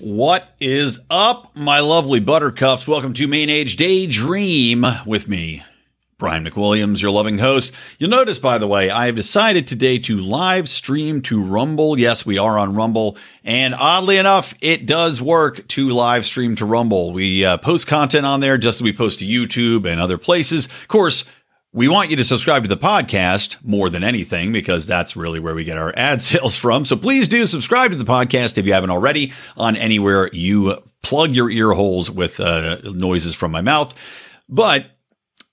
What 0.00 0.52
is 0.60 0.98
up, 1.08 1.54
my 1.54 1.78
lovely 1.78 2.18
buttercups? 2.18 2.88
Welcome 2.88 3.12
to 3.12 3.28
Main 3.28 3.48
Age 3.48 3.76
Daydream 3.76 4.84
with 5.06 5.28
me, 5.28 5.62
Brian 6.18 6.44
McWilliams, 6.44 7.00
your 7.00 7.12
loving 7.12 7.38
host. 7.38 7.70
You'll 8.00 8.10
notice, 8.10 8.40
by 8.40 8.58
the 8.58 8.66
way, 8.66 8.90
I 8.90 9.06
have 9.06 9.14
decided 9.14 9.68
today 9.68 10.00
to 10.00 10.18
live 10.18 10.68
stream 10.68 11.22
to 11.22 11.40
Rumble. 11.40 11.96
Yes, 11.96 12.26
we 12.26 12.38
are 12.38 12.58
on 12.58 12.74
Rumble. 12.74 13.16
And 13.44 13.72
oddly 13.72 14.16
enough, 14.16 14.52
it 14.60 14.84
does 14.84 15.22
work 15.22 15.64
to 15.68 15.90
live 15.90 16.24
stream 16.24 16.56
to 16.56 16.66
Rumble. 16.66 17.12
We 17.12 17.44
uh, 17.44 17.58
post 17.58 17.86
content 17.86 18.26
on 18.26 18.40
there 18.40 18.58
just 18.58 18.78
as 18.78 18.82
we 18.82 18.92
post 18.92 19.20
to 19.20 19.24
YouTube 19.24 19.86
and 19.86 20.00
other 20.00 20.18
places. 20.18 20.66
Of 20.66 20.88
course, 20.88 21.22
we 21.74 21.88
want 21.88 22.08
you 22.08 22.14
to 22.16 22.24
subscribe 22.24 22.62
to 22.62 22.68
the 22.68 22.76
podcast 22.76 23.56
more 23.64 23.90
than 23.90 24.04
anything 24.04 24.52
because 24.52 24.86
that's 24.86 25.16
really 25.16 25.40
where 25.40 25.56
we 25.56 25.64
get 25.64 25.76
our 25.76 25.92
ad 25.96 26.22
sales 26.22 26.56
from. 26.56 26.84
So 26.84 26.96
please 26.96 27.26
do 27.26 27.46
subscribe 27.46 27.90
to 27.90 27.96
the 27.96 28.04
podcast 28.04 28.56
if 28.56 28.64
you 28.64 28.72
haven't 28.72 28.90
already 28.90 29.32
on 29.56 29.76
anywhere 29.76 30.30
you 30.32 30.80
plug 31.02 31.32
your 31.32 31.50
ear 31.50 31.72
holes 31.72 32.08
with 32.08 32.38
uh, 32.38 32.76
noises 32.84 33.34
from 33.34 33.50
my 33.50 33.60
mouth. 33.60 33.92
But 34.48 34.86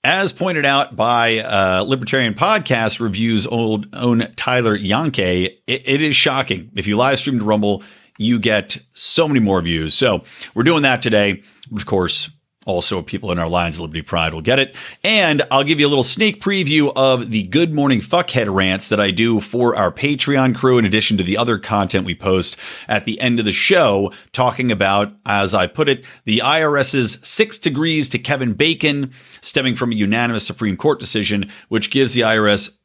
as 0.04 0.32
pointed 0.32 0.64
out 0.64 0.94
by 0.94 1.40
uh, 1.40 1.84
Libertarian 1.86 2.34
Podcast 2.34 3.00
Reviews 3.00 3.44
old 3.44 3.88
own 3.92 4.28
Tyler 4.36 4.78
Yanke, 4.78 5.58
it, 5.66 5.82
it 5.84 6.02
is 6.02 6.14
shocking. 6.14 6.70
If 6.76 6.86
you 6.86 6.96
live 6.96 7.18
stream 7.18 7.40
to 7.40 7.44
Rumble, 7.44 7.82
you 8.16 8.38
get 8.38 8.78
so 8.92 9.26
many 9.26 9.40
more 9.40 9.60
views. 9.60 9.94
So 9.94 10.22
we're 10.54 10.62
doing 10.62 10.82
that 10.82 11.02
today. 11.02 11.42
Of 11.74 11.84
course, 11.84 12.30
also 12.64 13.02
people 13.02 13.32
in 13.32 13.38
our 13.38 13.48
Lions 13.48 13.80
Liberty 13.80 14.02
Pride 14.02 14.34
will 14.34 14.42
get 14.42 14.58
it. 14.58 14.74
And 15.02 15.42
I'll 15.50 15.64
give 15.64 15.80
you 15.80 15.86
a 15.86 15.88
little 15.88 16.04
sneak 16.04 16.40
preview 16.40 16.92
of 16.94 17.30
the 17.30 17.44
Good 17.44 17.72
Morning 17.72 18.00
Fuckhead 18.00 18.52
rants 18.52 18.88
that 18.88 19.00
I 19.00 19.10
do 19.10 19.40
for 19.40 19.74
our 19.76 19.90
Patreon 19.90 20.54
crew, 20.54 20.78
in 20.78 20.84
addition 20.84 21.16
to 21.16 21.22
the 21.22 21.36
other 21.36 21.58
content 21.58 22.06
we 22.06 22.14
post 22.14 22.56
at 22.88 23.04
the 23.04 23.20
end 23.20 23.38
of 23.38 23.44
the 23.44 23.52
show, 23.52 24.12
talking 24.32 24.70
about, 24.70 25.12
as 25.26 25.54
I 25.54 25.66
put 25.66 25.88
it, 25.88 26.04
the 26.24 26.38
IRS's 26.38 27.18
six 27.22 27.58
degrees 27.58 28.08
to 28.10 28.18
Kevin 28.18 28.52
Bacon, 28.52 29.12
stemming 29.40 29.76
from 29.76 29.92
a 29.92 29.96
unanimous 29.96 30.46
Supreme 30.46 30.76
Court 30.76 31.00
decision, 31.00 31.50
which 31.68 31.90
gives 31.90 32.14
the 32.14 32.22
IRS 32.22 32.76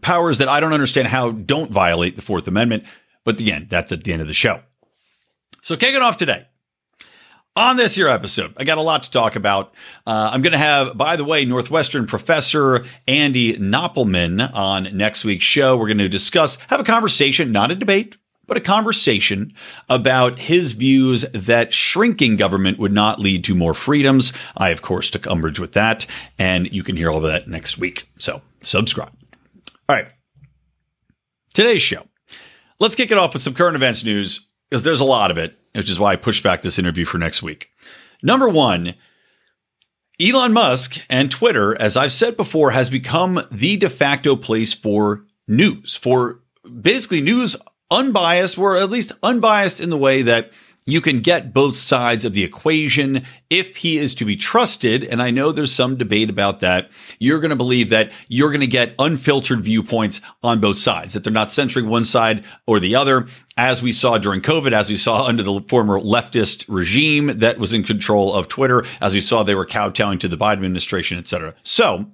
powers 0.00 0.38
that 0.38 0.48
I 0.48 0.60
don't 0.60 0.72
understand 0.72 1.08
how 1.08 1.32
don't 1.32 1.70
violate 1.70 2.16
the 2.16 2.22
Fourth 2.22 2.46
Amendment. 2.46 2.84
But 3.24 3.40
again, 3.40 3.66
that's 3.70 3.92
at 3.92 4.04
the 4.04 4.12
end 4.12 4.22
of 4.22 4.28
the 4.28 4.34
show. 4.34 4.62
So 5.60 5.76
kicking 5.76 6.02
off 6.02 6.16
today. 6.16 6.46
On 7.58 7.76
this 7.76 7.96
here 7.96 8.06
episode, 8.06 8.54
I 8.56 8.62
got 8.62 8.78
a 8.78 8.82
lot 8.82 9.02
to 9.02 9.10
talk 9.10 9.34
about. 9.34 9.74
Uh, 10.06 10.30
I'm 10.32 10.42
going 10.42 10.52
to 10.52 10.58
have, 10.58 10.96
by 10.96 11.16
the 11.16 11.24
way, 11.24 11.44
Northwestern 11.44 12.06
professor 12.06 12.84
Andy 13.08 13.54
Koppelman 13.54 14.54
on 14.54 14.96
next 14.96 15.24
week's 15.24 15.44
show. 15.44 15.76
We're 15.76 15.88
going 15.88 15.98
to 15.98 16.08
discuss, 16.08 16.54
have 16.68 16.78
a 16.78 16.84
conversation, 16.84 17.50
not 17.50 17.72
a 17.72 17.74
debate, 17.74 18.16
but 18.46 18.56
a 18.56 18.60
conversation 18.60 19.54
about 19.88 20.38
his 20.38 20.70
views 20.70 21.22
that 21.32 21.74
shrinking 21.74 22.36
government 22.36 22.78
would 22.78 22.92
not 22.92 23.18
lead 23.18 23.42
to 23.42 23.56
more 23.56 23.74
freedoms. 23.74 24.32
I, 24.56 24.68
of 24.68 24.80
course, 24.80 25.10
took 25.10 25.26
umbrage 25.26 25.58
with 25.58 25.72
that, 25.72 26.06
and 26.38 26.72
you 26.72 26.84
can 26.84 26.96
hear 26.96 27.10
all 27.10 27.16
of 27.16 27.24
that 27.24 27.48
next 27.48 27.76
week. 27.76 28.08
So 28.18 28.40
subscribe. 28.62 29.10
All 29.88 29.96
right. 29.96 30.06
Today's 31.54 31.82
show. 31.82 32.06
Let's 32.78 32.94
kick 32.94 33.10
it 33.10 33.18
off 33.18 33.32
with 33.32 33.42
some 33.42 33.54
current 33.54 33.74
events 33.74 34.04
news 34.04 34.46
because 34.70 34.84
there's 34.84 35.00
a 35.00 35.04
lot 35.04 35.32
of 35.32 35.38
it, 35.38 35.58
which 35.78 35.88
is 35.88 36.00
why 36.00 36.12
I 36.12 36.16
pushed 36.16 36.42
back 36.42 36.62
this 36.62 36.78
interview 36.78 37.04
for 37.04 37.18
next 37.18 37.40
week. 37.40 37.70
Number 38.20 38.48
one, 38.48 38.94
Elon 40.20 40.52
Musk 40.52 41.00
and 41.08 41.30
Twitter, 41.30 41.80
as 41.80 41.96
I've 41.96 42.10
said 42.10 42.36
before, 42.36 42.72
has 42.72 42.90
become 42.90 43.40
the 43.52 43.76
de 43.76 43.88
facto 43.88 44.34
place 44.34 44.74
for 44.74 45.24
news, 45.46 45.94
for 45.94 46.40
basically 46.82 47.20
news 47.20 47.54
unbiased, 47.92 48.58
or 48.58 48.76
at 48.76 48.90
least 48.90 49.12
unbiased 49.22 49.80
in 49.80 49.90
the 49.90 49.96
way 49.96 50.22
that 50.22 50.50
you 50.88 51.02
can 51.02 51.20
get 51.20 51.52
both 51.52 51.76
sides 51.76 52.24
of 52.24 52.32
the 52.32 52.42
equation 52.42 53.22
if 53.50 53.76
he 53.76 53.98
is 53.98 54.14
to 54.14 54.24
be 54.24 54.36
trusted. 54.36 55.04
And 55.04 55.20
I 55.20 55.30
know 55.30 55.52
there's 55.52 55.74
some 55.74 55.96
debate 55.96 56.30
about 56.30 56.60
that. 56.60 56.90
You're 57.18 57.40
going 57.40 57.50
to 57.50 57.56
believe 57.56 57.90
that 57.90 58.10
you're 58.28 58.50
going 58.50 58.60
to 58.60 58.66
get 58.66 58.94
unfiltered 58.98 59.62
viewpoints 59.62 60.22
on 60.42 60.60
both 60.60 60.78
sides, 60.78 61.12
that 61.12 61.24
they're 61.24 61.32
not 61.32 61.52
censoring 61.52 61.88
one 61.88 62.04
side 62.04 62.42
or 62.66 62.80
the 62.80 62.94
other, 62.94 63.26
as 63.58 63.82
we 63.82 63.92
saw 63.92 64.16
during 64.16 64.40
COVID, 64.40 64.72
as 64.72 64.88
we 64.88 64.96
saw 64.96 65.26
under 65.26 65.42
the 65.42 65.60
former 65.68 66.00
leftist 66.00 66.64
regime 66.68 67.26
that 67.38 67.58
was 67.58 67.72
in 67.72 67.82
control 67.82 68.34
of 68.34 68.48
Twitter, 68.48 68.84
as 69.00 69.12
we 69.12 69.20
saw 69.20 69.42
they 69.42 69.54
were 69.54 69.66
kowtowing 69.66 70.18
to 70.20 70.28
the 70.28 70.38
Biden 70.38 70.52
administration, 70.52 71.18
et 71.18 71.28
cetera. 71.28 71.54
So 71.62 72.10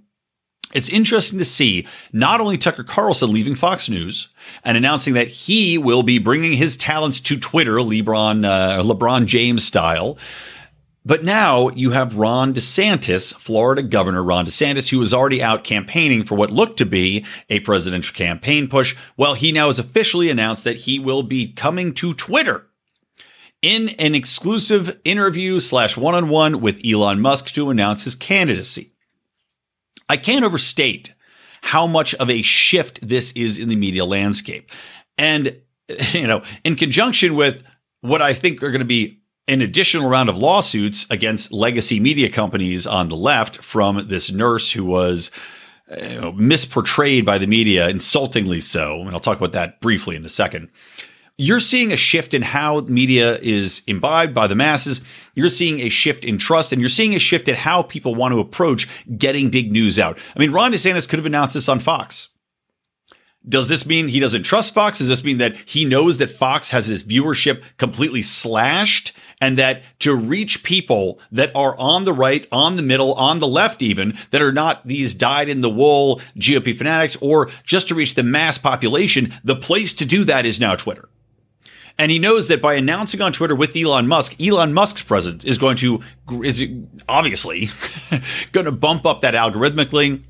it's 0.75 0.89
interesting 0.89 1.39
to 1.39 1.45
see 1.45 1.87
not 2.13 2.41
only 2.41 2.59
Tucker 2.59 2.85
Carlson 2.85 3.33
leaving 3.33 3.55
Fox 3.55 3.89
News 3.89 4.29
and 4.65 4.77
announcing 4.77 5.15
that 5.15 5.29
he 5.29 5.79
will 5.79 6.03
be 6.03 6.19
bringing 6.19 6.53
his 6.53 6.77
talents 6.77 7.21
to 7.21 7.39
Twitter, 7.39 7.77
LeBron, 7.77 8.45
uh, 8.45 8.83
LeBron 8.83 9.27
James 9.27 9.65
style, 9.65 10.19
but 11.07 11.23
now 11.23 11.69
you 11.69 11.91
have 11.91 12.17
Ron 12.17 12.55
DeSantis, 12.55 13.35
Florida 13.35 13.83
Governor 13.83 14.23
Ron 14.23 14.47
DeSantis, 14.47 14.89
who 14.89 14.99
was 14.99 15.13
already 15.13 15.43
out 15.43 15.63
campaigning 15.63 16.25
for 16.25 16.35
what 16.35 16.51
looked 16.51 16.79
to 16.79 16.87
be 16.87 17.27
a 17.51 17.61
presidential 17.61 18.15
campaign 18.15 18.69
push. 18.69 18.97
Well, 19.17 19.35
he 19.35 19.53
now 19.53 19.67
has 19.67 19.79
officially 19.79 20.31
announced 20.31 20.65
that 20.65 20.77
he 20.77 20.99
will 20.99 21.23
be 21.23 21.53
coming 21.53 21.93
to 21.95 22.15
Twitter 22.15 22.67
in 23.61 23.91
an 23.99 24.15
exclusive 24.15 24.99
interview 25.05 25.61
slash 25.61 25.97
one 25.97 26.15
on 26.15 26.31
one 26.31 26.63
with 26.63 26.81
Elon 26.87 27.21
Musk 27.21 27.49
to 27.49 27.69
announce 27.69 28.05
his 28.05 28.15
candidacy. 28.15 28.94
I 30.09 30.17
can't 30.17 30.45
overstate 30.45 31.15
how 31.63 31.87
much 31.87 32.15
of 32.17 32.29
a 32.29 32.43
shift 32.43 33.07
this 33.07 33.33
is 33.33 33.59
in 33.59 33.69
the 33.69 33.77
media 33.77 34.05
landscape. 34.05 34.71
And, 35.17 35.61
you 36.13 36.27
know, 36.27 36.43
in 36.65 36.77
conjunction 36.77 37.35
with 37.37 37.63
what 38.01 38.21
I 38.21 38.35
think 38.35 38.63
are 38.63 38.71
going 38.71 38.81
to 38.81 38.85
be 38.85 39.21
an 39.47 39.61
additional 39.61 40.09
round 40.09 40.29
of 40.29 40.39
lawsuits 40.39 41.07
against 41.11 41.53
legacy 41.53 42.01
media 42.01 42.31
companies 42.31 42.87
on 42.87 43.09
the 43.09 43.17
left 43.17 43.63
from 43.63 44.09
this 44.09 44.31
nurse 44.31 44.73
who 44.73 44.85
was 44.85 45.31
uh, 45.91 45.97
you 46.01 46.21
know, 46.21 46.33
misportrayed 46.33 47.25
by 47.25 47.37
the 47.37 47.47
media, 47.47 47.89
insultingly 47.89 48.61
so. 48.61 49.01
And 49.01 49.11
I'll 49.11 49.21
talk 49.21 49.37
about 49.37 49.53
that 49.53 49.81
briefly 49.81 50.17
in 50.17 50.25
a 50.25 50.31
second 50.31 50.71
you're 51.37 51.61
seeing 51.61 51.93
a 51.93 51.97
shift 51.97 52.33
in 52.33 52.43
how 52.43 52.81
media 52.83 53.39
is 53.39 53.83
imbibed 53.87 54.35
by 54.35 54.47
the 54.47 54.55
masses. 54.55 55.01
You're 55.35 55.49
seeing 55.49 55.81
a 55.81 55.89
shift 55.89 56.25
in 56.25 56.39
trust 56.39 56.73
and 56.73 56.81
you're 56.81 56.89
seeing 56.89 57.15
a 57.15 57.19
shift 57.19 57.49
in 57.49 57.57
how 57.57 57.83
people 57.83 58.15
want 58.15 58.33
to 58.33 58.41
approach 58.41 58.89
getting 59.19 59.51
big 59.51 59.73
news 59.73 59.99
out. 59.99 60.19
I 60.37 60.39
mean, 60.39 60.53
Ron 60.53 60.73
DeSantis 60.73 61.09
could 61.09 61.19
have 61.19 61.27
announced 61.27 61.55
this 61.55 61.69
on 61.69 61.81
Fox. 61.81 62.29
Does 63.47 63.69
this 63.69 63.85
mean 63.85 64.09
he 64.09 64.21
doesn't 64.21 64.45
trust 64.45 64.73
Fox? 64.73 64.99
Does 64.99 65.09
this 65.09 65.25
mean 65.25 65.37
that 65.39 65.57
he 65.67 65.85
knows 65.85 66.17
that 66.17 66.31
Fox 66.31 66.71
has 66.71 66.87
his 66.87 67.05
viewership 67.05 67.63
completely 67.77 68.23
slashed 68.23 69.13
and 69.39 69.59
that 69.59 69.83
to 69.99 70.15
reach 70.15 70.63
people 70.63 71.19
that 71.31 71.55
are 71.55 71.77
on 71.77 72.05
the 72.05 72.13
right, 72.15 72.47
on 72.51 72.77
the 72.77 72.83
middle, 72.83 73.13
on 73.15 73.41
the 73.41 73.47
left, 73.47 73.83
even 73.83 74.17
that 74.31 74.41
are 74.41 74.53
not 74.53 74.87
these 74.87 75.15
dyed 75.15 75.51
in 75.51 75.61
the 75.61 75.69
wool 75.69 76.23
GOP 76.37 76.75
fanatics 76.75 77.17
or 77.21 77.51
just 77.65 77.89
to 77.89 77.95
reach 77.95 78.15
the 78.15 78.23
mass 78.23 78.57
population, 78.57 79.31
the 79.43 79.57
place 79.57 79.93
to 79.95 80.07
do 80.07 80.25
that 80.25 80.47
is 80.47 80.59
now 80.59 80.75
Twitter. 80.75 81.09
And 81.99 82.11
he 82.11 82.19
knows 82.19 82.49
that 82.49 82.61
by 82.61 82.75
announcing 82.75 83.21
on 83.21 83.33
Twitter 83.33 83.55
with 83.55 83.77
Elon 83.77 84.09
Musk, 84.09 84.41
Elon 84.41 84.75
Musk's 84.75 85.03
presence 85.03 85.45
is 85.45 85.59
going 85.59 85.77
to, 85.77 86.03
is 86.43 86.67
obviously 87.09 87.71
going 88.53 88.67
to 88.67 88.73
bump 88.73 89.07
up 89.07 89.21
that 89.21 89.35
algorithmically 89.35 90.23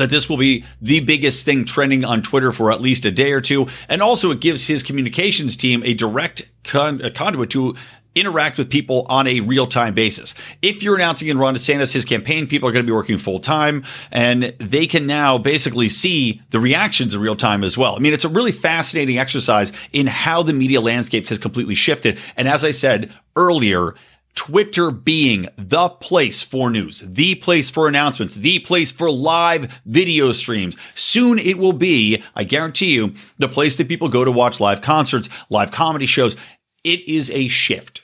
that 0.00 0.10
this 0.10 0.28
will 0.28 0.38
be 0.38 0.64
the 0.80 1.00
biggest 1.00 1.44
thing 1.44 1.64
trending 1.64 2.04
on 2.04 2.22
Twitter 2.22 2.52
for 2.52 2.72
at 2.72 2.80
least 2.80 3.04
a 3.04 3.10
day 3.10 3.32
or 3.32 3.40
two. 3.40 3.68
And 3.88 4.02
also, 4.02 4.30
it 4.30 4.40
gives 4.40 4.66
his 4.66 4.82
communications 4.82 5.56
team 5.56 5.82
a 5.84 5.94
direct 5.94 6.42
con- 6.64 7.02
a 7.02 7.10
conduit 7.10 7.50
to 7.50 7.76
interact 8.14 8.58
with 8.58 8.70
people 8.70 9.06
on 9.08 9.26
a 9.26 9.40
real 9.40 9.66
time 9.66 9.94
basis. 9.94 10.34
If 10.62 10.82
you're 10.82 10.96
announcing 10.96 11.28
in 11.28 11.38
Ron 11.38 11.54
DeSantis 11.54 11.92
his 11.92 12.04
campaign, 12.04 12.46
people 12.46 12.68
are 12.68 12.72
going 12.72 12.84
to 12.84 12.90
be 12.90 12.94
working 12.94 13.18
full 13.18 13.40
time 13.40 13.84
and 14.10 14.54
they 14.58 14.86
can 14.86 15.06
now 15.06 15.38
basically 15.38 15.88
see 15.88 16.42
the 16.50 16.60
reactions 16.60 17.14
in 17.14 17.20
real 17.20 17.36
time 17.36 17.64
as 17.64 17.78
well. 17.78 17.96
I 17.96 17.98
mean, 17.98 18.12
it's 18.12 18.24
a 18.24 18.28
really 18.28 18.52
fascinating 18.52 19.18
exercise 19.18 19.72
in 19.92 20.06
how 20.06 20.42
the 20.42 20.52
media 20.52 20.80
landscape 20.80 21.28
has 21.28 21.38
completely 21.38 21.74
shifted. 21.74 22.18
And 22.36 22.48
as 22.48 22.64
I 22.64 22.72
said 22.72 23.12
earlier, 23.36 23.94
Twitter 24.34 24.90
being 24.90 25.48
the 25.56 25.88
place 25.88 26.40
for 26.40 26.70
news, 26.70 27.00
the 27.00 27.34
place 27.36 27.68
for 27.68 27.88
announcements, 27.88 28.36
the 28.36 28.60
place 28.60 28.92
for 28.92 29.10
live 29.10 29.80
video 29.84 30.32
streams. 30.32 30.76
Soon 30.94 31.38
it 31.38 31.58
will 31.58 31.72
be, 31.72 32.22
I 32.34 32.44
guarantee 32.44 32.94
you, 32.94 33.14
the 33.38 33.48
place 33.48 33.76
that 33.76 33.88
people 33.88 34.08
go 34.08 34.24
to 34.24 34.30
watch 34.30 34.60
live 34.60 34.82
concerts, 34.82 35.28
live 35.50 35.72
comedy 35.72 36.06
shows. 36.06 36.36
It 36.84 37.08
is 37.08 37.30
a 37.30 37.48
shift 37.48 38.02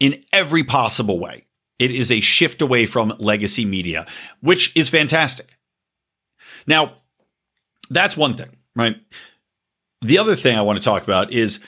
in 0.00 0.24
every 0.32 0.64
possible 0.64 1.18
way. 1.18 1.46
It 1.78 1.90
is 1.90 2.12
a 2.12 2.20
shift 2.20 2.62
away 2.62 2.86
from 2.86 3.14
legacy 3.18 3.64
media, 3.64 4.06
which 4.40 4.76
is 4.76 4.88
fantastic. 4.88 5.56
Now, 6.66 6.94
that's 7.90 8.16
one 8.16 8.34
thing, 8.34 8.56
right? 8.76 8.96
The 10.00 10.18
other 10.18 10.36
thing 10.36 10.56
I 10.56 10.62
want 10.62 10.78
to 10.78 10.84
talk 10.84 11.04
about 11.04 11.32
is 11.32 11.60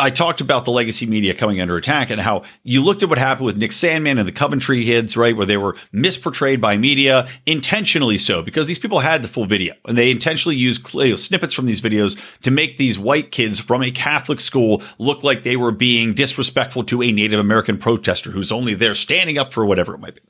I 0.00 0.10
talked 0.10 0.40
about 0.40 0.64
the 0.64 0.70
legacy 0.70 1.06
media 1.06 1.34
coming 1.34 1.60
under 1.60 1.76
attack 1.76 2.10
and 2.10 2.20
how 2.20 2.44
you 2.62 2.84
looked 2.84 3.02
at 3.02 3.08
what 3.08 3.18
happened 3.18 3.46
with 3.46 3.56
Nick 3.56 3.72
Sandmann 3.72 4.20
and 4.20 4.28
the 4.28 4.32
Covington 4.32 4.80
kids, 4.84 5.16
right? 5.16 5.36
Where 5.36 5.44
they 5.44 5.56
were 5.56 5.76
misportrayed 5.92 6.60
by 6.60 6.76
media, 6.76 7.26
intentionally 7.46 8.16
so, 8.16 8.40
because 8.40 8.68
these 8.68 8.78
people 8.78 9.00
had 9.00 9.22
the 9.22 9.28
full 9.28 9.44
video 9.44 9.74
and 9.86 9.98
they 9.98 10.12
intentionally 10.12 10.54
used 10.54 10.94
you 10.94 11.10
know, 11.10 11.16
snippets 11.16 11.52
from 11.52 11.66
these 11.66 11.80
videos 11.80 12.16
to 12.42 12.52
make 12.52 12.76
these 12.76 12.96
white 12.96 13.32
kids 13.32 13.58
from 13.58 13.82
a 13.82 13.90
Catholic 13.90 14.40
school 14.40 14.84
look 14.98 15.24
like 15.24 15.42
they 15.42 15.56
were 15.56 15.72
being 15.72 16.14
disrespectful 16.14 16.84
to 16.84 17.02
a 17.02 17.10
Native 17.10 17.40
American 17.40 17.76
protester 17.76 18.30
who's 18.30 18.52
only 18.52 18.74
there 18.74 18.94
standing 18.94 19.36
up 19.36 19.52
for 19.52 19.66
whatever 19.66 19.94
it 19.94 19.98
might 19.98 20.14
be. 20.14 20.22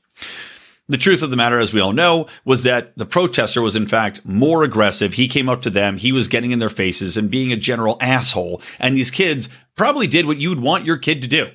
The 0.90 0.96
truth 0.96 1.22
of 1.22 1.30
the 1.30 1.36
matter, 1.36 1.58
as 1.58 1.72
we 1.72 1.80
all 1.80 1.92
know, 1.92 2.28
was 2.46 2.62
that 2.62 2.96
the 2.96 3.04
protester 3.04 3.60
was 3.60 3.76
in 3.76 3.86
fact 3.86 4.24
more 4.24 4.62
aggressive. 4.62 5.14
He 5.14 5.28
came 5.28 5.48
up 5.48 5.60
to 5.62 5.70
them. 5.70 5.98
He 5.98 6.12
was 6.12 6.28
getting 6.28 6.50
in 6.50 6.60
their 6.60 6.70
faces 6.70 7.16
and 7.18 7.30
being 7.30 7.52
a 7.52 7.56
general 7.56 7.98
asshole. 8.00 8.62
And 8.78 8.96
these 8.96 9.10
kids 9.10 9.50
probably 9.74 10.06
did 10.06 10.26
what 10.26 10.38
you'd 10.38 10.60
want 10.60 10.86
your 10.86 10.96
kid 10.96 11.20
to 11.22 11.28
do. 11.28 11.50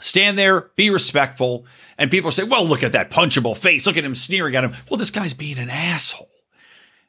Stand 0.00 0.36
there, 0.36 0.72
be 0.74 0.90
respectful. 0.90 1.66
And 1.96 2.10
people 2.10 2.32
say, 2.32 2.42
well, 2.42 2.64
look 2.64 2.82
at 2.82 2.92
that 2.94 3.12
punchable 3.12 3.56
face. 3.56 3.86
Look 3.86 3.96
at 3.96 4.04
him 4.04 4.16
sneering 4.16 4.56
at 4.56 4.64
him. 4.64 4.74
Well, 4.90 4.98
this 4.98 5.12
guy's 5.12 5.34
being 5.34 5.58
an 5.58 5.70
asshole. 5.70 6.28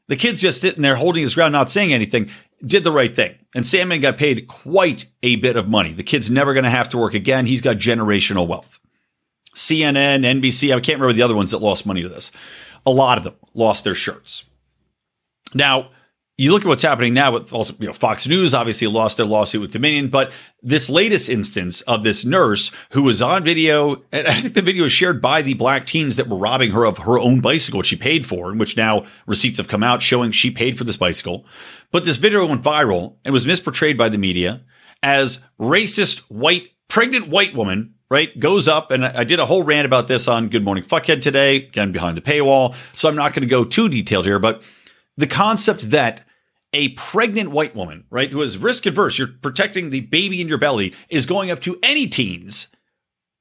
The 0.07 0.15
kid's 0.15 0.41
just 0.41 0.61
sitting 0.61 0.83
there 0.83 0.97
holding 0.97 1.23
his 1.23 1.33
ground, 1.33 1.53
not 1.53 1.71
saying 1.71 1.93
anything, 1.93 2.29
did 2.63 2.83
the 2.83 2.91
right 2.91 3.15
thing. 3.15 3.35
And 3.55 3.65
Sandmann 3.65 4.01
got 4.01 4.17
paid 4.17 4.47
quite 4.47 5.07
a 5.23 5.37
bit 5.37 5.55
of 5.55 5.67
money. 5.67 5.93
The 5.93 6.03
kid's 6.03 6.29
never 6.29 6.53
going 6.53 6.65
to 6.65 6.69
have 6.69 6.89
to 6.89 6.97
work 6.97 7.15
again. 7.15 7.47
He's 7.47 7.61
got 7.61 7.77
generational 7.77 8.47
wealth. 8.47 8.79
CNN, 9.55 10.41
NBC, 10.41 10.75
I 10.75 10.79
can't 10.79 10.99
remember 10.99 11.13
the 11.13 11.21
other 11.21 11.35
ones 11.35 11.51
that 11.51 11.59
lost 11.59 11.85
money 11.85 12.01
to 12.01 12.09
this. 12.09 12.31
A 12.85 12.91
lot 12.91 13.17
of 13.17 13.23
them 13.23 13.35
lost 13.53 13.83
their 13.83 13.95
shirts. 13.95 14.43
Now, 15.53 15.89
you 16.37 16.51
look 16.51 16.63
at 16.63 16.67
what's 16.67 16.81
happening 16.81 17.13
now 17.13 17.31
with 17.31 17.53
also, 17.53 17.75
you 17.79 17.85
know, 17.85 17.93
Fox 17.93 18.27
News 18.27 18.55
obviously 18.55 18.87
lost 18.87 19.17
their 19.17 19.25
lawsuit 19.25 19.61
with 19.61 19.71
Dominion, 19.71 20.07
but 20.07 20.31
this 20.63 20.89
latest 20.89 21.29
instance 21.29 21.81
of 21.81 22.03
this 22.03 22.25
nurse 22.25 22.71
who 22.89 23.03
was 23.03 23.21
on 23.21 23.43
video, 23.43 24.01
and 24.11 24.27
I 24.27 24.41
think 24.41 24.55
the 24.55 24.63
video 24.63 24.83
was 24.83 24.91
shared 24.91 25.21
by 25.21 25.43
the 25.43 25.53
black 25.53 25.85
teens 25.85 26.15
that 26.15 26.27
were 26.27 26.37
robbing 26.37 26.71
her 26.71 26.85
of 26.85 26.97
her 26.99 27.19
own 27.19 27.39
bicycle, 27.39 27.79
which 27.79 27.87
she 27.87 27.95
paid 27.95 28.25
for, 28.25 28.51
in 28.51 28.57
which 28.57 28.75
now 28.75 29.05
receipts 29.27 29.57
have 29.57 29.67
come 29.67 29.83
out 29.83 30.01
showing 30.01 30.31
she 30.31 30.49
paid 30.49 30.75
for 30.75 30.85
this 30.85 30.97
bicycle. 30.97 31.45
But 31.91 32.03
this 32.03 32.17
video 32.17 32.47
went 32.47 32.63
viral 32.63 33.17
and 33.23 33.31
was 33.31 33.45
misportrayed 33.45 33.97
by 33.97 34.09
the 34.09 34.17
media 34.17 34.61
as 35.03 35.39
racist 35.59 36.19
white, 36.29 36.71
pregnant 36.87 37.27
white 37.27 37.53
woman 37.53 37.92
right? 38.09 38.37
Goes 38.39 38.67
up, 38.67 38.91
and 38.91 39.05
I 39.05 39.23
did 39.23 39.39
a 39.39 39.45
whole 39.45 39.63
rant 39.63 39.85
about 39.85 40.07
this 40.07 40.27
on 40.27 40.49
Good 40.49 40.63
Morning 40.63 40.83
Fuckhead 40.83 41.21
today, 41.21 41.57
again, 41.57 41.91
behind 41.91 42.17
the 42.17 42.21
paywall. 42.21 42.75
So 42.93 43.09
I'm 43.09 43.15
not 43.15 43.33
going 43.33 43.41
to 43.41 43.49
go 43.49 43.65
too 43.65 43.89
detailed 43.89 44.25
here, 44.25 44.39
but 44.39 44.61
the 45.17 45.27
concept 45.27 45.91
that 45.91 46.25
a 46.73 46.89
pregnant 46.89 47.51
white 47.51 47.75
woman, 47.75 48.05
right, 48.09 48.29
who 48.29 48.41
is 48.41 48.57
risk 48.57 48.85
adverse, 48.85 49.17
you're 49.17 49.27
protecting 49.27 49.89
the 49.89 50.01
baby 50.01 50.41
in 50.41 50.47
your 50.47 50.57
belly, 50.57 50.93
is 51.09 51.25
going 51.25 51.51
up 51.51 51.59
to 51.61 51.77
any 51.83 52.07
teens 52.07 52.67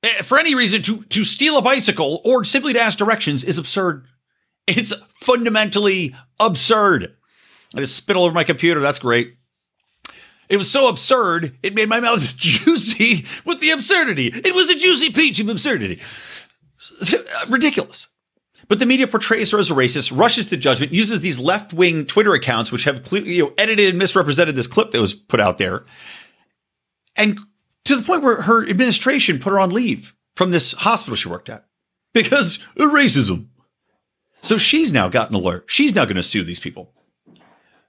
eh, 0.02 0.22
for 0.22 0.38
any 0.38 0.54
reason 0.54 0.82
to, 0.82 1.02
to 1.04 1.24
steal 1.24 1.56
a 1.56 1.62
bicycle 1.62 2.20
or 2.24 2.44
simply 2.44 2.72
to 2.72 2.80
ask 2.80 2.98
directions 2.98 3.42
is 3.42 3.58
absurd. 3.58 4.06
It's 4.66 4.92
fundamentally 5.14 6.14
absurd. 6.38 7.16
I 7.74 7.80
just 7.80 7.96
spit 7.96 8.16
all 8.16 8.24
over 8.24 8.34
my 8.34 8.44
computer. 8.44 8.80
That's 8.80 8.98
great. 8.98 9.36
It 10.52 10.58
was 10.58 10.70
so 10.70 10.86
absurd, 10.90 11.56
it 11.62 11.74
made 11.74 11.88
my 11.88 11.98
mouth 11.98 12.20
juicy 12.36 13.24
with 13.46 13.60
the 13.60 13.70
absurdity. 13.70 14.26
It 14.26 14.54
was 14.54 14.68
a 14.68 14.74
juicy 14.74 15.10
peach 15.10 15.40
of 15.40 15.48
absurdity. 15.48 15.98
Ridiculous. 17.48 18.08
But 18.68 18.78
the 18.78 18.84
media 18.84 19.06
portrays 19.06 19.50
her 19.52 19.58
as 19.58 19.70
a 19.70 19.74
racist, 19.74 20.14
rushes 20.14 20.50
to 20.50 20.58
judgment, 20.58 20.92
uses 20.92 21.22
these 21.22 21.38
left 21.38 21.72
wing 21.72 22.04
Twitter 22.04 22.34
accounts, 22.34 22.70
which 22.70 22.84
have 22.84 23.10
you 23.12 23.44
know, 23.44 23.54
edited 23.56 23.88
and 23.88 23.98
misrepresented 23.98 24.54
this 24.54 24.66
clip 24.66 24.90
that 24.90 25.00
was 25.00 25.14
put 25.14 25.40
out 25.40 25.56
there. 25.56 25.86
And 27.16 27.38
to 27.86 27.96
the 27.96 28.02
point 28.02 28.22
where 28.22 28.42
her 28.42 28.68
administration 28.68 29.38
put 29.38 29.54
her 29.54 29.58
on 29.58 29.70
leave 29.70 30.14
from 30.36 30.50
this 30.50 30.72
hospital 30.72 31.16
she 31.16 31.30
worked 31.30 31.48
at 31.48 31.64
because 32.12 32.56
of 32.76 32.90
racism. 32.90 33.46
So 34.42 34.58
she's 34.58 34.92
now 34.92 35.08
gotten 35.08 35.34
alert. 35.34 35.64
She's 35.68 35.94
now 35.94 36.04
going 36.04 36.16
to 36.16 36.22
sue 36.22 36.44
these 36.44 36.60
people. 36.60 36.92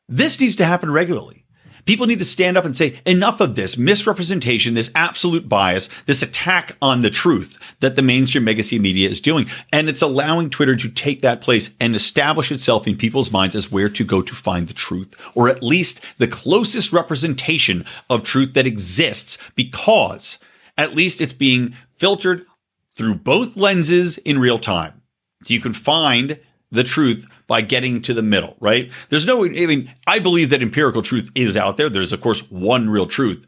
This 0.07 0.39
needs 0.39 0.55
to 0.55 0.65
happen 0.65 0.89
regularly. 0.89 1.42
People 1.85 2.07
need 2.07 2.19
to 2.19 2.25
stand 2.25 2.57
up 2.57 2.63
and 2.63 2.75
say, 2.75 3.01
enough 3.05 3.41
of 3.41 3.55
this 3.55 3.77
misrepresentation, 3.77 4.73
this 4.73 4.91
absolute 4.95 5.49
bias, 5.49 5.89
this 6.05 6.21
attack 6.21 6.77
on 6.81 7.01
the 7.01 7.09
truth 7.09 7.57
that 7.81 7.95
the 7.95 8.01
mainstream 8.01 8.45
legacy 8.45 8.79
media 8.79 9.09
is 9.09 9.19
doing. 9.19 9.49
And 9.71 9.89
it's 9.89 10.01
allowing 10.01 10.49
Twitter 10.49 10.75
to 10.77 10.89
take 10.89 11.21
that 11.21 11.41
place 11.41 11.71
and 11.81 11.95
establish 11.95 12.51
itself 12.51 12.87
in 12.87 12.95
people's 12.95 13.31
minds 13.31 13.55
as 13.55 13.71
where 13.71 13.89
to 13.89 14.03
go 14.05 14.21
to 14.21 14.35
find 14.35 14.67
the 14.67 14.73
truth, 14.73 15.13
or 15.35 15.49
at 15.49 15.61
least 15.63 16.01
the 16.19 16.27
closest 16.27 16.93
representation 16.93 17.85
of 18.09 18.23
truth 18.23 18.53
that 18.53 18.67
exists 18.67 19.37
because 19.55 20.37
at 20.77 20.95
least 20.95 21.19
it's 21.19 21.33
being 21.33 21.75
filtered 21.97 22.45
through 22.95 23.15
both 23.15 23.57
lenses 23.57 24.17
in 24.19 24.39
real 24.39 24.59
time. 24.59 25.01
So 25.43 25.53
you 25.53 25.59
can 25.59 25.73
find 25.73 26.39
the 26.71 26.83
truth 26.83 27.27
by 27.47 27.61
getting 27.61 28.01
to 28.03 28.13
the 28.13 28.21
middle, 28.21 28.55
right? 28.59 28.91
There's 29.09 29.25
no, 29.25 29.45
I 29.45 29.49
mean, 29.49 29.91
I 30.07 30.19
believe 30.19 30.49
that 30.49 30.61
empirical 30.61 31.01
truth 31.01 31.31
is 31.35 31.57
out 31.57 31.77
there. 31.77 31.89
There's, 31.89 32.13
of 32.13 32.21
course, 32.21 32.49
one 32.51 32.89
real 32.89 33.07
truth. 33.07 33.45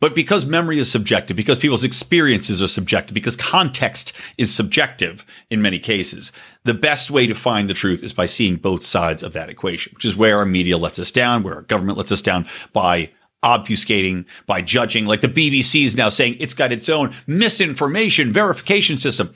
But 0.00 0.14
because 0.14 0.46
memory 0.46 0.78
is 0.78 0.90
subjective, 0.90 1.36
because 1.36 1.58
people's 1.58 1.82
experiences 1.82 2.62
are 2.62 2.68
subjective, 2.68 3.14
because 3.14 3.36
context 3.36 4.12
is 4.36 4.54
subjective 4.54 5.26
in 5.50 5.60
many 5.60 5.80
cases, 5.80 6.30
the 6.62 6.74
best 6.74 7.10
way 7.10 7.26
to 7.26 7.34
find 7.34 7.68
the 7.68 7.74
truth 7.74 8.04
is 8.04 8.12
by 8.12 8.26
seeing 8.26 8.56
both 8.56 8.84
sides 8.84 9.24
of 9.24 9.32
that 9.32 9.50
equation, 9.50 9.92
which 9.94 10.04
is 10.04 10.14
where 10.14 10.38
our 10.38 10.46
media 10.46 10.78
lets 10.78 11.00
us 11.00 11.10
down, 11.10 11.42
where 11.42 11.56
our 11.56 11.62
government 11.62 11.98
lets 11.98 12.12
us 12.12 12.22
down 12.22 12.46
by 12.72 13.10
obfuscating, 13.42 14.24
by 14.46 14.60
judging. 14.60 15.06
Like 15.06 15.20
the 15.20 15.28
BBC 15.28 15.84
is 15.84 15.96
now 15.96 16.10
saying 16.10 16.36
it's 16.38 16.54
got 16.54 16.72
its 16.72 16.88
own 16.88 17.12
misinformation 17.26 18.32
verification 18.32 18.98
system. 18.98 19.34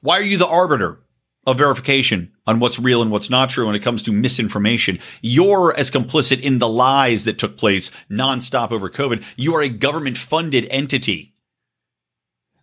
Why 0.00 0.18
are 0.18 0.22
you 0.22 0.36
the 0.36 0.46
arbiter? 0.46 1.00
Of 1.46 1.58
verification 1.58 2.32
on 2.46 2.58
what's 2.58 2.78
real 2.78 3.02
and 3.02 3.10
what's 3.10 3.30
not 3.30 3.50
true 3.50 3.66
when 3.66 3.74
it 3.74 3.82
comes 3.82 4.02
to 4.02 4.12
misinformation. 4.12 4.98
You're 5.22 5.74
as 5.76 5.90
complicit 5.90 6.40
in 6.40 6.58
the 6.58 6.68
lies 6.68 7.24
that 7.24 7.38
took 7.38 7.56
place 7.56 7.90
nonstop 8.10 8.72
over 8.72 8.90
COVID. 8.90 9.22
You 9.36 9.54
are 9.54 9.62
a 9.62 9.68
government 9.68 10.18
funded 10.18 10.66
entity. 10.70 11.34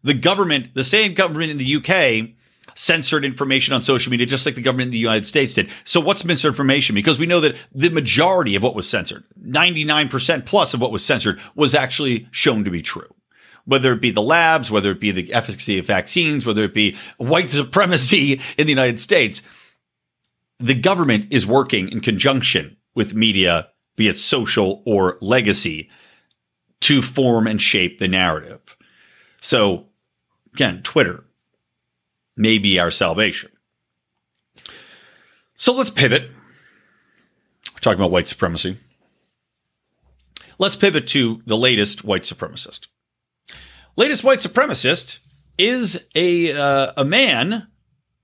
The 0.04 0.14
government, 0.14 0.76
the 0.76 0.84
same 0.84 1.14
government 1.14 1.52
in 1.52 1.58
the 1.58 1.76
UK, 1.76 2.36
censored 2.76 3.24
information 3.24 3.74
on 3.74 3.82
social 3.82 4.10
media 4.10 4.26
just 4.26 4.46
like 4.46 4.56
the 4.56 4.62
government 4.62 4.88
in 4.88 4.92
the 4.92 4.98
United 4.98 5.26
States 5.26 5.54
did. 5.54 5.70
So 5.86 6.02
what's 6.02 6.26
misinformation? 6.26 6.96
Because 6.96 7.20
we 7.20 7.26
know 7.26 7.40
that 7.40 7.56
the 7.74 7.90
majority 7.90 8.56
of 8.56 8.64
what 8.64 8.76
was 8.76 8.90
censored, 8.90 9.24
99% 9.42 10.46
plus 10.46 10.74
of 10.74 10.82
what 10.82 10.92
was 10.92 11.06
censored 11.06 11.40
was 11.56 11.74
actually 11.74 12.28
shown 12.32 12.64
to 12.66 12.72
be 12.72 12.82
true 12.82 13.14
whether 13.66 13.94
it 13.94 14.02
be 14.02 14.12
the 14.12 14.22
labs, 14.22 14.70
whether 14.70 14.92
it 14.92 15.00
be 15.00 15.12
the 15.12 15.34
efficacy 15.34 15.80
of 15.80 15.86
vaccines, 15.86 16.46
whether 16.46 16.64
it 16.64 16.74
be 16.74 16.96
white 17.18 17.50
supremacy 17.50 18.34
in 18.58 18.68
the 18.68 18.74
United 18.74 19.00
States, 19.00 19.42
the 20.60 20.76
government 20.76 21.28
is 21.32 21.48
working 21.48 21.92
in 21.92 22.00
conjunction 22.00 22.78
with 22.96 23.14
media, 23.14 23.70
be 23.96 24.08
it 24.08 24.18
social 24.18 24.84
or 24.86 25.18
legacy, 25.22 25.90
to 26.82 27.02
form 27.02 27.48
and 27.48 27.62
shape 27.62 27.98
the 27.98 28.08
narrative. 28.08 28.78
So, 29.40 29.88
again, 30.54 30.82
Twitter 30.84 31.24
may 32.36 32.58
be 32.58 32.80
our 32.80 32.92
salvation. 32.92 33.52
So 35.56 35.74
let's 35.74 35.90
pivot. 35.90 36.30
We're 37.74 37.80
talking 37.80 38.00
about 38.00 38.12
white 38.12 38.28
supremacy. 38.28 38.78
Let's 40.60 40.76
pivot 40.76 41.08
to 41.08 41.42
the 41.46 41.58
latest 41.58 42.04
white 42.04 42.24
supremacist. 42.24 42.88
Latest 43.96 44.24
white 44.24 44.40
supremacist 44.40 45.20
is 45.60 46.04
a 46.16 46.52
uh, 46.52 46.94
a 46.98 47.06
man 47.06 47.68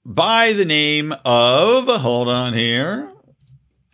by 0.03 0.53
the 0.53 0.65
name 0.65 1.13
of 1.23 1.85
hold 2.01 2.27
on 2.27 2.53
here. 2.53 3.13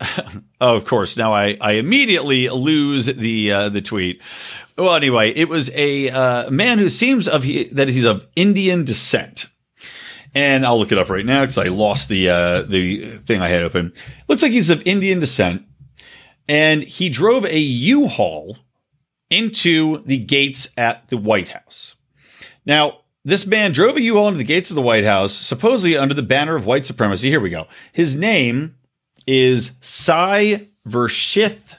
oh, 0.58 0.76
of 0.76 0.86
course. 0.86 1.18
Now 1.18 1.34
I, 1.34 1.58
I 1.60 1.72
immediately 1.72 2.48
lose 2.48 3.04
the 3.04 3.52
uh, 3.52 3.68
the 3.68 3.82
tweet. 3.82 4.22
Well, 4.78 4.94
anyway, 4.94 5.32
it 5.32 5.50
was 5.50 5.70
a 5.74 6.08
uh, 6.08 6.50
man 6.50 6.78
who 6.78 6.88
seems 6.88 7.28
of 7.28 7.44
he, 7.44 7.64
that 7.64 7.88
he's 7.88 8.06
of 8.06 8.26
Indian 8.36 8.86
descent, 8.86 9.44
and 10.34 10.64
I'll 10.64 10.78
look 10.78 10.92
it 10.92 10.98
up 10.98 11.10
right 11.10 11.26
now 11.26 11.42
because 11.42 11.58
I 11.58 11.68
lost 11.68 12.08
the 12.08 12.30
uh, 12.30 12.62
the 12.62 13.18
thing 13.18 13.42
I 13.42 13.48
had 13.48 13.62
open. 13.62 13.92
Looks 14.28 14.42
like 14.42 14.52
he's 14.52 14.70
of 14.70 14.82
Indian 14.86 15.20
descent, 15.20 15.62
and 16.48 16.82
he 16.82 17.10
drove 17.10 17.44
a 17.44 17.58
U-Haul 17.58 18.56
into 19.30 20.02
the 20.04 20.18
gates 20.18 20.68
at 20.76 21.08
the 21.08 21.16
White 21.16 21.50
House. 21.50 21.94
Now, 22.64 23.00
this 23.24 23.46
man 23.46 23.72
drove 23.72 23.96
a 23.96 24.02
U-Haul 24.02 24.28
into 24.28 24.38
the 24.38 24.44
gates 24.44 24.70
of 24.70 24.76
the 24.76 24.82
White 24.82 25.04
House, 25.04 25.34
supposedly 25.34 25.96
under 25.96 26.14
the 26.14 26.22
banner 26.22 26.54
of 26.54 26.66
white 26.66 26.86
supremacy. 26.86 27.28
Here 27.28 27.40
we 27.40 27.50
go. 27.50 27.66
His 27.92 28.14
name 28.14 28.76
is 29.26 29.72
Sai 29.80 30.68
Varshith 30.86 31.78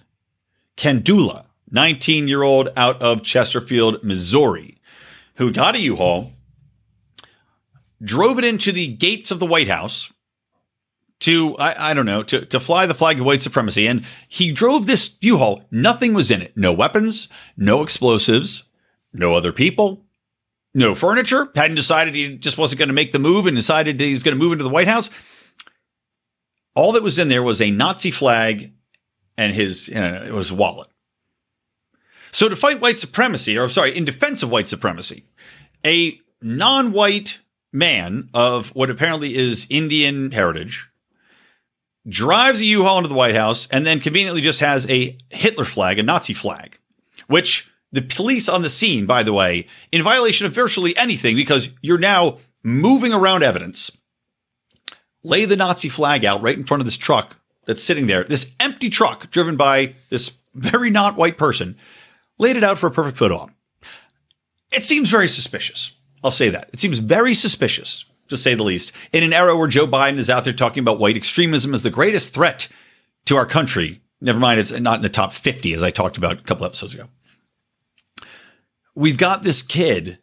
Kandula, 0.75 1.45
19 1.71 2.27
year 2.27 2.43
old 2.43 2.69
out 2.75 3.01
of 3.01 3.23
Chesterfield, 3.23 4.03
Missouri, 4.03 4.77
who 5.35 5.51
got 5.51 5.75
a 5.75 5.81
U-Haul 5.81 6.33
drove 8.03 8.37
it 8.37 8.45
into 8.45 8.71
the 8.71 8.87
gates 8.87 9.31
of 9.31 9.39
the 9.39 9.45
White 9.45 9.67
House 9.67 10.11
to 11.19 11.55
I, 11.57 11.91
I, 11.91 11.93
don't 11.93 12.05
know 12.05 12.23
to, 12.23 12.45
to 12.45 12.59
fly 12.59 12.85
the 12.85 12.93
flag 12.93 13.19
of 13.19 13.25
white 13.25 13.41
supremacy. 13.41 13.87
And 13.87 14.03
he 14.27 14.51
drove 14.51 14.85
this 14.85 15.15
u-haul. 15.21 15.63
Nothing 15.71 16.13
was 16.13 16.29
in 16.31 16.41
it. 16.41 16.55
No 16.55 16.73
weapons 16.73 17.27
no 17.55 17.81
explosives 17.81 18.63
no 19.13 19.33
other 19.33 19.51
people 19.51 20.05
no 20.73 20.93
furniture. 20.93 21.49
Hadn't 21.55 21.75
decided 21.75 22.13
he 22.13 22.37
just 22.37 22.57
wasn't 22.57 22.77
going 22.77 22.89
to 22.89 22.93
make 22.93 23.11
the 23.11 23.19
move 23.19 23.47
and 23.47 23.55
decided 23.55 23.99
he's 23.99 24.21
going 24.21 24.37
to 24.37 24.43
move 24.43 24.51
into 24.51 24.63
the 24.63 24.69
white 24.69 24.87
house. 24.87 25.09
All 26.75 26.91
that 26.91 27.01
was 27.01 27.17
in 27.17 27.29
there 27.29 27.41
was 27.41 27.59
a 27.59 27.71
nazi 27.71 28.11
flag 28.11 28.73
and 29.37 29.53
his 29.53 29.89
it 29.89 30.33
was 30.33 30.51
wallet. 30.51 30.87
So 32.31 32.47
to 32.47 32.55
fight 32.55 32.79
white 32.79 32.99
supremacy 32.99 33.57
or 33.57 33.63
I'm 33.63 33.69
sorry 33.69 33.97
in 33.97 34.05
defense 34.05 34.43
of 34.43 34.51
white 34.51 34.67
supremacy 34.67 35.25
a 35.85 36.19
non-white 36.41 37.39
man 37.73 38.29
of 38.33 38.69
what 38.69 38.89
apparently 38.89 39.35
is 39.35 39.65
indian 39.69 40.31
heritage 40.31 40.87
drives 42.07 42.61
a 42.61 42.65
U-Haul 42.65 42.99
into 42.99 43.09
the 43.09 43.15
White 43.15 43.35
House, 43.35 43.67
and 43.69 43.85
then 43.85 43.99
conveniently 43.99 44.41
just 44.41 44.59
has 44.59 44.89
a 44.89 45.17
Hitler 45.29 45.65
flag, 45.65 45.99
a 45.99 46.03
Nazi 46.03 46.33
flag, 46.33 46.79
which 47.27 47.69
the 47.91 48.01
police 48.01 48.47
on 48.47 48.61
the 48.61 48.69
scene, 48.69 49.05
by 49.05 49.23
the 49.23 49.33
way, 49.33 49.67
in 49.91 50.03
violation 50.03 50.45
of 50.45 50.53
virtually 50.53 50.95
anything, 50.97 51.35
because 51.35 51.69
you're 51.81 51.97
now 51.97 52.37
moving 52.63 53.13
around 53.13 53.43
evidence, 53.43 53.91
lay 55.23 55.45
the 55.45 55.55
Nazi 55.55 55.89
flag 55.89 56.25
out 56.25 56.41
right 56.41 56.57
in 56.57 56.65
front 56.65 56.81
of 56.81 56.85
this 56.85 56.97
truck 56.97 57.37
that's 57.65 57.83
sitting 57.83 58.07
there, 58.07 58.23
this 58.23 58.51
empty 58.59 58.89
truck 58.89 59.29
driven 59.31 59.57
by 59.57 59.95
this 60.09 60.37
very 60.53 60.89
not 60.89 61.17
white 61.17 61.37
person, 61.37 61.77
laid 62.37 62.55
it 62.55 62.63
out 62.63 62.77
for 62.77 62.87
a 62.87 62.91
perfect 62.91 63.17
photo 63.17 63.35
op. 63.35 63.51
It 64.71 64.83
seems 64.83 65.09
very 65.09 65.27
suspicious. 65.27 65.91
I'll 66.23 66.31
say 66.31 66.49
that. 66.49 66.69
It 66.73 66.79
seems 66.79 66.99
very 66.99 67.33
suspicious 67.33 68.05
to 68.29 68.37
say 68.37 68.55
the 68.55 68.63
least, 68.63 68.91
in 69.11 69.23
an 69.23 69.33
era 69.33 69.55
where 69.55 69.67
Joe 69.67 69.87
Biden 69.87 70.17
is 70.17 70.29
out 70.29 70.43
there 70.43 70.53
talking 70.53 70.81
about 70.81 70.99
white 70.99 71.17
extremism 71.17 71.73
as 71.73 71.81
the 71.81 71.89
greatest 71.89 72.33
threat 72.33 72.67
to 73.25 73.35
our 73.35 73.45
country. 73.45 74.01
Never 74.19 74.39
mind, 74.39 74.59
it's 74.59 74.71
not 74.71 74.97
in 74.97 75.03
the 75.03 75.09
top 75.09 75.33
50, 75.33 75.73
as 75.73 75.83
I 75.83 75.91
talked 75.91 76.17
about 76.17 76.39
a 76.39 76.43
couple 76.43 76.65
episodes 76.65 76.93
ago. 76.93 77.05
We've 78.95 79.17
got 79.17 79.43
this 79.43 79.61
kid 79.61 80.17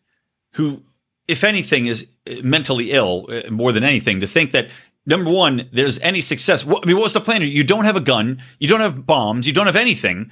who, 0.55 0.83
if 1.29 1.45
anything, 1.45 1.87
is 1.87 2.09
mentally 2.43 2.91
ill 2.91 3.27
uh, 3.29 3.51
more 3.51 3.73
than 3.73 3.85
anything 3.85 4.21
to 4.21 4.27
think 4.27 4.53
that 4.53 4.69
number 5.07 5.31
one, 5.31 5.69
there's 5.73 5.99
any 6.01 6.21
success. 6.21 6.67
I 6.67 6.87
mean, 6.87 6.97
what's 6.97 7.15
the 7.15 7.21
plan? 7.21 7.43
You 7.43 7.65
don't 7.65 7.85
have 7.85 7.97
a 7.97 8.01
gun, 8.01 8.43
you 8.59 8.69
don't 8.69 8.81
have 8.81 9.07
bombs, 9.07 9.47
you 9.47 9.53
don't 9.53 9.67
have 9.67 9.77
anything. 9.77 10.31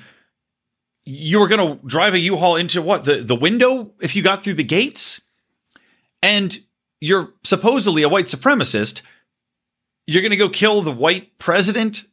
You 1.04 1.40
were 1.40 1.48
going 1.48 1.78
to 1.78 1.86
drive 1.86 2.14
a 2.14 2.18
U-Haul 2.18 2.56
into 2.56 2.80
what 2.80 3.04
the 3.04 3.16
the 3.16 3.34
window 3.34 3.92
if 4.00 4.14
you 4.14 4.22
got 4.22 4.44
through 4.44 4.54
the 4.54 4.64
gates, 4.64 5.20
and 6.22 6.56
you're 7.02 7.34
supposedly 7.42 8.04
a 8.04 8.08
white 8.08 8.26
supremacist, 8.26 9.02
you're 10.06 10.22
going 10.22 10.30
to 10.30 10.36
go 10.36 10.48
kill 10.48 10.82
the 10.82 10.92
white 10.92 11.36
president 11.36 12.04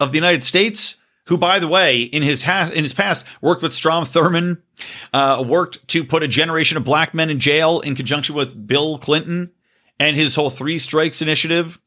of 0.00 0.12
the 0.12 0.16
United 0.16 0.42
States, 0.42 0.96
who, 1.26 1.36
by 1.36 1.58
the 1.58 1.68
way, 1.68 2.00
in 2.00 2.22
his 2.22 2.42
ha- 2.42 2.70
in 2.74 2.84
his 2.84 2.94
past 2.94 3.26
worked 3.42 3.60
with 3.60 3.74
Strom 3.74 4.04
Thurmond, 4.04 4.62
uh, 5.12 5.44
worked 5.46 5.86
to 5.88 6.02
put 6.04 6.22
a 6.22 6.28
generation 6.28 6.78
of 6.78 6.84
black 6.84 7.12
men 7.12 7.28
in 7.28 7.38
jail 7.38 7.80
in 7.80 7.94
conjunction 7.94 8.34
with 8.34 8.66
Bill 8.66 8.96
Clinton 8.96 9.52
and 10.00 10.16
his 10.16 10.34
whole 10.34 10.48
three 10.48 10.78
strikes 10.78 11.20
initiative, 11.20 11.78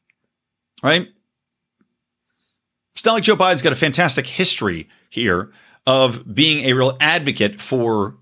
right? 0.84 1.08
It's 2.94 3.04
not 3.04 3.14
like 3.14 3.24
Joe 3.24 3.36
Biden's 3.36 3.64
got 3.64 3.74
a 3.74 3.78
fantastic 3.78 4.28
history 4.28 4.90
here 5.10 5.52
of 5.88 6.36
being 6.36 6.66
a 6.66 6.74
real 6.74 6.98
advocate 7.02 7.60
for 7.60 8.16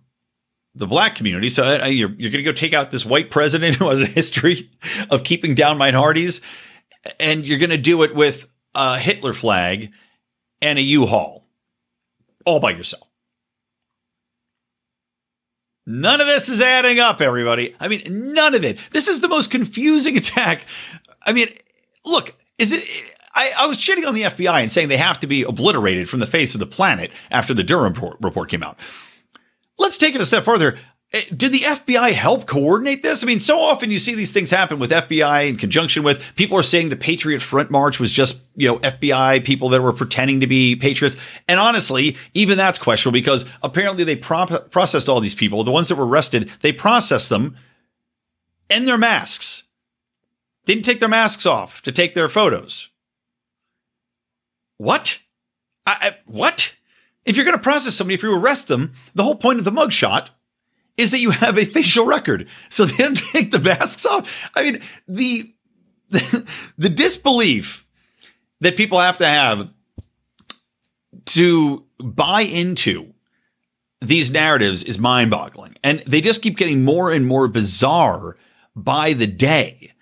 the 0.75 0.87
black 0.87 1.15
community. 1.15 1.49
So 1.49 1.63
uh, 1.63 1.85
you're, 1.85 2.11
you're 2.11 2.31
going 2.31 2.43
to 2.43 2.43
go 2.43 2.51
take 2.51 2.73
out 2.73 2.91
this 2.91 3.05
white 3.05 3.31
president 3.31 3.75
who 3.77 3.89
has 3.89 4.01
a 4.01 4.05
history 4.05 4.69
of 5.09 5.23
keeping 5.23 5.55
down 5.55 5.77
minorities, 5.77 6.41
and 7.19 7.45
you're 7.47 7.59
going 7.59 7.69
to 7.69 7.77
do 7.77 8.03
it 8.03 8.13
with 8.13 8.45
a 8.75 8.99
Hitler 8.99 9.33
flag 9.33 9.91
and 10.61 10.77
a 10.77 10.81
U-Haul 10.81 11.47
all 12.45 12.59
by 12.59 12.71
yourself. 12.71 13.07
None 15.87 16.19
of 16.19 16.27
this 16.27 16.49
is 16.49 16.61
adding 16.61 16.99
up, 16.99 17.21
everybody. 17.21 17.75
I 17.79 17.87
mean, 17.87 18.33
none 18.33 18.55
of 18.55 18.63
it. 18.63 18.79
This 18.91 19.07
is 19.07 19.19
the 19.19 19.27
most 19.27 19.51
confusing 19.51 20.17
attack. 20.17 20.61
I 21.23 21.33
mean, 21.33 21.47
look, 22.03 22.35
is 22.57 22.71
it. 22.71 23.11
I, 23.37 23.51
I, 23.59 23.67
was 23.67 23.77
shitting 23.77 24.07
on 24.07 24.15
the 24.15 24.21
FBI 24.21 24.61
and 24.61 24.71
saying 24.71 24.87
they 24.87 24.95
have 24.95 25.19
to 25.19 25.27
be 25.27 25.43
obliterated 25.43 26.07
from 26.07 26.21
the 26.21 26.25
face 26.25 26.53
of 26.53 26.61
the 26.61 26.65
planet 26.65 27.11
after 27.29 27.53
the 27.53 27.65
Durham 27.65 27.91
report, 27.91 28.17
report 28.21 28.49
came 28.49 28.63
out. 28.63 28.79
Let's 29.77 29.97
take 29.97 30.15
it 30.15 30.21
a 30.21 30.25
step 30.25 30.45
further. 30.45 30.77
Eh, 31.13 31.21
did 31.35 31.51
the 31.51 31.59
FBI 31.59 32.11
help 32.13 32.45
coordinate 32.45 33.03
this? 33.03 33.23
I 33.23 33.27
mean, 33.27 33.39
so 33.39 33.59
often 33.59 33.91
you 33.91 33.99
see 33.99 34.15
these 34.15 34.31
things 34.31 34.49
happen 34.49 34.79
with 34.79 34.91
FBI 34.91 35.47
in 35.47 35.57
conjunction 35.57 36.03
with 36.03 36.35
people 36.35 36.57
are 36.57 36.63
saying 36.63 36.89
the 36.89 36.95
Patriot 36.95 37.41
Front 37.41 37.69
March 37.71 37.99
was 37.99 38.11
just, 38.11 38.39
you 38.55 38.67
know, 38.67 38.79
FBI 38.79 39.43
people 39.45 39.69
that 39.69 39.81
were 39.81 39.93
pretending 39.93 40.39
to 40.39 40.47
be 40.47 40.75
patriots. 40.75 41.15
And 41.47 41.59
honestly, 41.59 42.17
even 42.33 42.57
that's 42.57 42.79
questionable 42.79 43.13
because 43.13 43.45
apparently 43.61 44.03
they 44.03 44.15
pro- 44.15 44.45
processed 44.45 45.07
all 45.07 45.19
these 45.19 45.35
people, 45.35 45.63
the 45.63 45.71
ones 45.71 45.89
that 45.89 45.95
were 45.95 46.07
arrested, 46.07 46.51
they 46.61 46.71
processed 46.71 47.29
them 47.29 47.55
and 48.69 48.87
their 48.87 48.97
masks. 48.97 49.63
Didn't 50.65 50.83
take 50.83 50.99
their 50.99 51.09
masks 51.09 51.45
off 51.45 51.81
to 51.83 51.91
take 51.91 52.15
their 52.15 52.27
photos. 52.27 52.89
What? 54.77 55.19
I, 55.85 55.97
I, 56.01 56.17
what? 56.25 56.75
If 57.25 57.35
you're 57.35 57.45
going 57.45 57.57
to 57.57 57.63
process 57.63 57.95
somebody, 57.95 58.15
if 58.15 58.23
you 58.23 58.35
arrest 58.35 58.67
them, 58.67 58.93
the 59.13 59.23
whole 59.23 59.35
point 59.35 59.59
of 59.59 59.65
the 59.65 59.71
mugshot 59.71 60.29
is 60.97 61.11
that 61.11 61.19
you 61.19 61.31
have 61.31 61.57
a 61.57 61.65
facial 61.65 62.05
record. 62.05 62.47
So 62.69 62.85
they 62.85 62.97
don't 62.97 63.17
take 63.31 63.51
the 63.51 63.59
masks 63.59 64.05
off. 64.05 64.29
I 64.55 64.63
mean, 64.63 64.81
the, 65.07 65.53
the, 66.09 66.47
the 66.77 66.89
disbelief 66.89 67.85
that 68.61 68.77
people 68.77 68.99
have 68.99 69.17
to 69.17 69.25
have 69.25 69.69
to 71.25 71.85
buy 71.99 72.41
into 72.41 73.13
these 74.01 74.31
narratives 74.31 74.83
is 74.83 74.99
mind 74.99 75.31
boggling. 75.31 75.75
And 75.83 75.99
they 76.05 76.21
just 76.21 76.41
keep 76.41 76.57
getting 76.57 76.83
more 76.83 77.11
and 77.11 77.25
more 77.25 77.47
bizarre 77.47 78.37
by 78.75 79.13
the 79.13 79.27
day. 79.27 79.93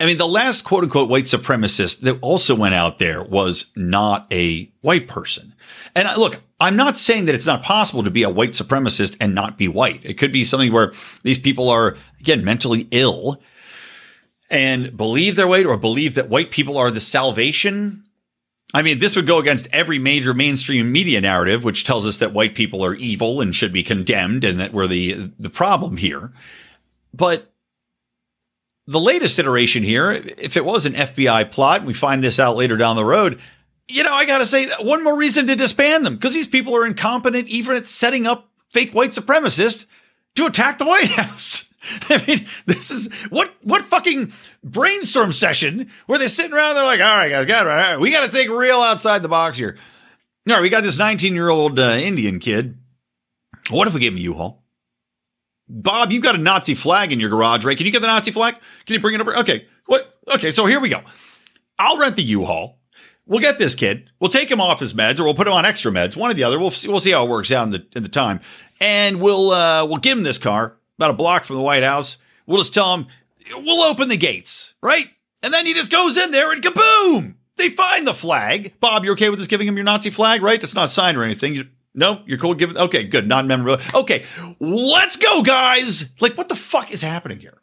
I 0.00 0.06
mean, 0.06 0.18
the 0.18 0.26
last 0.26 0.62
quote 0.62 0.84
unquote 0.84 1.08
white 1.08 1.24
supremacist 1.24 2.00
that 2.00 2.18
also 2.20 2.54
went 2.54 2.74
out 2.74 2.98
there 2.98 3.22
was 3.22 3.66
not 3.76 4.26
a 4.32 4.72
white 4.80 5.08
person. 5.08 5.53
And 5.94 6.08
uh, 6.08 6.14
look, 6.16 6.40
I'm 6.60 6.76
not 6.76 6.96
saying 6.96 7.26
that 7.26 7.34
it's 7.34 7.46
not 7.46 7.62
possible 7.62 8.02
to 8.02 8.10
be 8.10 8.22
a 8.22 8.30
white 8.30 8.50
supremacist 8.50 9.16
and 9.20 9.34
not 9.34 9.58
be 9.58 9.68
white. 9.68 10.00
It 10.04 10.14
could 10.14 10.32
be 10.32 10.44
something 10.44 10.72
where 10.72 10.92
these 11.22 11.38
people 11.38 11.68
are, 11.68 11.96
again, 12.20 12.44
mentally 12.44 12.88
ill 12.90 13.40
and 14.50 14.96
believe 14.96 15.36
they're 15.36 15.48
white 15.48 15.66
or 15.66 15.76
believe 15.76 16.14
that 16.14 16.28
white 16.28 16.50
people 16.50 16.78
are 16.78 16.90
the 16.90 17.00
salvation. 17.00 18.04
I 18.72 18.82
mean, 18.82 18.98
this 18.98 19.14
would 19.16 19.26
go 19.26 19.38
against 19.38 19.68
every 19.72 19.98
major 19.98 20.34
mainstream 20.34 20.90
media 20.90 21.20
narrative, 21.20 21.64
which 21.64 21.84
tells 21.84 22.06
us 22.06 22.18
that 22.18 22.32
white 22.32 22.54
people 22.54 22.84
are 22.84 22.94
evil 22.94 23.40
and 23.40 23.54
should 23.54 23.72
be 23.72 23.82
condemned 23.82 24.44
and 24.44 24.58
that 24.58 24.72
we're 24.72 24.86
the, 24.86 25.32
the 25.38 25.50
problem 25.50 25.96
here. 25.96 26.32
But 27.12 27.52
the 28.86 29.00
latest 29.00 29.38
iteration 29.38 29.82
here, 29.82 30.10
if 30.12 30.56
it 30.56 30.64
was 30.64 30.86
an 30.86 30.94
FBI 30.94 31.50
plot, 31.50 31.84
we 31.84 31.94
find 31.94 32.22
this 32.22 32.38
out 32.38 32.56
later 32.56 32.76
down 32.76 32.96
the 32.96 33.04
road, 33.04 33.40
you 33.88 34.02
know, 34.02 34.12
I 34.12 34.24
got 34.24 34.38
to 34.38 34.46
say 34.46 34.66
one 34.80 35.04
more 35.04 35.18
reason 35.18 35.46
to 35.46 35.56
disband 35.56 36.06
them 36.06 36.14
because 36.14 36.34
these 36.34 36.46
people 36.46 36.76
are 36.76 36.86
incompetent 36.86 37.48
even 37.48 37.76
at 37.76 37.86
setting 37.86 38.26
up 38.26 38.48
fake 38.70 38.92
white 38.92 39.10
supremacists 39.10 39.84
to 40.36 40.46
attack 40.46 40.78
the 40.78 40.86
White 40.86 41.08
House. 41.10 41.72
I 42.08 42.24
mean, 42.26 42.46
this 42.66 42.90
is 42.90 43.12
what 43.28 43.52
what 43.62 43.82
fucking 43.82 44.32
brainstorm 44.62 45.32
session 45.32 45.90
where 46.06 46.18
they're 46.18 46.28
sitting 46.28 46.54
around. 46.54 46.74
They're 46.74 46.84
like, 46.84 47.00
all 47.00 47.06
right, 47.06 47.30
guys, 47.30 47.46
got 47.46 47.66
right, 47.66 47.98
we 47.98 48.10
got 48.10 48.24
to 48.24 48.30
think 48.30 48.50
real 48.50 48.78
outside 48.78 49.22
the 49.22 49.28
box 49.28 49.58
here. 49.58 49.76
All 50.48 50.54
right, 50.54 50.62
we 50.62 50.68
got 50.68 50.82
this 50.82 50.98
19 50.98 51.34
year 51.34 51.48
old 51.48 51.78
uh, 51.78 51.96
Indian 52.00 52.38
kid. 52.38 52.78
What 53.70 53.88
if 53.88 53.94
we 53.94 54.00
give 54.00 54.12
him 54.12 54.18
a 54.18 54.22
U-Haul? 54.22 54.62
Bob, 55.68 56.12
you've 56.12 56.22
got 56.22 56.34
a 56.34 56.38
Nazi 56.38 56.74
flag 56.74 57.12
in 57.12 57.20
your 57.20 57.30
garage, 57.30 57.64
right? 57.64 57.76
Can 57.76 57.86
you 57.86 57.92
get 57.92 58.02
the 58.02 58.08
Nazi 58.08 58.30
flag? 58.30 58.54
Can 58.84 58.94
you 58.94 59.00
bring 59.00 59.14
it 59.14 59.22
over? 59.22 59.38
Okay, 59.38 59.66
what? 59.86 60.18
Okay, 60.34 60.50
so 60.50 60.66
here 60.66 60.80
we 60.80 60.90
go. 60.90 61.00
I'll 61.78 61.98
rent 61.98 62.16
the 62.16 62.22
U-Haul 62.22 62.78
we'll 63.26 63.40
get 63.40 63.58
this 63.58 63.74
kid. 63.74 64.10
We'll 64.20 64.30
take 64.30 64.50
him 64.50 64.60
off 64.60 64.80
his 64.80 64.94
meds, 64.94 65.18
or 65.18 65.24
we'll 65.24 65.34
put 65.34 65.46
him 65.46 65.52
on 65.52 65.64
extra 65.64 65.92
meds, 65.92 66.16
one 66.16 66.30
or 66.30 66.34
the 66.34 66.44
other. 66.44 66.58
We'll 66.58 66.70
see, 66.70 66.88
we'll 66.88 67.00
see 67.00 67.12
how 67.12 67.24
it 67.24 67.30
works 67.30 67.52
out 67.52 67.64
in 67.64 67.70
the 67.70 67.86
in 67.94 68.02
the 68.02 68.08
time, 68.08 68.40
and 68.80 69.20
we'll 69.20 69.50
uh, 69.50 69.84
we'll 69.84 69.98
give 69.98 70.18
him 70.18 70.24
this 70.24 70.38
car 70.38 70.76
about 70.98 71.10
a 71.10 71.14
block 71.14 71.44
from 71.44 71.56
the 71.56 71.62
White 71.62 71.82
House. 71.82 72.16
We'll 72.46 72.58
just 72.58 72.74
tell 72.74 72.94
him 72.94 73.06
we'll 73.50 73.82
open 73.82 74.08
the 74.08 74.16
gates, 74.16 74.74
right? 74.82 75.08
And 75.42 75.52
then 75.52 75.66
he 75.66 75.74
just 75.74 75.90
goes 75.90 76.16
in 76.16 76.30
there 76.30 76.52
and 76.52 76.62
kaboom! 76.62 77.34
They 77.56 77.68
find 77.68 78.06
the 78.06 78.14
flag. 78.14 78.72
Bob, 78.80 79.04
you're 79.04 79.12
okay 79.12 79.28
with 79.28 79.40
us 79.40 79.46
giving 79.46 79.68
him 79.68 79.76
your 79.76 79.84
Nazi 79.84 80.10
flag, 80.10 80.42
right? 80.42 80.62
It's 80.62 80.74
not 80.74 80.90
signed 80.90 81.16
or 81.16 81.22
anything. 81.22 81.54
You, 81.54 81.66
no, 81.94 82.22
you're 82.26 82.38
cool. 82.38 82.54
Give 82.54 82.70
it. 82.70 82.76
Okay, 82.76 83.04
good. 83.04 83.28
Non-memorable. 83.28 83.82
Okay, 83.94 84.24
let's 84.58 85.16
go, 85.16 85.42
guys. 85.42 86.06
Like, 86.20 86.36
what 86.36 86.48
the 86.48 86.56
fuck 86.56 86.92
is 86.92 87.00
happening 87.00 87.38
here? 87.38 87.58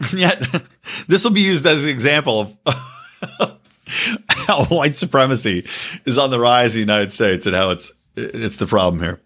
Yet, 0.12 0.46
this 1.08 1.24
will 1.24 1.32
be 1.32 1.40
used 1.40 1.66
as 1.66 1.82
an 1.82 1.90
example 1.90 2.56
of 2.66 3.58
how 4.28 4.64
white 4.66 4.96
supremacy 4.96 5.66
is 6.04 6.18
on 6.18 6.30
the 6.30 6.40
rise 6.40 6.74
in 6.74 6.78
the 6.78 6.80
United 6.80 7.12
States 7.12 7.46
and 7.46 7.54
how 7.54 7.70
it's 7.70 7.92
it's 8.16 8.56
the 8.56 8.66
problem 8.66 9.02
here. 9.02 9.20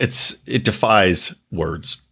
It's 0.00 0.36
it 0.46 0.64
defies 0.64 1.34
words. 1.50 2.02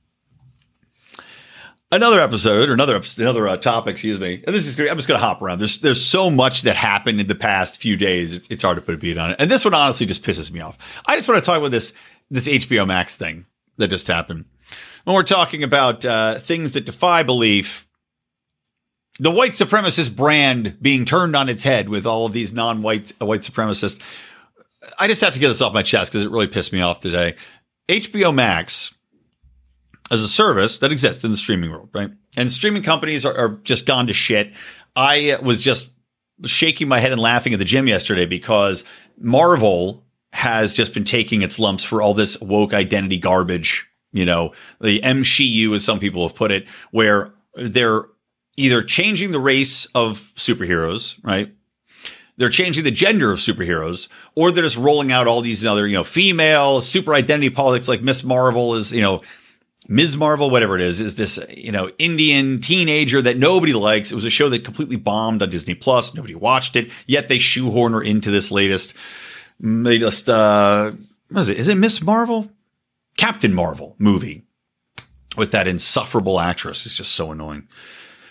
another 1.92 2.20
episode 2.20 2.68
or 2.68 2.72
another 2.72 3.00
another 3.18 3.48
uh, 3.48 3.56
topic. 3.56 3.92
Excuse 3.92 4.18
me. 4.18 4.42
And 4.46 4.54
this 4.54 4.66
is 4.66 4.78
I'm 4.78 4.96
just 4.96 5.08
going 5.08 5.20
to 5.20 5.24
hop 5.24 5.40
around. 5.42 5.58
There's 5.58 5.80
there's 5.80 6.04
so 6.04 6.30
much 6.30 6.62
that 6.62 6.76
happened 6.76 7.20
in 7.20 7.26
the 7.26 7.34
past 7.34 7.80
few 7.80 7.96
days. 7.96 8.32
It's, 8.34 8.46
it's 8.48 8.62
hard 8.62 8.76
to 8.76 8.82
put 8.82 8.94
a 8.94 8.98
beat 8.98 9.18
on 9.18 9.32
it. 9.32 9.36
And 9.38 9.50
this 9.50 9.64
one 9.64 9.74
honestly 9.74 10.06
just 10.06 10.22
pisses 10.22 10.50
me 10.50 10.60
off. 10.60 10.76
I 11.06 11.16
just 11.16 11.28
want 11.28 11.42
to 11.42 11.46
talk 11.46 11.58
about 11.58 11.70
this 11.70 11.92
this 12.30 12.48
HBO 12.48 12.86
Max 12.86 13.16
thing 13.16 13.46
that 13.76 13.88
just 13.88 14.06
happened. 14.06 14.44
When 15.04 15.14
we're 15.14 15.22
talking 15.22 15.62
about 15.62 16.04
uh, 16.04 16.38
things 16.38 16.72
that 16.72 16.86
defy 16.86 17.22
belief, 17.22 17.83
the 19.18 19.30
white 19.30 19.52
supremacist 19.52 20.16
brand 20.16 20.76
being 20.80 21.04
turned 21.04 21.36
on 21.36 21.48
its 21.48 21.62
head 21.62 21.88
with 21.88 22.06
all 22.06 22.26
of 22.26 22.32
these 22.32 22.52
non-white 22.52 23.12
uh, 23.20 23.26
white 23.26 23.42
supremacists. 23.42 24.00
I 24.98 25.08
just 25.08 25.20
have 25.22 25.34
to 25.34 25.40
get 25.40 25.48
this 25.48 25.60
off 25.60 25.72
my 25.72 25.82
chest 25.82 26.12
because 26.12 26.24
it 26.24 26.30
really 26.30 26.48
pissed 26.48 26.72
me 26.72 26.80
off 26.80 27.00
today. 27.00 27.36
HBO 27.88 28.34
Max 28.34 28.94
as 30.10 30.22
a 30.22 30.28
service 30.28 30.78
that 30.78 30.92
exists 30.92 31.24
in 31.24 31.30
the 31.30 31.36
streaming 31.36 31.70
world, 31.70 31.88
right? 31.94 32.10
And 32.36 32.50
streaming 32.50 32.82
companies 32.82 33.24
are, 33.24 33.36
are 33.36 33.48
just 33.62 33.86
gone 33.86 34.08
to 34.08 34.12
shit. 34.12 34.52
I 34.96 35.38
was 35.42 35.60
just 35.60 35.90
shaking 36.44 36.88
my 36.88 36.98
head 36.98 37.12
and 37.12 37.20
laughing 37.20 37.52
at 37.52 37.58
the 37.58 37.64
gym 37.64 37.86
yesterday 37.86 38.26
because 38.26 38.84
Marvel 39.18 40.04
has 40.32 40.74
just 40.74 40.92
been 40.92 41.04
taking 41.04 41.42
its 41.42 41.58
lumps 41.58 41.84
for 41.84 42.02
all 42.02 42.12
this 42.12 42.40
woke 42.40 42.74
identity 42.74 43.18
garbage. 43.18 43.88
You 44.12 44.24
know, 44.24 44.52
the 44.80 45.00
MCU, 45.00 45.74
as 45.74 45.84
some 45.84 45.98
people 45.98 46.26
have 46.26 46.36
put 46.36 46.50
it, 46.50 46.68
where 46.90 47.32
they're 47.54 48.04
either 48.56 48.82
changing 48.82 49.30
the 49.30 49.40
race 49.40 49.86
of 49.94 50.32
superheroes, 50.36 51.18
right? 51.22 51.52
They're 52.36 52.48
changing 52.48 52.84
the 52.84 52.90
gender 52.90 53.32
of 53.32 53.38
superheroes, 53.38 54.08
or 54.34 54.50
they're 54.50 54.64
just 54.64 54.76
rolling 54.76 55.12
out 55.12 55.26
all 55.26 55.40
these 55.40 55.64
other, 55.64 55.86
you 55.86 55.94
know, 55.94 56.04
female 56.04 56.80
super 56.80 57.14
identity 57.14 57.50
politics 57.50 57.88
like 57.88 58.02
Miss 58.02 58.24
Marvel 58.24 58.74
is, 58.74 58.90
you 58.92 59.02
know, 59.02 59.22
Ms. 59.86 60.16
Marvel, 60.16 60.48
whatever 60.48 60.76
it 60.76 60.80
is, 60.80 60.98
is 60.98 61.14
this, 61.16 61.38
you 61.54 61.70
know, 61.70 61.90
Indian 61.98 62.60
teenager 62.60 63.20
that 63.20 63.36
nobody 63.36 63.74
likes. 63.74 64.10
It 64.10 64.14
was 64.14 64.24
a 64.24 64.30
show 64.30 64.48
that 64.48 64.64
completely 64.64 64.96
bombed 64.96 65.42
on 65.42 65.50
Disney 65.50 65.74
Plus. 65.74 66.14
Nobody 66.14 66.34
watched 66.34 66.74
it, 66.74 66.90
yet 67.06 67.28
they 67.28 67.38
shoehorn 67.38 67.92
her 67.92 68.02
into 68.02 68.30
this 68.30 68.50
latest, 68.50 68.94
latest, 69.60 70.28
uh, 70.28 70.92
what 71.30 71.42
is 71.42 71.48
it? 71.48 71.58
Is 71.58 71.68
it 71.68 71.76
Miss 71.76 72.00
Marvel? 72.02 72.50
Captain 73.16 73.54
Marvel 73.54 73.94
movie 73.98 74.42
with 75.36 75.52
that 75.52 75.68
insufferable 75.68 76.40
actress. 76.40 76.86
It's 76.86 76.96
just 76.96 77.12
so 77.12 77.30
annoying. 77.30 77.68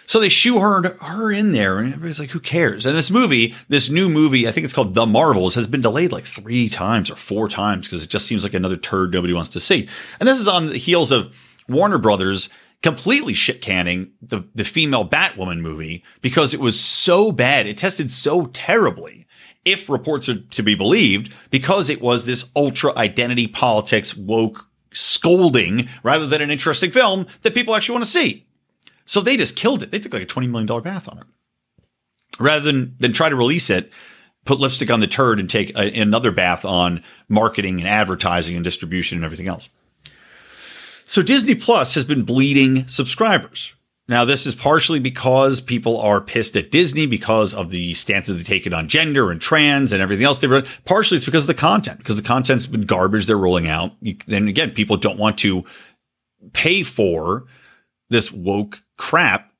So 0.06 0.20
they 0.20 0.28
shoehorned 0.28 0.98
her 1.00 1.32
in 1.32 1.54
there, 1.54 1.78
and 1.78 1.88
everybody's 1.88 2.20
like, 2.20 2.32
who 2.32 2.40
cares? 2.40 2.86
And 2.86 2.98
this 2.98 3.10
movie, 3.10 3.56
this 3.70 3.90
new 3.90 4.10
movie, 4.10 4.48
I 4.48 4.52
think 4.52 4.66
it's 4.66 4.74
called 4.74 4.96
The 4.96 5.06
Marvels, 5.06 5.56
has 5.56 5.68
been 5.68 5.82
delayed 5.82 6.12
like 6.12 6.26
three 6.26 6.70
times 6.70 7.10
or 7.10 7.16
four 7.16 7.48
times 7.48 7.88
because 7.88 8.04
it 8.04 8.10
just 8.10 8.26
seems 8.26 8.44
like 8.44 8.54
another 8.54 8.78
turd 8.78 9.14
nobody 9.14 9.34
wants 9.34 9.50
to 9.52 9.60
see. 9.60 9.88
And 10.20 10.28
this 10.28 10.40
is 10.40 10.48
on 10.48 10.68
the 10.68 10.78
heels 10.78 11.12
of 11.12 11.34
Warner 11.68 11.98
Brothers 11.98 12.50
completely 12.82 13.34
shit 13.34 13.62
canning 13.62 14.12
the, 14.22 14.44
the 14.54 14.66
female 14.66 15.08
Batwoman 15.08 15.62
movie 15.62 16.04
because 16.22 16.54
it 16.54 16.60
was 16.60 16.80
so 16.80 17.32
bad. 17.32 17.66
It 17.66 17.78
tested 17.78 18.12
so 18.12 18.48
terribly, 18.48 19.26
if 19.64 19.90
reports 19.90 20.28
are 20.28 20.42
to 20.42 20.64
be 20.64 20.76
believed, 20.76 21.34
because 21.50 21.90
it 21.90 22.02
was 22.02 22.26
this 22.26 22.50
ultra 22.56 22.94
identity 22.98 23.48
politics 23.48 24.16
woke 24.16 24.68
scolding 24.92 25.88
rather 26.04 26.28
than 26.28 26.42
an 26.42 26.52
interesting 26.52 26.92
film 26.92 27.26
that 27.42 27.56
people 27.56 27.74
actually 27.74 27.94
want 27.94 28.06
to 28.06 28.12
see. 28.12 28.43
So 29.06 29.22
they 29.22 29.38
just 29.38 29.56
killed 29.56 29.84
it. 29.84 29.92
They 29.92 30.00
took 30.00 30.14
like 30.14 30.24
a 30.24 30.26
$20 30.26 30.50
million 30.50 30.82
bath 30.82 31.08
on 31.08 31.20
it. 31.20 31.26
Rather 32.40 32.64
than, 32.64 32.96
than 33.00 33.14
try 33.14 33.30
to 33.30 33.36
release 33.36 33.70
it, 33.70 33.92
put 34.46 34.60
lipstick 34.60 34.92
on 34.92 35.00
the 35.00 35.08
turd 35.08 35.40
and 35.40 35.50
take 35.50 35.78
a, 35.78 36.02
another 36.02 36.32
bath 36.32 36.66
on 36.66 37.04
marketing 37.30 37.80
and 37.80 37.88
advertising 37.88 38.56
and 38.56 38.64
distribution 38.64 39.18
and 39.18 39.26
everything 39.26 39.48
else. 39.48 39.70
So 41.06 41.22
Disney 41.22 41.56
Plus 41.56 41.96
has 41.96 42.06
been 42.06 42.24
bleeding 42.24 42.88
subscribers. 42.88 43.74
Now, 44.08 44.26
this 44.26 44.46
is 44.46 44.54
partially 44.54 45.00
because 45.00 45.62
people 45.62 46.00
are 46.02 46.20
pissed 46.20 46.58
at 46.58 46.72
Disney 46.72 47.06
because 47.06 47.54
of 47.54 47.70
the 47.70 47.94
stances 47.94 48.38
they 48.38 48.44
take 48.44 48.68
it 48.68 48.74
on 48.74 48.90
gender 48.90 49.32
and 49.32 49.40
trans 49.40 49.94
and 49.94 50.02
everything 50.02 50.26
else 50.26 50.40
they've 50.40 50.52
run. 50.52 50.66
Partially 50.84 51.18
it's 51.18 51.26
because 51.26 51.44
of 51.44 51.48
the 51.48 51.54
content, 51.54 52.00
because 52.00 52.18
the 52.18 52.22
content's 52.22 52.66
been 52.66 52.86
garbage 52.86 53.28
they're 53.28 53.38
rolling 53.38 53.68
out. 53.68 53.94
Then 54.28 54.50
again, 54.50 54.72
people 54.72 54.98
don't 54.98 55.18
want 55.18 55.38
to 55.40 55.64
pay 56.52 56.84
for 56.84 57.46
this 58.10 58.30
woke 58.32 58.83
crap. 58.98 59.52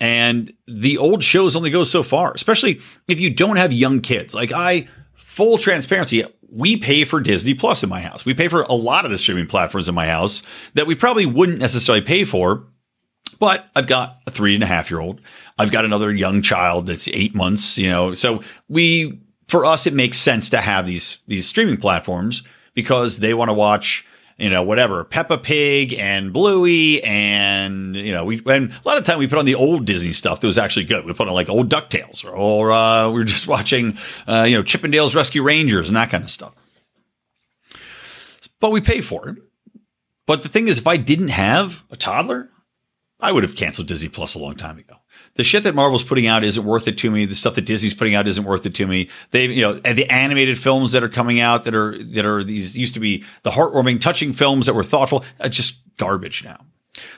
And 0.00 0.52
the 0.66 0.98
old 0.98 1.24
shows 1.24 1.56
only 1.56 1.70
go 1.70 1.82
so 1.82 2.02
far, 2.02 2.32
especially 2.32 2.80
if 3.08 3.18
you 3.18 3.30
don't 3.30 3.56
have 3.56 3.72
young 3.72 4.00
kids. 4.00 4.32
Like 4.32 4.52
I, 4.52 4.86
full 5.16 5.58
transparency, 5.58 6.24
we 6.50 6.76
pay 6.76 7.04
for 7.04 7.20
Disney 7.20 7.54
Plus 7.54 7.82
in 7.82 7.88
my 7.88 8.00
house. 8.00 8.24
We 8.24 8.34
pay 8.34 8.48
for 8.48 8.62
a 8.62 8.74
lot 8.74 9.04
of 9.04 9.10
the 9.10 9.18
streaming 9.18 9.46
platforms 9.46 9.88
in 9.88 9.94
my 9.94 10.06
house 10.06 10.42
that 10.74 10.86
we 10.86 10.94
probably 10.94 11.26
wouldn't 11.26 11.58
necessarily 11.58 12.04
pay 12.04 12.24
for. 12.24 12.66
But 13.38 13.68
I've 13.76 13.86
got 13.86 14.18
a 14.26 14.30
three 14.30 14.54
and 14.54 14.64
a 14.64 14.66
half 14.66 14.90
year 14.90 15.00
old. 15.00 15.20
I've 15.58 15.70
got 15.70 15.84
another 15.84 16.12
young 16.12 16.42
child 16.42 16.86
that's 16.86 17.08
eight 17.08 17.34
months, 17.34 17.76
you 17.76 17.88
know. 17.88 18.14
So 18.14 18.42
we, 18.68 19.20
for 19.48 19.64
us, 19.64 19.86
it 19.86 19.94
makes 19.94 20.18
sense 20.18 20.50
to 20.50 20.58
have 20.58 20.86
these, 20.86 21.20
these 21.26 21.46
streaming 21.46 21.76
platforms 21.76 22.42
because 22.74 23.18
they 23.18 23.34
want 23.34 23.50
to 23.50 23.54
watch 23.54 24.06
you 24.38 24.50
know, 24.50 24.62
whatever, 24.62 25.02
Peppa 25.04 25.36
Pig 25.36 25.94
and 25.94 26.32
Bluey. 26.32 27.02
And, 27.02 27.96
you 27.96 28.12
know, 28.12 28.24
we, 28.24 28.40
and 28.46 28.70
a 28.70 28.88
lot 28.88 28.96
of 28.96 29.04
time 29.04 29.18
we 29.18 29.26
put 29.26 29.38
on 29.38 29.44
the 29.44 29.56
old 29.56 29.84
Disney 29.84 30.12
stuff 30.12 30.40
that 30.40 30.46
was 30.46 30.58
actually 30.58 30.84
good. 30.84 31.04
We 31.04 31.12
put 31.12 31.26
on 31.26 31.34
like 31.34 31.48
old 31.48 31.68
DuckTales 31.68 32.24
or, 32.24 32.30
or 32.30 32.72
uh, 32.72 33.08
we 33.08 33.18
were 33.18 33.24
just 33.24 33.48
watching, 33.48 33.98
uh, 34.28 34.46
you 34.48 34.56
know, 34.56 34.62
Chippendales 34.62 35.14
Rescue 35.14 35.42
Rangers 35.42 35.88
and 35.88 35.96
that 35.96 36.10
kind 36.10 36.22
of 36.22 36.30
stuff. 36.30 36.54
But 38.60 38.70
we 38.70 38.80
pay 38.80 39.00
for 39.00 39.28
it. 39.28 39.36
But 40.26 40.42
the 40.42 40.48
thing 40.48 40.68
is, 40.68 40.78
if 40.78 40.86
I 40.86 40.98
didn't 40.98 41.28
have 41.28 41.82
a 41.90 41.96
toddler, 41.96 42.48
I 43.20 43.32
would 43.32 43.42
have 43.42 43.56
canceled 43.56 43.88
Disney 43.88 44.08
Plus 44.08 44.34
a 44.34 44.38
long 44.38 44.54
time 44.54 44.78
ago 44.78 44.96
the 45.38 45.44
shit 45.44 45.62
that 45.62 45.74
Marvel's 45.74 46.02
putting 46.02 46.26
out 46.26 46.42
isn't 46.42 46.64
worth 46.64 46.88
it 46.88 46.98
to 46.98 47.10
me. 47.10 47.24
The 47.24 47.34
stuff 47.36 47.54
that 47.54 47.64
Disney's 47.64 47.94
putting 47.94 48.16
out 48.16 48.26
isn't 48.26 48.44
worth 48.44 48.66
it 48.66 48.74
to 48.74 48.86
me. 48.86 49.08
They, 49.30 49.46
you 49.46 49.62
know, 49.62 49.74
the 49.74 50.10
animated 50.10 50.58
films 50.58 50.92
that 50.92 51.04
are 51.04 51.08
coming 51.08 51.38
out 51.38 51.64
that 51.64 51.76
are 51.76 51.96
that 51.96 52.26
are 52.26 52.42
these 52.42 52.76
used 52.76 52.94
to 52.94 53.00
be 53.00 53.24
the 53.44 53.50
heartwarming, 53.50 54.00
touching 54.00 54.32
films 54.32 54.66
that 54.66 54.74
were 54.74 54.84
thoughtful. 54.84 55.24
It's 55.38 55.56
just 55.56 55.80
garbage 55.96 56.44
now. 56.44 56.66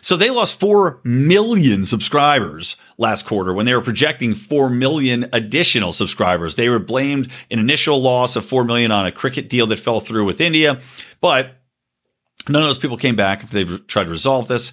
So 0.02 0.18
they 0.18 0.28
lost 0.28 0.60
4 0.60 1.00
million 1.04 1.86
subscribers 1.86 2.76
last 2.98 3.24
quarter 3.24 3.54
when 3.54 3.64
they 3.64 3.74
were 3.74 3.80
projecting 3.80 4.34
4 4.34 4.68
million 4.68 5.26
additional 5.32 5.94
subscribers. 5.94 6.56
They 6.56 6.68
were 6.68 6.78
blamed 6.78 7.30
an 7.50 7.58
initial 7.58 7.98
loss 8.00 8.36
of 8.36 8.44
4 8.44 8.64
million 8.64 8.92
on 8.92 9.06
a 9.06 9.12
cricket 9.12 9.48
deal 9.48 9.66
that 9.68 9.78
fell 9.78 10.00
through 10.00 10.26
with 10.26 10.42
India, 10.42 10.80
but 11.22 11.62
none 12.46 12.62
of 12.62 12.68
those 12.68 12.78
people 12.78 12.98
came 12.98 13.16
back 13.16 13.42
if 13.42 13.50
they've 13.50 13.86
tried 13.86 14.04
to 14.04 14.10
resolve 14.10 14.48
this 14.48 14.72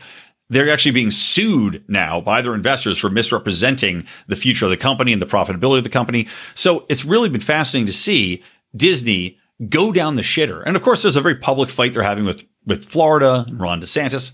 they're 0.50 0.70
actually 0.70 0.92
being 0.92 1.12
sued 1.12 1.84
now 1.88 2.22
by 2.22 2.42
their 2.42 2.56
investors 2.56 2.98
for 2.98 3.10
misrepresenting 3.10 4.06
the 4.28 4.36
future 4.36 4.66
of 4.66 4.72
the 4.72 4.78
company 4.78 5.12
and 5.12 5.22
the 5.22 5.26
profitability 5.26 5.80
of 5.80 5.84
the 5.84 5.90
company. 5.90 6.28
So 6.56 6.86
it's 6.90 7.04
really 7.04 7.30
been 7.30 7.42
fascinating 7.42 7.88
to 7.88 7.94
see 7.94 8.44
Disney 8.76 9.38
go 9.70 9.92
down 9.92 10.16
the 10.16 10.22
shitter. 10.22 10.64
And 10.66 10.76
of 10.76 10.82
course, 10.84 11.02
there's 11.02 11.16
a 11.16 11.22
very 11.22 11.36
public 11.36 11.70
fight 11.70 11.94
they're 11.94 12.04
having 12.04 12.26
with, 12.26 12.46
with 12.66 12.86
Florida 12.86 13.46
and 13.48 13.60
Ron 13.60 13.82
DeSantis. 13.82 14.32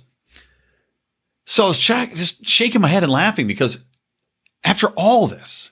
So 1.45 1.65
I 1.65 1.67
was 1.67 1.79
just 1.79 2.45
shaking 2.45 2.81
my 2.81 2.87
head 2.87 3.03
and 3.03 3.11
laughing 3.11 3.47
because 3.47 3.83
after 4.63 4.87
all 4.95 5.27
this, 5.27 5.71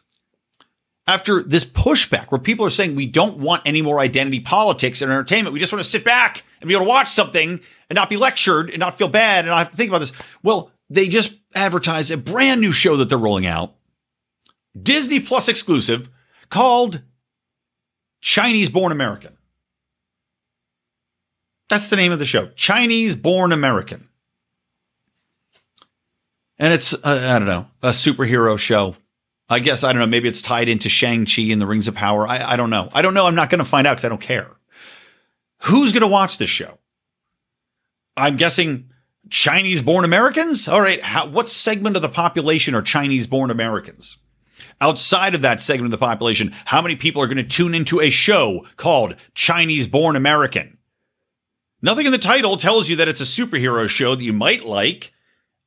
after 1.08 1.44
this 1.44 1.66
pushback 1.66 2.28
where 2.28 2.40
people 2.40 2.66
are 2.66 2.70
saying 2.72 2.96
we 2.96 3.06
don't 3.06 3.38
want 3.38 3.64
any 3.66 3.82
more 3.82 4.00
identity 4.00 4.40
politics 4.40 5.02
in 5.02 5.10
entertainment, 5.10 5.54
we 5.54 5.60
just 5.60 5.72
want 5.72 5.84
to 5.84 5.90
sit 5.90 6.04
back 6.04 6.44
and 6.62 6.68
be 6.68 6.74
able 6.74 6.86
to 6.86 6.90
watch 6.90 7.10
something 7.10 7.60
and 7.90 7.96
not 7.96 8.10
be 8.10 8.18
lectured 8.18 8.70
and 8.70 8.80
not 8.80 8.98
feel 8.98 9.10
bad 9.10 9.40
and 9.40 9.48
not 9.48 9.58
have 9.58 9.72
to 9.72 9.78
think 9.78 9.90
about 9.90 10.00
this. 10.00 10.14
Well, 10.44 10.72
they 10.90 11.08
just 11.08 11.34
advertised 11.54 12.12
a 12.12 12.18
brand 12.18 12.62
new 12.62 12.72
show 12.72 12.96
that 12.98 13.10
they're 13.10 13.18
rolling 13.18 13.46
out, 13.46 13.76
Disney 14.82 15.20
Plus 15.20 15.48
exclusive, 15.48 16.10
called 16.50 17.02
Chinese 18.22 18.70
Born 18.70 18.92
American. 18.92 19.38
That's 21.70 21.90
the 21.90 21.96
name 21.96 22.12
of 22.12 22.20
the 22.20 22.26
show, 22.26 22.48
Chinese 22.56 23.16
Born 23.16 23.52
American. 23.52 24.10
And 26.60 26.74
it's, 26.74 26.94
uh, 26.94 27.00
I 27.04 27.40
don't 27.40 27.48
know, 27.48 27.68
a 27.82 27.90
superhero 27.90 28.60
show. 28.60 28.96
I 29.50 29.60
guess, 29.60 29.84
I 29.84 29.92
don't 29.92 30.00
know, 30.00 30.08
maybe 30.08 30.30
it's 30.30 30.42
tied 30.42 30.70
into 30.70 30.90
Shang-Chi 30.90 31.42
and 31.44 31.62
the 31.62 31.66
Rings 31.66 31.88
of 31.88 31.96
Power. 31.96 32.28
I, 32.28 32.54
I 32.54 32.56
don't 32.56 32.70
know. 32.70 32.90
I 32.94 33.02
don't 33.02 33.14
know. 33.14 33.26
I'm 33.26 33.36
not 33.36 33.50
going 33.50 33.60
to 33.60 33.66
find 33.66 33.88
out 33.88 33.94
because 33.94 34.06
I 34.06 34.10
don't 34.10 34.22
care. 34.22 34.52
Who's 35.64 35.92
going 35.92 36.02
to 36.02 36.08
watch 36.08 36.38
this 36.38 36.50
show? 36.50 36.80
I'm 38.18 38.36
guessing 38.36 38.90
Chinese 39.30 39.82
born 39.82 40.06
Americans? 40.06 40.68
All 40.68 40.82
right. 40.82 41.02
How, 41.02 41.28
what 41.28 41.48
segment 41.48 41.96
of 41.96 42.02
the 42.02 42.10
population 42.10 42.76
are 42.76 42.82
Chinese 42.82 43.28
born 43.28 43.52
Americans? 43.52 44.18
Outside 44.80 45.36
of 45.36 45.42
that 45.42 45.62
segment 45.62 45.94
of 45.94 46.00
the 46.00 46.06
population, 46.06 46.54
how 46.66 46.82
many 46.82 46.96
people 46.96 47.22
are 47.22 47.28
going 47.28 47.38
to 47.38 47.44
tune 47.44 47.76
into 47.76 48.02
a 48.02 48.10
show 48.10 48.66
called 48.78 49.16
Chinese 49.36 49.88
born 49.88 50.16
American? 50.16 50.78
Nothing 51.84 52.08
in 52.08 52.12
the 52.12 52.18
title 52.18 52.58
tells 52.58 52.90
you 52.90 52.96
that 52.98 53.08
it's 53.08 53.22
a 53.22 53.26
superhero 53.26 53.88
show 53.88 54.16
that 54.16 54.24
you 54.24 54.34
might 54.34 54.66
like. 54.66 55.14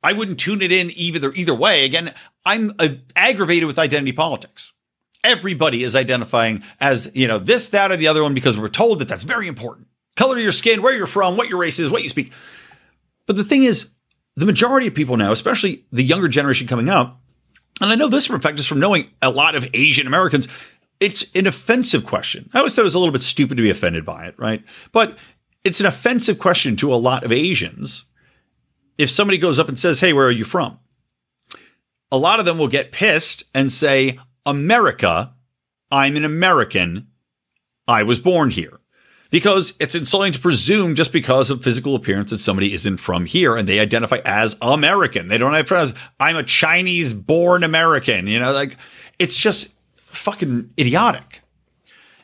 I 0.03 0.13
wouldn't 0.13 0.39
tune 0.39 0.61
it 0.61 0.71
in 0.71 0.91
either 0.91 1.33
either 1.33 1.55
way. 1.55 1.85
Again, 1.85 2.13
I'm 2.45 2.73
uh, 2.77 2.89
aggravated 3.15 3.67
with 3.67 3.79
identity 3.79 4.11
politics. 4.11 4.73
Everybody 5.25 5.83
is 5.83 5.95
identifying 5.95 6.63
as, 6.79 7.11
you 7.13 7.27
know, 7.27 7.39
this, 7.39 7.69
that, 7.69 7.91
or 7.91 7.97
the 7.97 8.07
other 8.07 8.23
one 8.23 8.33
because 8.33 8.57
we're 8.57 8.69
told 8.69 8.99
that 8.99 9.07
that's 9.07 9.23
very 9.23 9.47
important 9.47 9.87
color 10.15 10.37
of 10.37 10.43
your 10.43 10.51
skin, 10.51 10.81
where 10.81 10.95
you're 10.95 11.07
from, 11.07 11.37
what 11.37 11.49
your 11.49 11.59
race 11.59 11.79
is, 11.79 11.89
what 11.89 12.03
you 12.03 12.09
speak. 12.09 12.31
But 13.25 13.35
the 13.35 13.43
thing 13.43 13.63
is, 13.63 13.89
the 14.35 14.45
majority 14.45 14.87
of 14.87 14.95
people 14.95 15.17
now, 15.17 15.31
especially 15.31 15.85
the 15.91 16.03
younger 16.03 16.27
generation 16.27 16.67
coming 16.67 16.89
up, 16.89 17.21
and 17.81 17.91
I 17.91 17.95
know 17.95 18.07
this 18.07 18.25
from 18.25 18.39
fact 18.39 18.57
just 18.57 18.69
from 18.69 18.79
knowing 18.79 19.09
a 19.21 19.29
lot 19.29 19.55
of 19.55 19.67
Asian 19.73 20.07
Americans, 20.07 20.47
it's 20.99 21.25
an 21.35 21.47
offensive 21.47 22.05
question. 22.05 22.49
I 22.53 22.59
always 22.59 22.73
thought 22.73 22.81
it 22.81 22.85
was 22.85 22.95
a 22.95 22.99
little 22.99 23.11
bit 23.11 23.21
stupid 23.21 23.57
to 23.57 23.63
be 23.63 23.69
offended 23.69 24.05
by 24.05 24.27
it, 24.27 24.35
right? 24.37 24.63
But 24.93 25.17
it's 25.63 25.79
an 25.79 25.85
offensive 25.85 26.39
question 26.39 26.75
to 26.77 26.93
a 26.93 26.95
lot 26.95 27.23
of 27.25 27.31
Asians. 27.31 28.05
If 28.97 29.09
somebody 29.09 29.37
goes 29.37 29.59
up 29.59 29.67
and 29.67 29.77
says, 29.77 29.99
Hey, 29.99 30.13
where 30.13 30.27
are 30.27 30.31
you 30.31 30.45
from? 30.45 30.79
A 32.11 32.17
lot 32.17 32.39
of 32.39 32.45
them 32.45 32.57
will 32.57 32.69
get 32.69 32.93
pissed 32.93 33.43
and 33.53 33.69
say, 33.69 34.19
America, 34.45 35.33
I'm 35.91 36.15
an 36.15 36.25
American, 36.25 37.07
I 37.87 38.03
was 38.03 38.19
born 38.19 38.49
here 38.51 38.79
because 39.31 39.73
it's 39.79 39.95
insulting 39.95 40.31
to 40.33 40.39
presume 40.39 40.95
just 40.95 41.11
because 41.11 41.49
of 41.49 41.63
physical 41.63 41.95
appearance 41.95 42.29
that 42.29 42.37
somebody 42.37 42.73
isn't 42.73 42.97
from 42.97 43.25
here 43.25 43.55
and 43.55 43.67
they 43.67 43.79
identify 43.79 44.19
as 44.25 44.55
American. 44.61 45.27
They 45.27 45.37
don't 45.37 45.67
friends. 45.67 45.93
I'm 46.19 46.35
a 46.35 46.43
Chinese 46.43 47.13
born 47.13 47.63
American, 47.63 48.27
you 48.27 48.39
know, 48.39 48.53
like 48.53 48.77
it's 49.19 49.37
just 49.37 49.69
fucking 49.97 50.71
idiotic. 50.79 51.41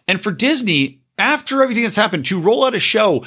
And 0.07 0.21
for 0.21 0.31
Disney, 0.31 1.01
after 1.17 1.61
everything 1.61 1.83
that's 1.83 1.95
happened, 1.95 2.25
to 2.25 2.39
roll 2.39 2.65
out 2.65 2.75
a 2.75 2.79
show, 2.79 3.25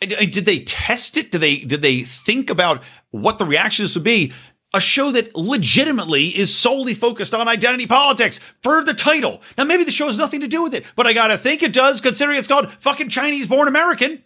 did 0.00 0.46
they 0.46 0.60
test 0.60 1.16
it? 1.16 1.30
Did 1.30 1.40
they 1.40 1.58
did 1.58 1.82
they 1.82 2.02
think 2.02 2.50
about 2.50 2.82
what 3.10 3.38
the 3.38 3.46
reactions 3.46 3.94
would 3.94 4.04
be? 4.04 4.32
A 4.76 4.80
show 4.80 5.10
that 5.10 5.34
legitimately 5.34 6.26
is 6.26 6.54
solely 6.54 6.92
focused 6.92 7.32
on 7.32 7.48
identity 7.48 7.86
politics 7.86 8.38
for 8.62 8.84
the 8.84 8.92
title. 8.92 9.40
Now, 9.56 9.64
maybe 9.64 9.84
the 9.84 9.90
show 9.90 10.06
has 10.06 10.18
nothing 10.18 10.40
to 10.40 10.48
do 10.48 10.62
with 10.62 10.74
it, 10.74 10.84
but 10.94 11.06
I 11.06 11.14
gotta 11.14 11.38
think 11.38 11.62
it 11.62 11.72
does, 11.72 12.02
considering 12.02 12.38
it's 12.38 12.46
called 12.46 12.70
fucking 12.80 13.08
Chinese 13.08 13.46
born 13.46 13.68
American. 13.68 14.22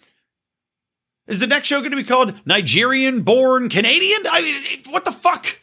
Is 1.28 1.38
the 1.38 1.46
next 1.46 1.68
show 1.68 1.78
going 1.78 1.92
to 1.92 1.96
be 1.96 2.02
called 2.02 2.34
Nigerian 2.44 3.20
born 3.22 3.68
Canadian? 3.68 4.18
I 4.28 4.42
mean, 4.42 4.92
what 4.92 5.04
the 5.04 5.12
fuck? 5.12 5.60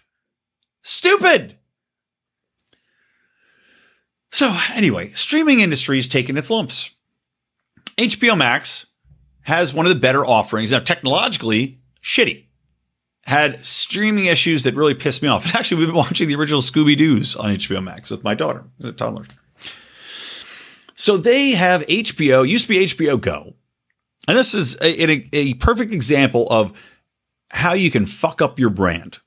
Stupid. 0.81 1.57
So, 4.31 4.57
anyway, 4.73 5.11
streaming 5.11 5.59
industry 5.59 5.99
is 5.99 6.07
taking 6.07 6.37
its 6.37 6.49
lumps. 6.49 6.91
HBO 7.97 8.37
Max 8.37 8.85
has 9.41 9.73
one 9.73 9.85
of 9.85 9.93
the 9.93 9.99
better 9.99 10.25
offerings. 10.25 10.71
Now, 10.71 10.79
technologically, 10.79 11.81
shitty 12.01 12.46
had 13.27 13.63
streaming 13.65 14.25
issues 14.25 14.63
that 14.63 14.73
really 14.73 14.93
pissed 14.93 15.21
me 15.21 15.27
off. 15.27 15.45
And 15.45 15.55
actually, 15.55 15.79
we've 15.79 15.89
been 15.89 15.95
watching 15.95 16.27
the 16.27 16.35
original 16.35 16.61
Scooby 16.61 16.97
Doo's 16.97 17.35
on 17.35 17.55
HBO 17.55 17.83
Max 17.83 18.09
with 18.09 18.23
my 18.23 18.33
daughter, 18.33 18.63
the 18.79 18.93
toddler. 18.93 19.25
So 20.95 21.17
they 21.17 21.51
have 21.51 21.85
HBO, 21.85 22.47
used 22.47 22.65
to 22.65 22.69
be 22.69 22.85
HBO 22.85 23.21
Go. 23.21 23.53
And 24.27 24.37
this 24.37 24.53
is 24.53 24.75
a, 24.81 25.11
a, 25.11 25.29
a 25.33 25.53
perfect 25.55 25.93
example 25.93 26.47
of 26.49 26.73
how 27.49 27.73
you 27.73 27.91
can 27.91 28.05
fuck 28.05 28.41
up 28.41 28.59
your 28.59 28.69
brand. 28.69 29.19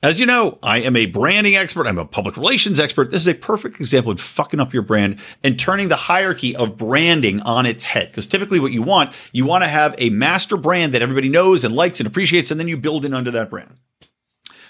As 0.00 0.20
you 0.20 0.26
know, 0.26 0.60
I 0.62 0.78
am 0.78 0.94
a 0.94 1.06
branding 1.06 1.56
expert. 1.56 1.88
I'm 1.88 1.98
a 1.98 2.04
public 2.04 2.36
relations 2.36 2.78
expert. 2.78 3.10
This 3.10 3.22
is 3.22 3.28
a 3.28 3.34
perfect 3.34 3.80
example 3.80 4.12
of 4.12 4.20
fucking 4.20 4.60
up 4.60 4.72
your 4.72 4.84
brand 4.84 5.18
and 5.42 5.58
turning 5.58 5.88
the 5.88 5.96
hierarchy 5.96 6.54
of 6.54 6.76
branding 6.76 7.40
on 7.40 7.66
its 7.66 7.82
head. 7.82 8.08
Because 8.08 8.28
typically 8.28 8.60
what 8.60 8.70
you 8.70 8.80
want, 8.80 9.12
you 9.32 9.44
want 9.44 9.64
to 9.64 9.68
have 9.68 9.96
a 9.98 10.10
master 10.10 10.56
brand 10.56 10.94
that 10.94 11.02
everybody 11.02 11.28
knows 11.28 11.64
and 11.64 11.74
likes 11.74 11.98
and 11.98 12.06
appreciates, 12.06 12.52
and 12.52 12.60
then 12.60 12.68
you 12.68 12.76
build 12.76 13.04
in 13.04 13.12
under 13.12 13.32
that 13.32 13.50
brand. 13.50 13.74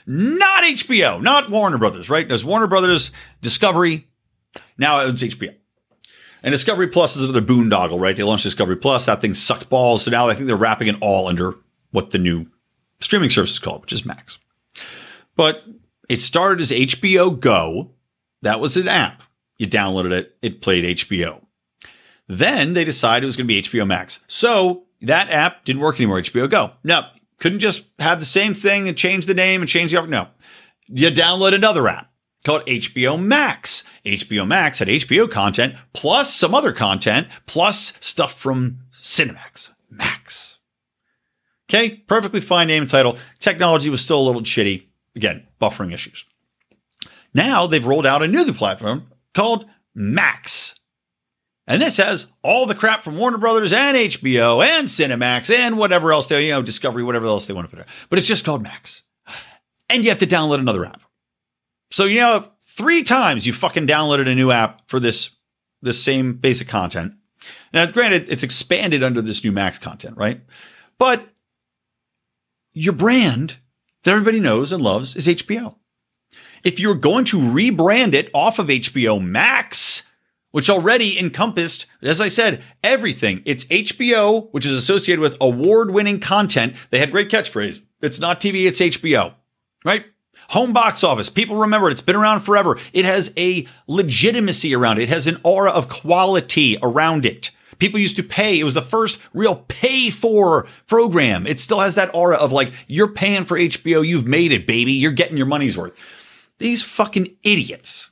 Not 0.06 0.64
HBO, 0.64 1.20
not 1.20 1.50
Warner 1.50 1.76
Brothers, 1.76 2.08
right? 2.08 2.26
There's 2.26 2.44
Warner 2.44 2.66
Brothers, 2.66 3.10
Discovery. 3.42 4.08
Now 4.78 5.00
it's 5.00 5.22
HBO. 5.22 5.54
And 6.42 6.52
Discovery 6.52 6.88
Plus 6.88 7.16
is 7.16 7.30
the 7.30 7.40
boondoggle, 7.42 8.00
right? 8.00 8.16
They 8.16 8.22
launched 8.22 8.44
Discovery 8.44 8.76
Plus. 8.76 9.04
That 9.04 9.20
thing 9.20 9.34
sucked 9.34 9.68
balls. 9.68 10.04
So 10.04 10.10
now 10.10 10.26
I 10.30 10.32
think 10.32 10.46
they're 10.46 10.56
wrapping 10.56 10.88
it 10.88 10.96
all 11.02 11.26
under 11.26 11.56
what 11.90 12.12
the 12.12 12.18
new 12.18 12.46
streaming 13.00 13.28
service 13.28 13.50
is 13.50 13.58
called, 13.58 13.82
which 13.82 13.92
is 13.92 14.06
Max. 14.06 14.38
But 15.38 15.62
it 16.08 16.20
started 16.20 16.60
as 16.60 16.72
HBO 16.72 17.38
Go. 17.38 17.92
That 18.42 18.58
was 18.58 18.76
an 18.76 18.88
app. 18.88 19.22
You 19.56 19.68
downloaded 19.68 20.12
it, 20.12 20.36
it 20.42 20.60
played 20.60 20.84
HBO. 20.96 21.44
Then 22.26 22.74
they 22.74 22.84
decided 22.84 23.24
it 23.24 23.28
was 23.28 23.36
going 23.36 23.46
to 23.46 23.54
be 23.54 23.62
HBO 23.62 23.86
Max. 23.86 24.18
So 24.26 24.84
that 25.00 25.30
app 25.30 25.64
didn't 25.64 25.80
work 25.80 25.96
anymore, 25.96 26.20
HBO 26.20 26.50
Go. 26.50 26.72
No, 26.82 27.06
couldn't 27.38 27.60
just 27.60 27.86
have 28.00 28.18
the 28.18 28.26
same 28.26 28.52
thing 28.52 28.88
and 28.88 28.98
change 28.98 29.26
the 29.26 29.34
name 29.34 29.62
and 29.62 29.70
change 29.70 29.92
the. 29.92 30.02
No. 30.06 30.26
You 30.88 31.10
download 31.10 31.54
another 31.54 31.86
app 31.86 32.10
called 32.44 32.66
HBO 32.66 33.20
Max. 33.20 33.84
HBO 34.04 34.46
Max 34.46 34.80
had 34.80 34.88
HBO 34.88 35.30
content 35.30 35.76
plus 35.92 36.34
some 36.34 36.52
other 36.52 36.72
content 36.72 37.28
plus 37.46 37.92
stuff 38.00 38.34
from 38.34 38.80
Cinemax. 39.00 39.70
Max. 39.88 40.58
Okay, 41.70 41.90
perfectly 41.90 42.40
fine 42.40 42.66
name 42.66 42.82
and 42.82 42.90
title. 42.90 43.18
Technology 43.38 43.88
was 43.88 44.00
still 44.00 44.20
a 44.20 44.26
little 44.26 44.42
shitty. 44.42 44.87
Again, 45.18 45.48
buffering 45.60 45.92
issues. 45.92 46.24
Now 47.34 47.66
they've 47.66 47.84
rolled 47.84 48.06
out 48.06 48.22
a 48.22 48.28
new 48.28 48.52
platform 48.52 49.08
called 49.34 49.66
Max. 49.92 50.76
And 51.66 51.82
this 51.82 51.96
has 51.96 52.28
all 52.44 52.66
the 52.66 52.76
crap 52.76 53.02
from 53.02 53.18
Warner 53.18 53.36
Brothers 53.36 53.72
and 53.72 53.96
HBO 53.96 54.64
and 54.64 54.86
Cinemax 54.86 55.52
and 55.52 55.76
whatever 55.76 56.12
else 56.12 56.28
they, 56.28 56.46
you 56.46 56.52
know, 56.52 56.62
Discovery, 56.62 57.02
whatever 57.02 57.26
else 57.26 57.48
they 57.48 57.52
want 57.52 57.68
to 57.68 57.76
put 57.76 57.84
there. 57.84 57.94
But 58.08 58.20
it's 58.20 58.28
just 58.28 58.44
called 58.44 58.62
Max. 58.62 59.02
And 59.90 60.04
you 60.04 60.10
have 60.10 60.18
to 60.18 60.26
download 60.26 60.60
another 60.60 60.84
app. 60.84 61.02
So, 61.90 62.04
you 62.04 62.20
know, 62.20 62.48
three 62.62 63.02
times 63.02 63.44
you 63.44 63.52
fucking 63.52 63.88
downloaded 63.88 64.28
a 64.28 64.36
new 64.36 64.52
app 64.52 64.88
for 64.88 65.00
this, 65.00 65.30
this 65.82 66.00
same 66.00 66.34
basic 66.34 66.68
content. 66.68 67.14
Now, 67.74 67.86
granted, 67.86 68.30
it's 68.30 68.44
expanded 68.44 69.02
under 69.02 69.20
this 69.20 69.42
new 69.42 69.50
Max 69.50 69.80
content, 69.80 70.16
right? 70.16 70.42
But 70.96 71.26
your 72.72 72.92
brand 72.92 73.56
that 74.08 74.12
everybody 74.12 74.40
knows 74.40 74.72
and 74.72 74.82
loves 74.82 75.14
is 75.14 75.26
HBO. 75.26 75.76
If 76.64 76.80
you're 76.80 76.94
going 76.94 77.26
to 77.26 77.38
rebrand 77.38 78.14
it 78.14 78.30
off 78.32 78.58
of 78.58 78.68
HBO 78.68 79.22
Max, 79.22 80.08
which 80.50 80.70
already 80.70 81.18
encompassed, 81.18 81.84
as 82.00 82.18
I 82.18 82.28
said, 82.28 82.62
everything. 82.82 83.42
It's 83.44 83.64
HBO, 83.66 84.48
which 84.52 84.64
is 84.64 84.72
associated 84.72 85.20
with 85.20 85.36
award 85.42 85.90
winning 85.90 86.20
content. 86.20 86.74
They 86.88 87.00
had 87.00 87.10
great 87.10 87.28
catchphrase. 87.28 87.82
It's 88.00 88.18
not 88.18 88.40
TV, 88.40 88.66
it's 88.66 88.80
HBO, 88.80 89.34
right? 89.84 90.06
Home 90.50 90.72
box 90.72 91.04
office. 91.04 91.28
People 91.28 91.56
remember 91.56 91.88
it. 91.88 91.92
It's 91.92 92.00
been 92.00 92.16
around 92.16 92.40
forever. 92.40 92.78
It 92.94 93.04
has 93.04 93.30
a 93.36 93.68
legitimacy 93.86 94.74
around 94.74 94.98
it. 94.98 95.02
It 95.02 95.08
has 95.10 95.26
an 95.26 95.36
aura 95.44 95.70
of 95.70 95.90
quality 95.90 96.78
around 96.82 97.26
it. 97.26 97.50
People 97.78 98.00
used 98.00 98.16
to 98.16 98.22
pay. 98.22 98.58
It 98.58 98.64
was 98.64 98.74
the 98.74 98.82
first 98.82 99.18
real 99.32 99.64
pay 99.68 100.10
for 100.10 100.66
program. 100.86 101.46
It 101.46 101.60
still 101.60 101.80
has 101.80 101.94
that 101.94 102.14
aura 102.14 102.36
of 102.36 102.52
like, 102.52 102.72
you're 102.86 103.12
paying 103.12 103.44
for 103.44 103.58
HBO. 103.58 104.06
You've 104.06 104.26
made 104.26 104.52
it, 104.52 104.66
baby. 104.66 104.92
You're 104.92 105.12
getting 105.12 105.36
your 105.36 105.46
money's 105.46 105.76
worth. 105.78 105.96
These 106.58 106.82
fucking 106.82 107.36
idiots. 107.42 108.10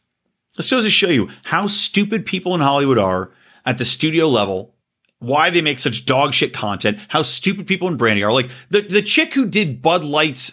This 0.57 0.71
goes 0.71 0.85
to 0.85 0.91
show 0.91 1.09
you 1.09 1.29
how 1.45 1.67
stupid 1.67 2.25
people 2.25 2.55
in 2.55 2.61
Hollywood 2.61 2.99
are 2.99 3.31
at 3.65 3.79
the 3.79 3.85
studio 3.85 4.27
level 4.27 4.75
why 5.19 5.51
they 5.51 5.63
make 5.63 5.79
such 5.79 6.05
dog 6.07 6.35
shit 6.35 6.53
content, 6.53 6.99
how 7.09 7.23
stupid 7.23 7.67
people 7.67 7.89
in 7.89 7.97
branding 7.97 8.25
are. 8.25 8.33
Like 8.33 8.51
the, 8.71 8.83
the 8.83 9.03
chick 9.03 9.35
who 9.35 9.47
did 9.47 9.83
Bud 9.83 10.05
Light's 10.05 10.53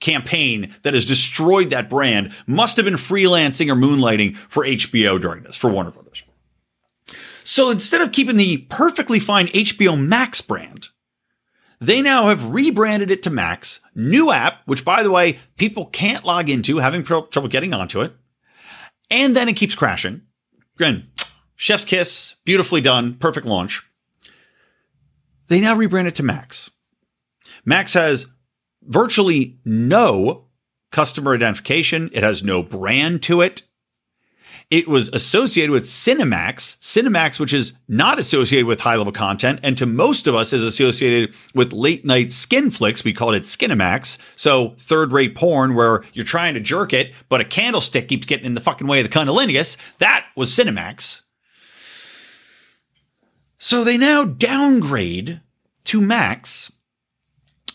campaign 0.00 0.74
that 0.82 0.94
has 0.94 1.04
destroyed 1.04 1.70
that 1.70 1.90
brand 1.90 2.32
must 2.46 2.76
have 2.76 2.84
been 2.84 2.94
freelancing 2.94 3.70
or 3.70 3.74
moonlighting 3.74 4.36
for 4.36 4.64
HBO 4.64 5.20
during 5.20 5.42
this, 5.42 5.56
for 5.56 5.70
Warner 5.70 5.90
Brothers. 5.90 6.23
So 7.44 7.70
instead 7.70 8.00
of 8.00 8.10
keeping 8.10 8.36
the 8.36 8.56
perfectly 8.56 9.20
fine 9.20 9.46
HBO 9.48 10.00
Max 10.02 10.40
brand, 10.40 10.88
they 11.78 12.00
now 12.00 12.28
have 12.28 12.52
rebranded 12.52 13.10
it 13.10 13.22
to 13.24 13.30
Max, 13.30 13.80
new 13.94 14.32
app, 14.32 14.62
which 14.64 14.84
by 14.84 15.02
the 15.02 15.10
way, 15.10 15.38
people 15.56 15.86
can't 15.86 16.24
log 16.24 16.48
into, 16.48 16.78
having 16.78 17.04
trouble 17.04 17.48
getting 17.48 17.74
onto 17.74 18.00
it. 18.00 18.14
And 19.10 19.36
then 19.36 19.48
it 19.48 19.56
keeps 19.56 19.74
crashing. 19.74 20.22
Again, 20.76 21.10
chef's 21.54 21.84
kiss, 21.84 22.36
beautifully 22.46 22.80
done, 22.80 23.14
perfect 23.14 23.46
launch. 23.46 23.84
They 25.48 25.60
now 25.60 25.76
rebrand 25.76 26.06
it 26.06 26.14
to 26.16 26.22
Max. 26.22 26.70
Max 27.66 27.92
has 27.92 28.26
virtually 28.82 29.58
no 29.66 30.46
customer 30.90 31.34
identification. 31.34 32.08
It 32.14 32.22
has 32.22 32.42
no 32.42 32.62
brand 32.62 33.22
to 33.24 33.42
it. 33.42 33.62
It 34.74 34.88
was 34.88 35.08
associated 35.10 35.70
with 35.70 35.84
Cinemax, 35.84 36.78
Cinemax, 36.80 37.38
which 37.38 37.52
is 37.52 37.74
not 37.86 38.18
associated 38.18 38.66
with 38.66 38.80
high 38.80 38.96
level 38.96 39.12
content, 39.12 39.60
and 39.62 39.78
to 39.78 39.86
most 39.86 40.26
of 40.26 40.34
us 40.34 40.52
is 40.52 40.64
associated 40.64 41.32
with 41.54 41.72
late 41.72 42.04
night 42.04 42.32
skin 42.32 42.72
flicks. 42.72 43.04
We 43.04 43.12
called 43.12 43.36
it 43.36 43.44
Skinemax. 43.44 44.18
So 44.34 44.74
third 44.80 45.12
rate 45.12 45.36
porn 45.36 45.76
where 45.76 46.02
you're 46.12 46.24
trying 46.24 46.54
to 46.54 46.60
jerk 46.60 46.92
it, 46.92 47.14
but 47.28 47.40
a 47.40 47.44
candlestick 47.44 48.08
keeps 48.08 48.26
getting 48.26 48.46
in 48.46 48.54
the 48.54 48.60
fucking 48.60 48.88
way 48.88 48.98
of 48.98 49.08
the 49.08 49.16
cunnilingus. 49.16 49.76
That 49.98 50.26
was 50.34 50.50
Cinemax. 50.50 51.22
So 53.56 53.84
they 53.84 53.96
now 53.96 54.24
downgrade 54.24 55.40
to 55.84 56.00
Max, 56.00 56.72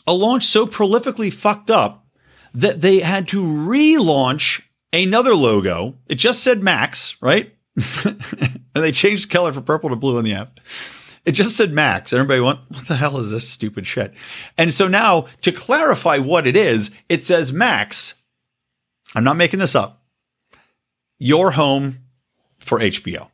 a 0.06 0.12
launch 0.12 0.44
so 0.44 0.68
prolifically 0.68 1.32
fucked 1.32 1.72
up 1.72 2.06
that 2.54 2.82
they 2.82 3.00
had 3.00 3.26
to 3.30 3.42
relaunch 3.42 4.64
another 4.94 5.36
logo. 5.36 5.98
It 6.08 6.16
just 6.16 6.44
said 6.44 6.64
Max, 6.64 7.16
right? 7.22 7.54
and 8.06 8.20
they 8.74 8.92
changed 8.92 9.30
color 9.30 9.54
from 9.54 9.64
purple 9.64 9.90
to 9.90 9.96
blue 9.96 10.18
in 10.18 10.26
the 10.26 10.34
app. 10.34 10.60
It 11.26 11.34
just 11.34 11.56
said 11.56 11.74
Max. 11.74 12.12
And 12.12 12.20
everybody 12.20 12.42
went, 12.42 12.60
what 12.70 12.88
the 12.88 12.96
hell 12.96 13.18
is 13.20 13.30
this 13.30 13.48
stupid 13.48 13.86
shit? 13.86 14.14
And 14.58 14.74
so 14.74 14.88
now 14.88 15.28
to 15.42 15.52
clarify 15.52 16.18
what 16.18 16.48
it 16.48 16.56
is, 16.56 16.92
it 17.08 17.24
says 17.24 17.54
Max. 17.54 18.16
I'm 19.16 19.24
not 19.24 19.38
making 19.38 19.60
this 19.60 19.76
up. 19.76 20.04
Your 21.18 21.52
home 21.52 22.00
for 22.60 22.80
HBO. 22.80 23.30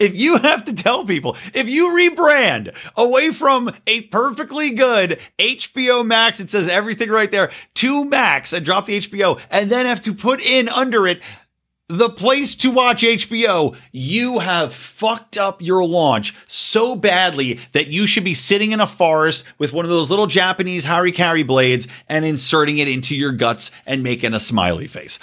if 0.00 0.14
you 0.14 0.38
have 0.38 0.64
to 0.64 0.72
tell 0.72 1.04
people, 1.04 1.36
if 1.52 1.68
you 1.68 1.88
rebrand 1.90 2.74
away 2.96 3.30
from 3.30 3.70
a 3.86 4.02
perfectly 4.02 4.70
good 4.70 5.20
HBO 5.38 6.04
Max, 6.04 6.40
it 6.40 6.50
says 6.50 6.68
everything 6.68 7.10
right 7.10 7.30
there, 7.30 7.50
to 7.74 8.04
Max 8.04 8.52
and 8.52 8.64
drop 8.64 8.86
the 8.86 9.00
HBO, 9.00 9.40
and 9.50 9.70
then 9.70 9.86
have 9.86 10.02
to 10.02 10.14
put 10.14 10.44
in 10.44 10.68
under 10.68 11.06
it 11.06 11.22
the 11.88 12.08
place 12.08 12.54
to 12.56 12.70
watch 12.70 13.02
HBO, 13.02 13.76
you 13.92 14.38
have 14.38 14.72
fucked 14.72 15.36
up 15.36 15.60
your 15.60 15.84
launch 15.84 16.34
so 16.46 16.96
badly 16.96 17.60
that 17.72 17.88
you 17.88 18.06
should 18.06 18.24
be 18.24 18.34
sitting 18.34 18.72
in 18.72 18.80
a 18.80 18.86
forest 18.86 19.44
with 19.58 19.72
one 19.72 19.84
of 19.84 19.90
those 19.90 20.08
little 20.08 20.26
Japanese 20.26 20.86
harikari 20.86 21.46
blades 21.46 21.86
and 22.08 22.24
inserting 22.24 22.78
it 22.78 22.88
into 22.88 23.14
your 23.14 23.32
guts 23.32 23.70
and 23.86 24.02
making 24.02 24.32
a 24.32 24.40
smiley 24.40 24.86
face. 24.86 25.18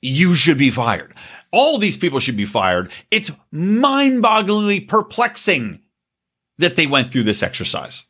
You 0.00 0.34
should 0.34 0.58
be 0.58 0.70
fired. 0.70 1.14
All 1.52 1.78
these 1.78 1.96
people 1.96 2.18
should 2.18 2.36
be 2.36 2.46
fired. 2.46 2.90
It's 3.10 3.30
mind 3.50 4.22
bogglingly 4.22 4.88
perplexing 4.88 5.80
that 6.58 6.76
they 6.76 6.86
went 6.86 7.12
through 7.12 7.24
this 7.24 7.42
exercise. 7.42 8.04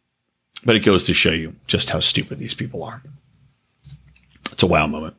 But 0.64 0.76
it 0.76 0.80
goes 0.80 1.04
to 1.04 1.14
show 1.14 1.30
you 1.30 1.56
just 1.66 1.90
how 1.90 2.00
stupid 2.00 2.38
these 2.38 2.54
people 2.54 2.84
are. 2.84 3.02
It's 4.52 4.62
a 4.62 4.66
wow 4.66 4.86
moment. 4.86 5.16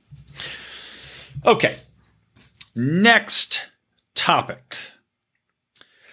Okay. 1.45 1.75
Next 2.75 3.61
topic. 4.15 4.75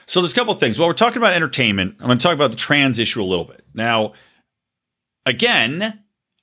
So 0.07 0.21
there's 0.21 0.33
a 0.33 0.35
couple 0.35 0.53
of 0.53 0.59
things. 0.59 0.79
While 0.79 0.89
we're 0.89 0.95
talking 0.95 1.19
about 1.19 1.35
entertainment, 1.35 1.97
I'm 2.01 2.07
going 2.07 2.19
to 2.19 2.23
talk 2.23 2.35
about 2.35 2.51
the 2.51 2.57
trans 2.57 2.99
issue 2.99 3.23
a 3.23 3.25
little 3.25 3.45
bit. 3.45 3.65
Now, 3.73 4.15
again, 5.25 6.03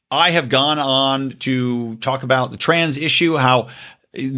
I 0.09 0.31
have 0.31 0.47
gone 0.47 0.79
on 0.79 1.31
to 1.39 1.97
talk 1.97 2.23
about 2.23 2.51
the 2.51 2.57
trans 2.57 2.95
issue, 2.95 3.35
how 3.35 3.67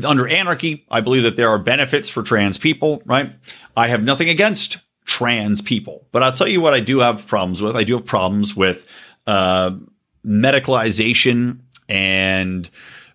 under 0.06 0.28
anarchy, 0.28 0.86
I 0.90 1.02
believe 1.02 1.24
that 1.24 1.38
there 1.38 1.50
are 1.50 1.60
benefits 1.60 2.10
for 2.10 2.24
trans 2.24 2.58
people, 2.58 3.02
right? 3.06 3.34
I 3.76 3.88
have 3.88 4.04
nothing 4.04 4.30
against 4.30 4.80
trans 5.06 5.62
people, 5.62 6.08
but 6.12 6.24
I'll 6.24 6.34
tell 6.34 6.48
you 6.48 6.62
what 6.62 6.74
I 6.74 6.80
do 6.80 7.00
have 7.00 7.26
problems 7.28 7.62
with. 7.62 7.76
I 7.76 7.84
do 7.84 7.96
have 7.96 8.06
problems 8.06 8.56
with 8.56 8.88
uh, 9.28 9.72
medicalization 10.26 11.60
and 11.88 12.70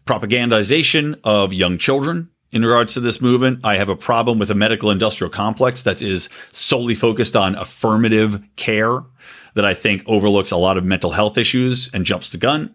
propagandization 0.06 1.18
of 1.24 1.52
young 1.52 1.78
children 1.78 2.30
in 2.50 2.64
regards 2.64 2.94
to 2.94 3.00
this 3.00 3.20
movement. 3.20 3.60
I 3.64 3.76
have 3.76 3.88
a 3.88 3.96
problem 3.96 4.38
with 4.38 4.50
a 4.50 4.54
medical 4.54 4.90
industrial 4.90 5.30
complex 5.30 5.82
that 5.82 6.00
is 6.02 6.28
solely 6.52 6.94
focused 6.94 7.36
on 7.36 7.54
affirmative 7.54 8.42
care 8.56 9.02
that 9.54 9.64
I 9.64 9.74
think 9.74 10.02
overlooks 10.06 10.50
a 10.50 10.56
lot 10.56 10.76
of 10.76 10.84
mental 10.84 11.10
health 11.10 11.38
issues 11.38 11.90
and 11.92 12.04
jumps 12.04 12.30
the 12.30 12.38
gun. 12.38 12.74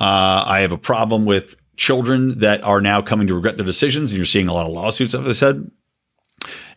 Uh, 0.00 0.44
I 0.46 0.60
have 0.60 0.72
a 0.72 0.78
problem 0.78 1.26
with 1.26 1.56
children 1.76 2.38
that 2.40 2.62
are 2.62 2.80
now 2.80 3.02
coming 3.02 3.26
to 3.26 3.34
regret 3.34 3.56
their 3.56 3.66
decisions, 3.66 4.10
and 4.10 4.16
you're 4.16 4.26
seeing 4.26 4.48
a 4.48 4.54
lot 4.54 4.66
of 4.66 4.72
lawsuits, 4.72 5.14
as 5.14 5.26
I 5.26 5.32
said. 5.32 5.70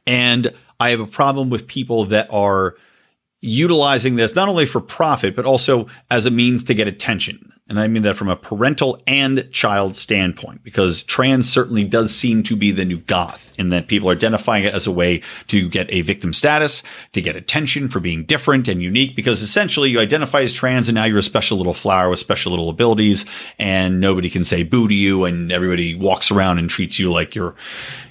And 0.05 0.53
I 0.79 0.89
have 0.91 0.99
a 0.99 1.07
problem 1.07 1.49
with 1.49 1.67
people 1.67 2.05
that 2.05 2.27
are 2.31 2.75
utilizing 3.41 4.15
this 4.15 4.35
not 4.35 4.49
only 4.49 4.65
for 4.65 4.81
profit, 4.81 5.35
but 5.35 5.45
also 5.45 5.87
as 6.09 6.25
a 6.25 6.31
means 6.31 6.63
to 6.65 6.73
get 6.73 6.87
attention. 6.87 7.51
And 7.69 7.79
I 7.79 7.87
mean 7.87 8.03
that 8.03 8.15
from 8.15 8.29
a 8.29 8.37
parental 8.37 9.01
and 9.05 9.49
child 9.51 9.95
standpoint, 9.95 10.63
because 10.63 11.03
trans 11.03 11.51
certainly 11.51 11.83
does 11.83 12.15
seem 12.15 12.41
to 12.43 12.55
be 12.55 12.71
the 12.71 12.85
new 12.85 12.99
goth 12.99 13.53
in 13.57 13.69
that 13.69 13.87
people 13.87 14.09
are 14.09 14.13
identifying 14.13 14.63
it 14.63 14.73
as 14.73 14.87
a 14.87 14.91
way 14.91 15.21
to 15.47 15.67
get 15.67 15.91
a 15.91 16.01
victim 16.01 16.33
status, 16.33 16.81
to 17.11 17.21
get 17.21 17.35
attention 17.35 17.89
for 17.89 17.99
being 17.99 18.23
different 18.23 18.69
and 18.69 18.81
unique, 18.81 19.15
because 19.15 19.41
essentially 19.41 19.89
you 19.89 19.99
identify 19.99 20.41
as 20.41 20.53
trans 20.53 20.87
and 20.87 20.95
now 20.95 21.03
you're 21.03 21.17
a 21.17 21.23
special 21.23 21.57
little 21.57 21.73
flower 21.73 22.09
with 22.09 22.19
special 22.19 22.51
little 22.51 22.69
abilities 22.69 23.25
and 23.59 23.99
nobody 23.99 24.29
can 24.29 24.45
say 24.45 24.63
boo 24.63 24.87
to 24.87 24.95
you 24.95 25.25
and 25.25 25.51
everybody 25.51 25.93
walks 25.93 26.31
around 26.31 26.59
and 26.59 26.69
treats 26.69 26.97
you 26.99 27.11
like 27.11 27.35
you're, 27.35 27.55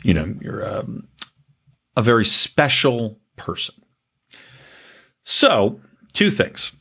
you 0.02 0.12
know, 0.12 0.34
you're 0.40 0.68
um, 0.68 1.08
a 1.96 2.02
very 2.02 2.26
special 2.26 3.18
person. 3.36 3.74
So, 5.24 5.80
two 6.12 6.30
things. 6.30 6.72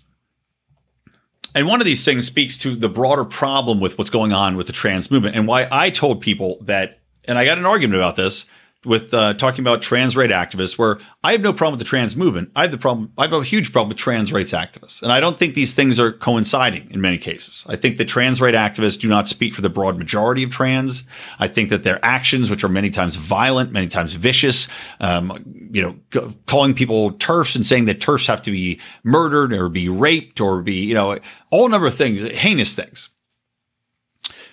And 1.55 1.67
one 1.67 1.79
of 1.79 1.85
these 1.85 2.03
things 2.03 2.27
speaks 2.27 2.57
to 2.59 2.75
the 2.75 2.89
broader 2.89 3.23
problem 3.23 3.79
with 3.79 3.97
what's 3.97 4.09
going 4.09 4.33
on 4.33 4.57
with 4.57 4.67
the 4.67 4.73
trans 4.73 5.09
movement 5.09 5.37
and 5.37 5.47
why 5.47 5.67
I 5.71 5.89
told 5.89 6.19
people 6.19 6.57
that, 6.61 6.99
and 7.23 7.37
I 7.37 7.45
got 7.45 7.57
an 7.57 7.65
argument 7.65 7.95
about 7.95 8.17
this 8.17 8.45
with 8.85 9.13
uh, 9.13 9.33
talking 9.33 9.61
about 9.61 9.81
trans 9.81 10.15
right 10.15 10.29
activists, 10.29 10.77
where 10.77 10.99
I 11.23 11.31
have 11.31 11.41
no 11.41 11.53
problem 11.53 11.73
with 11.73 11.79
the 11.79 11.89
trans 11.89 12.15
movement. 12.15 12.51
I 12.55 12.63
have 12.63 12.71
the 12.71 12.77
problem. 12.77 13.11
I 13.17 13.23
have 13.23 13.33
a 13.33 13.43
huge 13.43 13.71
problem 13.71 13.89
with 13.89 13.97
trans 13.97 14.31
rights 14.31 14.51
activists, 14.51 15.01
and 15.01 15.11
I 15.11 15.19
don't 15.19 15.37
think 15.37 15.55
these 15.55 15.73
things 15.73 15.99
are 15.99 16.11
coinciding 16.11 16.89
in 16.91 17.01
many 17.01 17.17
cases. 17.17 17.65
I 17.67 17.75
think 17.75 17.97
that 17.97 18.07
trans 18.07 18.39
right 18.41 18.53
activists 18.53 18.99
do 18.99 19.07
not 19.07 19.27
speak 19.27 19.53
for 19.53 19.61
the 19.61 19.69
broad 19.69 19.97
majority 19.97 20.43
of 20.43 20.51
trans. 20.51 21.03
I 21.39 21.47
think 21.47 21.69
that 21.69 21.83
their 21.83 22.03
actions, 22.03 22.49
which 22.49 22.63
are 22.63 22.69
many 22.69 22.89
times 22.89 23.15
violent, 23.15 23.71
many 23.71 23.87
times 23.87 24.13
vicious, 24.13 24.67
um, 24.99 25.43
you 25.71 25.81
know, 25.81 26.29
calling 26.45 26.73
people 26.73 27.11
TERFs 27.13 27.55
and 27.55 27.65
saying 27.65 27.85
that 27.85 27.99
TERFs 27.99 28.27
have 28.27 28.41
to 28.43 28.51
be 28.51 28.79
murdered 29.03 29.53
or 29.53 29.69
be 29.69 29.89
raped 29.89 30.39
or 30.39 30.61
be, 30.61 30.85
you 30.85 30.93
know, 30.93 31.17
all 31.49 31.69
number 31.69 31.87
of 31.87 31.95
things, 31.95 32.21
heinous 32.21 32.73
things. 32.73 33.09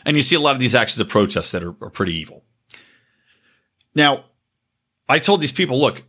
And 0.04 0.16
you 0.16 0.22
see 0.22 0.36
a 0.36 0.40
lot 0.40 0.54
of 0.54 0.60
these 0.60 0.74
actions 0.74 1.00
of 1.00 1.08
protest 1.08 1.52
that 1.52 1.62
are, 1.62 1.74
are 1.80 1.90
pretty 1.90 2.14
evil. 2.14 2.44
Now, 3.94 4.24
I 5.08 5.18
told 5.18 5.40
these 5.40 5.52
people, 5.52 5.78
look, 5.78 6.02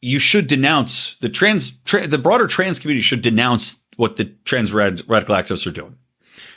you 0.00 0.18
should 0.18 0.46
denounce 0.46 1.16
the 1.16 1.28
trans, 1.28 1.78
tra- 1.84 2.06
the 2.06 2.18
broader 2.18 2.46
trans 2.46 2.78
community 2.78 3.02
should 3.02 3.22
denounce 3.22 3.78
what 3.96 4.16
the 4.16 4.26
trans 4.44 4.72
rad- 4.72 5.02
radical 5.08 5.34
activists 5.34 5.66
are 5.66 5.72
doing. 5.72 5.96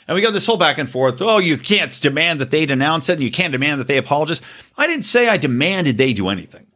And 0.06 0.14
we 0.14 0.20
got 0.20 0.32
this 0.32 0.46
whole 0.46 0.56
back 0.56 0.78
and 0.78 0.90
forth. 0.90 1.20
Oh, 1.20 1.38
you 1.38 1.58
can't 1.58 1.98
demand 2.00 2.40
that 2.40 2.50
they 2.50 2.64
denounce 2.66 3.08
it 3.08 3.14
and 3.14 3.22
you 3.22 3.30
can't 3.30 3.52
demand 3.52 3.80
that 3.80 3.86
they 3.86 3.98
apologize. 3.98 4.40
I 4.76 4.86
didn't 4.86 5.04
say 5.04 5.28
I 5.28 5.36
demanded 5.36 5.98
they 5.98 6.12
do 6.12 6.28
anything. 6.28 6.66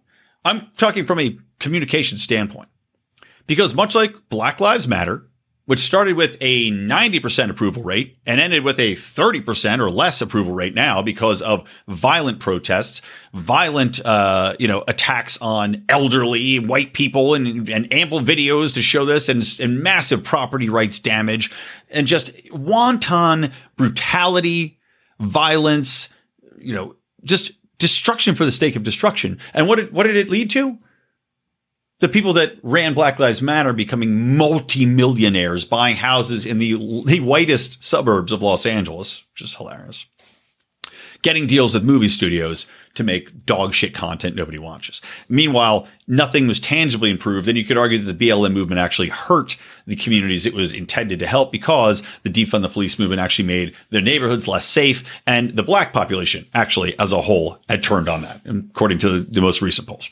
I'm 0.45 0.69
talking 0.77 1.07
from 1.07 1.19
a 1.19 1.39
communication 1.59 2.19
standpoint. 2.19 2.69
Because 3.47 3.75
much 3.75 3.95
like 3.95 4.15
Black 4.29 4.61
Lives 4.61 4.87
Matter, 4.87 5.25
which 5.67 5.79
started 5.79 6.17
with 6.17 6.37
a 6.41 6.71
90% 6.71 7.49
approval 7.49 7.85
rate 7.85 8.19
and 8.27 8.41
ended 8.41 8.65
with 8.65 8.81
a 8.81 8.95
30% 8.95 9.79
or 9.79 9.91
less 9.91 10.21
approval 10.21 10.53
rate 10.53 10.75
now 10.75 11.01
because 11.03 11.41
of 11.41 11.69
violent 11.87 12.41
protests, 12.41 13.01
violent, 13.33 14.05
uh, 14.05 14.55
you 14.59 14.67
know, 14.67 14.83
attacks 14.89 15.39
on 15.41 15.85
elderly 15.89 16.59
white 16.59 16.93
people 16.95 17.35
and, 17.35 17.69
and 17.69 17.93
ample 17.93 18.21
videos 18.21 18.75
to 18.75 18.83
show 18.83 19.05
this 19.05 19.29
and, 19.29 19.45
and 19.61 19.81
massive 19.81 20.25
property 20.25 20.69
rights 20.69 20.99
damage 20.99 21.51
and 21.91 22.09
just 22.09 22.33
wanton 22.51 23.53
brutality, 23.77 24.81
violence, 25.21 26.09
you 26.59 26.75
know, 26.75 26.97
just 27.23 27.53
destruction 27.79 28.35
for 28.35 28.45
the 28.45 28.51
sake 28.51 28.75
of 28.75 28.83
destruction. 28.83 29.39
And 29.55 29.69
what 29.69 29.77
did, 29.77 29.93
what 29.93 30.05
did 30.05 30.17
it 30.17 30.29
lead 30.29 30.51
to? 30.51 30.79
The 32.03 32.09
people 32.09 32.33
that 32.33 32.57
ran 32.65 32.95
Black 32.95 33.21
Lives 33.21 33.41
Matter 33.41 33.73
becoming 33.73 34.37
multimillionaires, 34.37 35.65
buying 35.65 35.95
houses 35.95 36.45
in 36.45 36.59
the, 36.59 37.05
the 37.07 37.21
whitest 37.21 37.85
suburbs 37.85 38.33
of 38.33 38.43
Los 38.43 38.67
Angeles, 38.67 39.23
which 39.33 39.43
is 39.43 39.55
hilarious. 39.55 40.07
Getting 41.23 41.47
deals 41.47 41.75
with 41.75 41.85
movie 41.85 42.09
studios 42.09 42.67
to 42.95 43.05
make 43.05 43.47
dog 43.47 43.73
shit 43.73 43.95
content 43.95 44.35
nobody 44.35 44.59
watches. 44.59 45.01
Meanwhile, 45.29 45.87
nothing 46.09 46.49
was 46.49 46.59
tangibly 46.59 47.09
improved. 47.09 47.47
Then 47.47 47.55
you 47.55 47.65
could 47.65 47.79
argue 47.79 47.99
that 47.99 48.19
the 48.19 48.29
BLM 48.29 48.53
movement 48.53 48.81
actually 48.81 49.09
hurt 49.11 49.57
the 49.87 49.95
communities 49.95 50.45
it 50.45 50.55
was 50.55 50.75
intended 50.75 51.21
to 51.21 51.27
help 51.29 51.53
because 51.53 52.03
the 52.25 52.31
defund 52.31 52.63
the 52.63 52.69
police 52.69 52.99
movement 52.99 53.21
actually 53.21 53.47
made 53.47 53.77
their 53.91 54.03
neighborhoods 54.03 54.49
less 54.49 54.67
safe. 54.67 55.05
And 55.25 55.51
the 55.51 55.63
black 55.63 55.93
population 55.93 56.49
actually 56.53 56.99
as 56.99 57.13
a 57.13 57.23
whole 57.23 57.59
had 57.69 57.85
turned 57.85 58.09
on 58.09 58.23
that, 58.23 58.41
according 58.45 58.99
to 58.99 59.09
the, 59.09 59.19
the 59.21 59.41
most 59.41 59.63
recent 59.63 59.87
polls. 59.87 60.11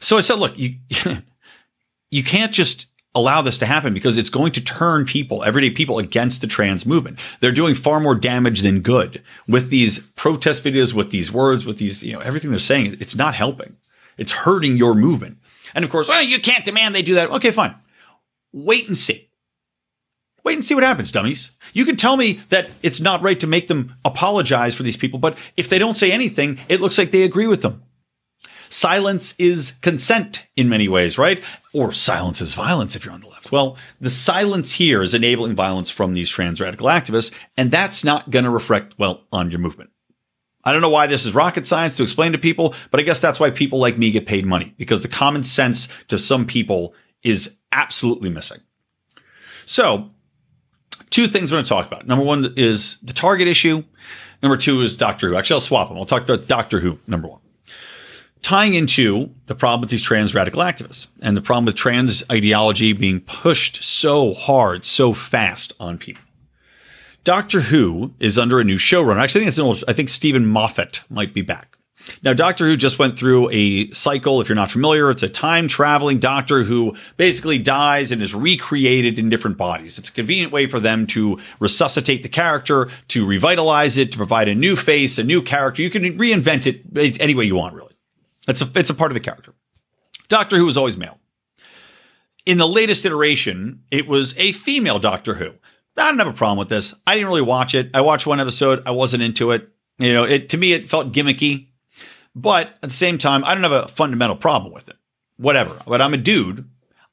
So 0.00 0.16
I 0.16 0.20
said, 0.20 0.38
look, 0.38 0.56
you 0.58 0.76
you 2.10 2.24
can't 2.24 2.52
just 2.52 2.86
allow 3.14 3.42
this 3.42 3.58
to 3.58 3.66
happen 3.66 3.94
because 3.94 4.16
it's 4.16 4.30
going 4.30 4.52
to 4.52 4.60
turn 4.60 5.04
people, 5.04 5.42
everyday 5.42 5.70
people 5.70 5.98
against 5.98 6.40
the 6.40 6.46
trans 6.46 6.86
movement. 6.86 7.18
They're 7.40 7.52
doing 7.52 7.74
far 7.74 8.00
more 8.00 8.14
damage 8.14 8.60
than 8.60 8.80
good 8.80 9.22
with 9.46 9.70
these 9.70 9.98
protest 9.98 10.62
videos, 10.62 10.92
with 10.92 11.10
these 11.10 11.32
words, 11.32 11.64
with 11.64 11.78
these, 11.78 12.02
you 12.02 12.12
know, 12.12 12.20
everything 12.20 12.50
they're 12.50 12.60
saying. 12.60 12.96
It's 13.00 13.16
not 13.16 13.34
helping. 13.34 13.76
It's 14.16 14.32
hurting 14.32 14.76
your 14.76 14.94
movement. 14.94 15.38
And 15.74 15.84
of 15.84 15.90
course, 15.90 16.08
well, 16.08 16.22
you 16.22 16.40
can't 16.40 16.64
demand 16.64 16.94
they 16.94 17.02
do 17.02 17.14
that. 17.14 17.30
Okay, 17.30 17.50
fine. 17.50 17.74
Wait 18.52 18.86
and 18.86 18.96
see. 18.96 19.28
Wait 20.44 20.54
and 20.54 20.64
see 20.64 20.74
what 20.74 20.84
happens, 20.84 21.12
dummies. 21.12 21.50
You 21.72 21.84
can 21.84 21.96
tell 21.96 22.16
me 22.16 22.40
that 22.48 22.70
it's 22.82 23.00
not 23.00 23.22
right 23.22 23.38
to 23.40 23.46
make 23.46 23.68
them 23.68 23.94
apologize 24.04 24.74
for 24.74 24.82
these 24.82 24.96
people, 24.96 25.18
but 25.18 25.36
if 25.56 25.68
they 25.68 25.78
don't 25.78 25.94
say 25.94 26.10
anything, 26.10 26.58
it 26.68 26.80
looks 26.80 26.96
like 26.96 27.10
they 27.10 27.22
agree 27.22 27.46
with 27.46 27.62
them. 27.62 27.82
Silence 28.68 29.34
is 29.38 29.74
consent 29.80 30.46
in 30.56 30.68
many 30.68 30.88
ways, 30.88 31.18
right? 31.18 31.42
Or 31.72 31.92
silence 31.92 32.40
is 32.40 32.54
violence 32.54 32.94
if 32.96 33.04
you're 33.04 33.14
on 33.14 33.20
the 33.20 33.28
left. 33.28 33.50
Well, 33.52 33.76
the 34.00 34.10
silence 34.10 34.72
here 34.72 35.02
is 35.02 35.14
enabling 35.14 35.54
violence 35.54 35.90
from 35.90 36.14
these 36.14 36.30
trans 36.30 36.60
radical 36.60 36.88
activists, 36.88 37.32
and 37.56 37.70
that's 37.70 38.04
not 38.04 38.30
going 38.30 38.44
to 38.44 38.50
reflect 38.50 38.98
well 38.98 39.24
on 39.32 39.50
your 39.50 39.60
movement. 39.60 39.90
I 40.64 40.72
don't 40.72 40.82
know 40.82 40.90
why 40.90 41.06
this 41.06 41.24
is 41.24 41.34
rocket 41.34 41.66
science 41.66 41.96
to 41.96 42.02
explain 42.02 42.32
to 42.32 42.38
people, 42.38 42.74
but 42.90 43.00
I 43.00 43.02
guess 43.02 43.20
that's 43.20 43.40
why 43.40 43.50
people 43.50 43.78
like 43.78 43.96
me 43.96 44.10
get 44.10 44.26
paid 44.26 44.44
money 44.44 44.74
because 44.76 45.02
the 45.02 45.08
common 45.08 45.44
sense 45.44 45.88
to 46.08 46.18
some 46.18 46.46
people 46.46 46.94
is 47.22 47.56
absolutely 47.72 48.28
missing. 48.28 48.58
So, 49.64 50.10
two 51.10 51.26
things 51.26 51.52
I'm 51.52 51.56
going 51.56 51.64
to 51.64 51.68
talk 51.68 51.86
about. 51.86 52.06
Number 52.06 52.24
one 52.24 52.52
is 52.56 52.98
the 53.02 53.12
Target 53.12 53.48
issue. 53.48 53.84
Number 54.42 54.56
two 54.56 54.82
is 54.82 54.96
Doctor 54.96 55.28
Who. 55.28 55.36
Actually, 55.36 55.54
I'll 55.54 55.60
swap 55.60 55.88
them. 55.88 55.98
I'll 55.98 56.04
talk 56.04 56.22
about 56.22 56.48
Doctor 56.48 56.80
Who, 56.80 56.98
number 57.06 57.28
one. 57.28 57.40
Tying 58.42 58.74
into 58.74 59.30
the 59.46 59.54
problem 59.54 59.80
with 59.80 59.90
these 59.90 60.02
trans 60.02 60.34
radical 60.34 60.62
activists 60.62 61.08
and 61.20 61.36
the 61.36 61.42
problem 61.42 61.64
with 61.64 61.74
trans 61.74 62.22
ideology 62.30 62.92
being 62.92 63.20
pushed 63.20 63.82
so 63.82 64.32
hard, 64.32 64.84
so 64.84 65.12
fast 65.12 65.72
on 65.80 65.98
people. 65.98 66.22
Doctor 67.24 67.62
Who 67.62 68.14
is 68.20 68.38
under 68.38 68.60
a 68.60 68.64
new 68.64 68.78
showrunner. 68.78 69.20
Actually, 69.20 69.40
I 69.40 69.42
think 69.42 69.48
it's 69.48 69.58
an 69.58 69.64
old, 69.64 69.84
I 69.88 69.92
think 69.92 70.08
Steven 70.08 70.46
Moffat 70.46 71.02
might 71.10 71.34
be 71.34 71.42
back. 71.42 71.76
Now, 72.22 72.32
Doctor 72.32 72.64
Who 72.64 72.76
just 72.76 72.98
went 72.98 73.18
through 73.18 73.50
a 73.50 73.90
cycle. 73.90 74.40
If 74.40 74.48
you're 74.48 74.56
not 74.56 74.70
familiar, 74.70 75.10
it's 75.10 75.22
a 75.22 75.28
time 75.28 75.68
traveling 75.68 76.18
doctor 76.20 76.62
who 76.62 76.96
basically 77.16 77.58
dies 77.58 78.12
and 78.12 78.22
is 78.22 78.34
recreated 78.34 79.18
in 79.18 79.28
different 79.28 79.58
bodies. 79.58 79.98
It's 79.98 80.08
a 80.08 80.12
convenient 80.12 80.52
way 80.52 80.66
for 80.66 80.80
them 80.80 81.06
to 81.08 81.38
resuscitate 81.58 82.22
the 82.22 82.28
character, 82.28 82.88
to 83.08 83.26
revitalize 83.26 83.98
it, 83.98 84.12
to 84.12 84.16
provide 84.16 84.48
a 84.48 84.54
new 84.54 84.76
face, 84.76 85.18
a 85.18 85.24
new 85.24 85.42
character. 85.42 85.82
You 85.82 85.90
can 85.90 86.16
reinvent 86.16 86.66
it 86.66 87.20
any 87.20 87.34
way 87.34 87.44
you 87.44 87.56
want, 87.56 87.74
really. 87.74 87.97
It's 88.48 88.62
a, 88.62 88.70
it's 88.74 88.90
a 88.90 88.94
part 88.94 89.12
of 89.12 89.14
the 89.14 89.20
character. 89.20 89.52
Doctor 90.28 90.56
Who 90.56 90.66
was 90.66 90.76
always 90.76 90.96
male. 90.96 91.18
In 92.46 92.58
the 92.58 92.66
latest 92.66 93.04
iteration, 93.04 93.82
it 93.90 94.08
was 94.08 94.34
a 94.38 94.52
female 94.52 94.98
Doctor 94.98 95.34
Who. 95.34 95.52
I 95.96 96.08
don't 96.08 96.18
have 96.18 96.28
a 96.28 96.32
problem 96.32 96.58
with 96.58 96.68
this. 96.68 96.94
I 97.06 97.14
didn't 97.14 97.28
really 97.28 97.42
watch 97.42 97.74
it. 97.74 97.90
I 97.94 98.00
watched 98.00 98.26
one 98.26 98.40
episode. 98.40 98.82
I 98.86 98.92
wasn't 98.92 99.22
into 99.22 99.50
it. 99.50 99.68
You 99.98 100.14
know, 100.14 100.24
it 100.24 100.48
to 100.50 100.56
me 100.56 100.72
it 100.72 100.88
felt 100.88 101.12
gimmicky, 101.12 101.68
but 102.34 102.68
at 102.82 102.82
the 102.82 102.90
same 102.90 103.18
time, 103.18 103.44
I 103.44 103.54
don't 103.54 103.64
have 103.64 103.72
a 103.72 103.88
fundamental 103.88 104.36
problem 104.36 104.72
with 104.72 104.88
it. 104.88 104.96
Whatever. 105.36 105.76
But 105.86 106.00
I'm 106.00 106.14
a 106.14 106.18
dude. 106.18 106.68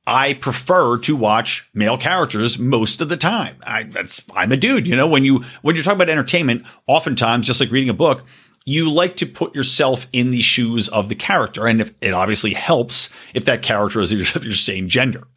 I 0.07 0.33
prefer 0.35 0.99
to 0.99 1.15
watch 1.15 1.67
male 1.73 1.97
characters 1.97 2.59
most 2.59 3.01
of 3.01 3.09
the 3.09 3.17
time. 3.17 3.55
I, 3.65 3.83
that's 3.83 4.23
I'm 4.35 4.51
a 4.51 4.57
dude. 4.57 4.85
You 4.85 4.95
know, 4.95 5.07
when 5.07 5.25
you 5.25 5.43
when 5.63 5.75
you're 5.75 5.83
talking 5.83 5.97
about 5.97 6.11
entertainment, 6.11 6.65
oftentimes, 6.85 7.47
just 7.47 7.59
like 7.59 7.71
reading 7.71 7.89
a 7.89 7.93
book, 7.93 8.23
you 8.65 8.89
like 8.89 9.15
to 9.17 9.25
put 9.25 9.55
yourself 9.55 10.07
in 10.11 10.31
the 10.31 10.41
shoes 10.41 10.89
of 10.89 11.07
the 11.07 11.15
character, 11.15 11.67
and 11.67 11.81
if, 11.81 11.93
it 12.01 12.13
obviously 12.13 12.53
helps 12.53 13.09
if 13.33 13.45
that 13.45 13.61
character 13.61 13.99
is 13.99 14.11
your, 14.35 14.43
your 14.43 14.53
same 14.53 14.89
gender. 14.89 15.27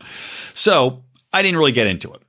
So 0.55 1.05
I 1.33 1.43
didn't 1.43 1.59
really 1.59 1.73
get 1.73 1.87
into 1.87 2.13
it. 2.13 2.23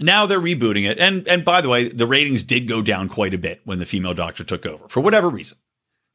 Now 0.00 0.26
they're 0.26 0.40
rebooting 0.40 0.88
it. 0.90 0.98
And 0.98 1.28
and 1.28 1.44
by 1.44 1.60
the 1.60 1.68
way, 1.68 1.88
the 1.88 2.06
ratings 2.06 2.42
did 2.42 2.66
go 2.66 2.82
down 2.82 3.08
quite 3.08 3.34
a 3.34 3.38
bit 3.38 3.60
when 3.64 3.78
the 3.78 3.86
female 3.86 4.14
doctor 4.14 4.42
took 4.42 4.66
over 4.66 4.88
for 4.88 5.00
whatever 5.00 5.28
reason. 5.28 5.58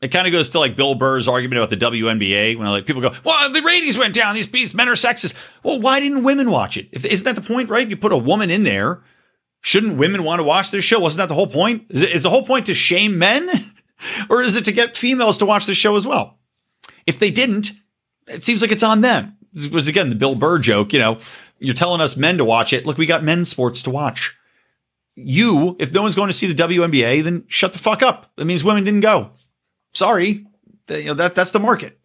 It 0.02 0.10
kind 0.10 0.28
of 0.28 0.34
goes 0.34 0.50
to 0.50 0.60
like 0.60 0.78
Bill 0.78 0.96
Burr's 0.96 1.28
argument 1.28 1.62
about 1.62 1.70
the 1.70 1.78
WNBA 1.78 2.58
when 2.58 2.68
like 2.68 2.86
people 2.86 3.02
go, 3.02 3.12
"Well, 3.24 3.52
the 3.52 3.62
ratings 3.62 3.98
went 3.98 4.16
down. 4.16 4.36
These 4.36 4.74
men 4.74 4.90
are 4.90 4.94
sexist." 4.94 5.34
Well, 5.64 5.80
why 5.80 6.00
didn't 6.00 6.24
women 6.24 6.52
watch 6.52 6.78
it? 6.78 6.90
If, 6.92 7.06
isn't 7.06 7.26
that 7.26 7.36
the 7.36 7.42
point, 7.42 7.70
right? 7.70 7.88
You 7.88 7.98
put 7.98 8.14
a 8.14 8.18
woman 8.18 8.50
in 8.50 8.64
there. 8.64 9.02
Shouldn't 9.62 9.98
women 9.98 10.24
want 10.24 10.40
to 10.40 10.44
watch 10.44 10.72
this 10.72 10.86
show? 10.86 11.00
Wasn't 11.00 11.18
that 11.18 11.28
the 11.28 11.36
whole 11.36 11.48
point? 11.48 11.86
Is, 11.90 12.02
it, 12.02 12.12
is 12.12 12.24
the 12.24 12.30
whole 12.30 12.46
point 12.46 12.68
to 12.68 12.74
shame 12.74 13.18
men, 13.18 13.50
or 14.30 14.42
is 14.42 14.56
it 14.56 14.66
to 14.66 14.72
get 14.72 14.98
females 14.98 15.38
to 15.40 15.46
watch 15.46 15.66
the 15.66 15.76
show 15.76 15.96
as 15.96 16.06
well? 16.06 16.38
If 17.06 17.20
they 17.20 17.32
didn't, 17.32 17.72
it 18.28 18.44
seems 18.44 18.62
like 18.62 18.72
it's 18.72 18.84
on 18.84 19.02
them. 19.02 19.38
It 19.54 19.72
was 19.72 19.88
again 19.88 20.10
the 20.10 20.16
Bill 20.16 20.36
Burr 20.36 20.60
joke. 20.60 20.94
You 20.94 21.00
know, 21.00 21.20
you're 21.60 21.76
telling 21.76 22.02
us 22.02 22.16
men 22.16 22.38
to 22.38 22.46
watch 22.46 22.74
it. 22.74 22.86
Look, 22.86 22.98
we 22.98 23.06
got 23.06 23.24
men's 23.24 23.50
sports 23.50 23.82
to 23.84 23.90
watch. 23.90 24.36
You, 25.16 25.76
if 25.80 25.92
no 25.92 26.02
one's 26.02 26.16
going 26.16 26.28
to 26.28 26.34
see 26.34 26.52
the 26.52 26.64
WNBA, 26.64 27.24
then 27.24 27.44
shut 27.48 27.74
the 27.74 27.80
fuck 27.80 28.02
up. 28.02 28.32
That 28.38 28.46
means 28.46 28.64
women 28.64 28.86
didn't 28.86 29.02
go. 29.02 29.32
Sorry, 29.92 30.46
you 30.90 31.06
know, 31.06 31.14
that 31.16 31.36
that's 31.36 31.52
the 31.52 31.60
market. 31.60 32.00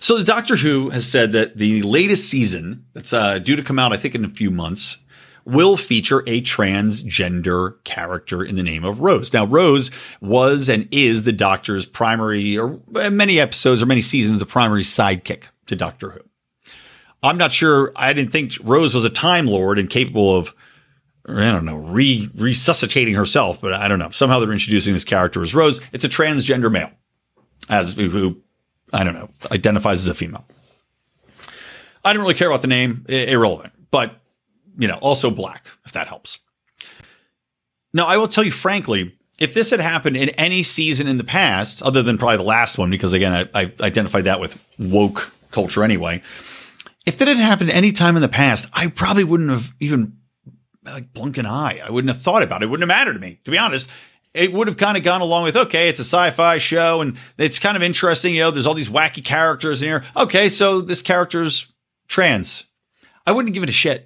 So 0.00 0.18
the 0.18 0.24
Doctor 0.24 0.56
Who 0.56 0.90
has 0.90 1.10
said 1.10 1.32
that 1.32 1.56
the 1.56 1.82
latest 1.82 2.28
season 2.28 2.84
that's 2.92 3.12
uh, 3.12 3.38
due 3.38 3.56
to 3.56 3.62
come 3.62 3.78
out, 3.78 3.92
I 3.92 3.96
think, 3.96 4.14
in 4.14 4.24
a 4.24 4.28
few 4.28 4.50
months, 4.50 4.98
will 5.46 5.76
feature 5.76 6.20
a 6.26 6.42
transgender 6.42 7.82
character 7.84 8.44
in 8.44 8.56
the 8.56 8.62
name 8.62 8.84
of 8.84 9.00
Rose. 9.00 9.32
Now, 9.32 9.46
Rose 9.46 9.90
was 10.20 10.68
and 10.68 10.88
is 10.90 11.24
the 11.24 11.32
Doctor's 11.32 11.86
primary, 11.86 12.58
or 12.58 12.80
many 12.88 13.38
episodes 13.38 13.80
or 13.80 13.86
many 13.86 14.02
seasons, 14.02 14.42
a 14.42 14.46
primary 14.46 14.82
sidekick 14.82 15.44
to 15.66 15.76
Doctor 15.76 16.10
Who. 16.10 16.20
I'm 17.22 17.38
not 17.38 17.52
sure. 17.52 17.92
I 17.96 18.12
didn't 18.12 18.32
think 18.32 18.52
Rose 18.62 18.94
was 18.94 19.04
a 19.04 19.10
Time 19.10 19.46
Lord 19.46 19.78
and 19.78 19.88
capable 19.88 20.36
of, 20.36 20.52
I 21.26 21.50
don't 21.50 21.64
know, 21.64 21.76
re- 21.76 22.28
resuscitating 22.34 23.14
herself. 23.14 23.60
But 23.60 23.72
I 23.72 23.88
don't 23.88 23.98
know. 23.98 24.10
Somehow 24.10 24.40
they're 24.40 24.52
introducing 24.52 24.94
this 24.94 25.04
character 25.04 25.42
as 25.42 25.54
Rose. 25.54 25.80
It's 25.92 26.04
a 26.04 26.08
transgender 26.08 26.70
male, 26.70 26.90
as 27.68 27.92
who 27.92 28.42
I 28.92 29.04
don't 29.04 29.14
know 29.14 29.30
identifies 29.50 30.00
as 30.00 30.08
a 30.08 30.14
female. 30.14 30.44
I 32.04 32.12
didn't 32.12 32.22
really 32.22 32.34
care 32.34 32.48
about 32.48 32.62
the 32.62 32.68
name. 32.68 33.04
irrelevant, 33.08 33.72
but 33.90 34.20
you 34.76 34.88
know, 34.88 34.96
also 34.96 35.30
black 35.30 35.66
if 35.84 35.92
that 35.92 36.08
helps. 36.08 36.38
Now, 37.92 38.06
I 38.06 38.16
will 38.16 38.28
tell 38.28 38.44
you 38.44 38.52
frankly, 38.52 39.16
if 39.38 39.54
this 39.54 39.70
had 39.70 39.80
happened 39.80 40.16
in 40.16 40.30
any 40.30 40.62
season 40.62 41.06
in 41.06 41.18
the 41.18 41.24
past, 41.24 41.82
other 41.82 42.02
than 42.02 42.18
probably 42.18 42.38
the 42.38 42.42
last 42.42 42.78
one, 42.78 42.90
because 42.90 43.12
again, 43.12 43.48
I, 43.54 43.62
I 43.62 43.72
identified 43.80 44.24
that 44.24 44.40
with 44.40 44.58
woke 44.78 45.32
culture 45.50 45.82
anyway 45.82 46.22
if 47.06 47.18
that 47.18 47.28
had 47.28 47.38
happened 47.38 47.70
any 47.70 47.92
time 47.92 48.16
in 48.16 48.22
the 48.22 48.28
past, 48.28 48.66
I 48.72 48.88
probably 48.88 49.24
wouldn't 49.24 49.50
have 49.50 49.72
even 49.80 50.18
like 50.84 51.14
blunk 51.14 51.38
an 51.38 51.46
eye. 51.46 51.80
I 51.82 51.90
wouldn't 51.90 52.12
have 52.12 52.20
thought 52.20 52.42
about 52.42 52.62
it. 52.62 52.66
It 52.66 52.68
wouldn't 52.68 52.90
have 52.90 52.98
mattered 52.98 53.14
to 53.14 53.20
me, 53.20 53.40
to 53.44 53.50
be 53.50 53.58
honest. 53.58 53.88
It 54.34 54.52
would 54.52 54.66
have 54.66 54.76
kind 54.76 54.98
of 54.98 55.02
gone 55.02 55.22
along 55.22 55.44
with, 55.44 55.56
okay, 55.56 55.88
it's 55.88 56.00
a 56.00 56.04
sci-fi 56.04 56.58
show 56.58 57.00
and 57.00 57.16
it's 57.38 57.58
kind 57.58 57.76
of 57.76 57.82
interesting. 57.82 58.34
You 58.34 58.42
know, 58.42 58.50
there's 58.50 58.66
all 58.66 58.74
these 58.74 58.88
wacky 58.88 59.24
characters 59.24 59.80
in 59.80 59.88
here. 59.88 60.04
Okay, 60.16 60.48
so 60.48 60.80
this 60.80 61.00
character's 61.00 61.72
trans. 62.08 62.64
I 63.26 63.32
wouldn't 63.32 63.54
give 63.54 63.62
it 63.62 63.68
a 63.68 63.72
shit. 63.72 64.05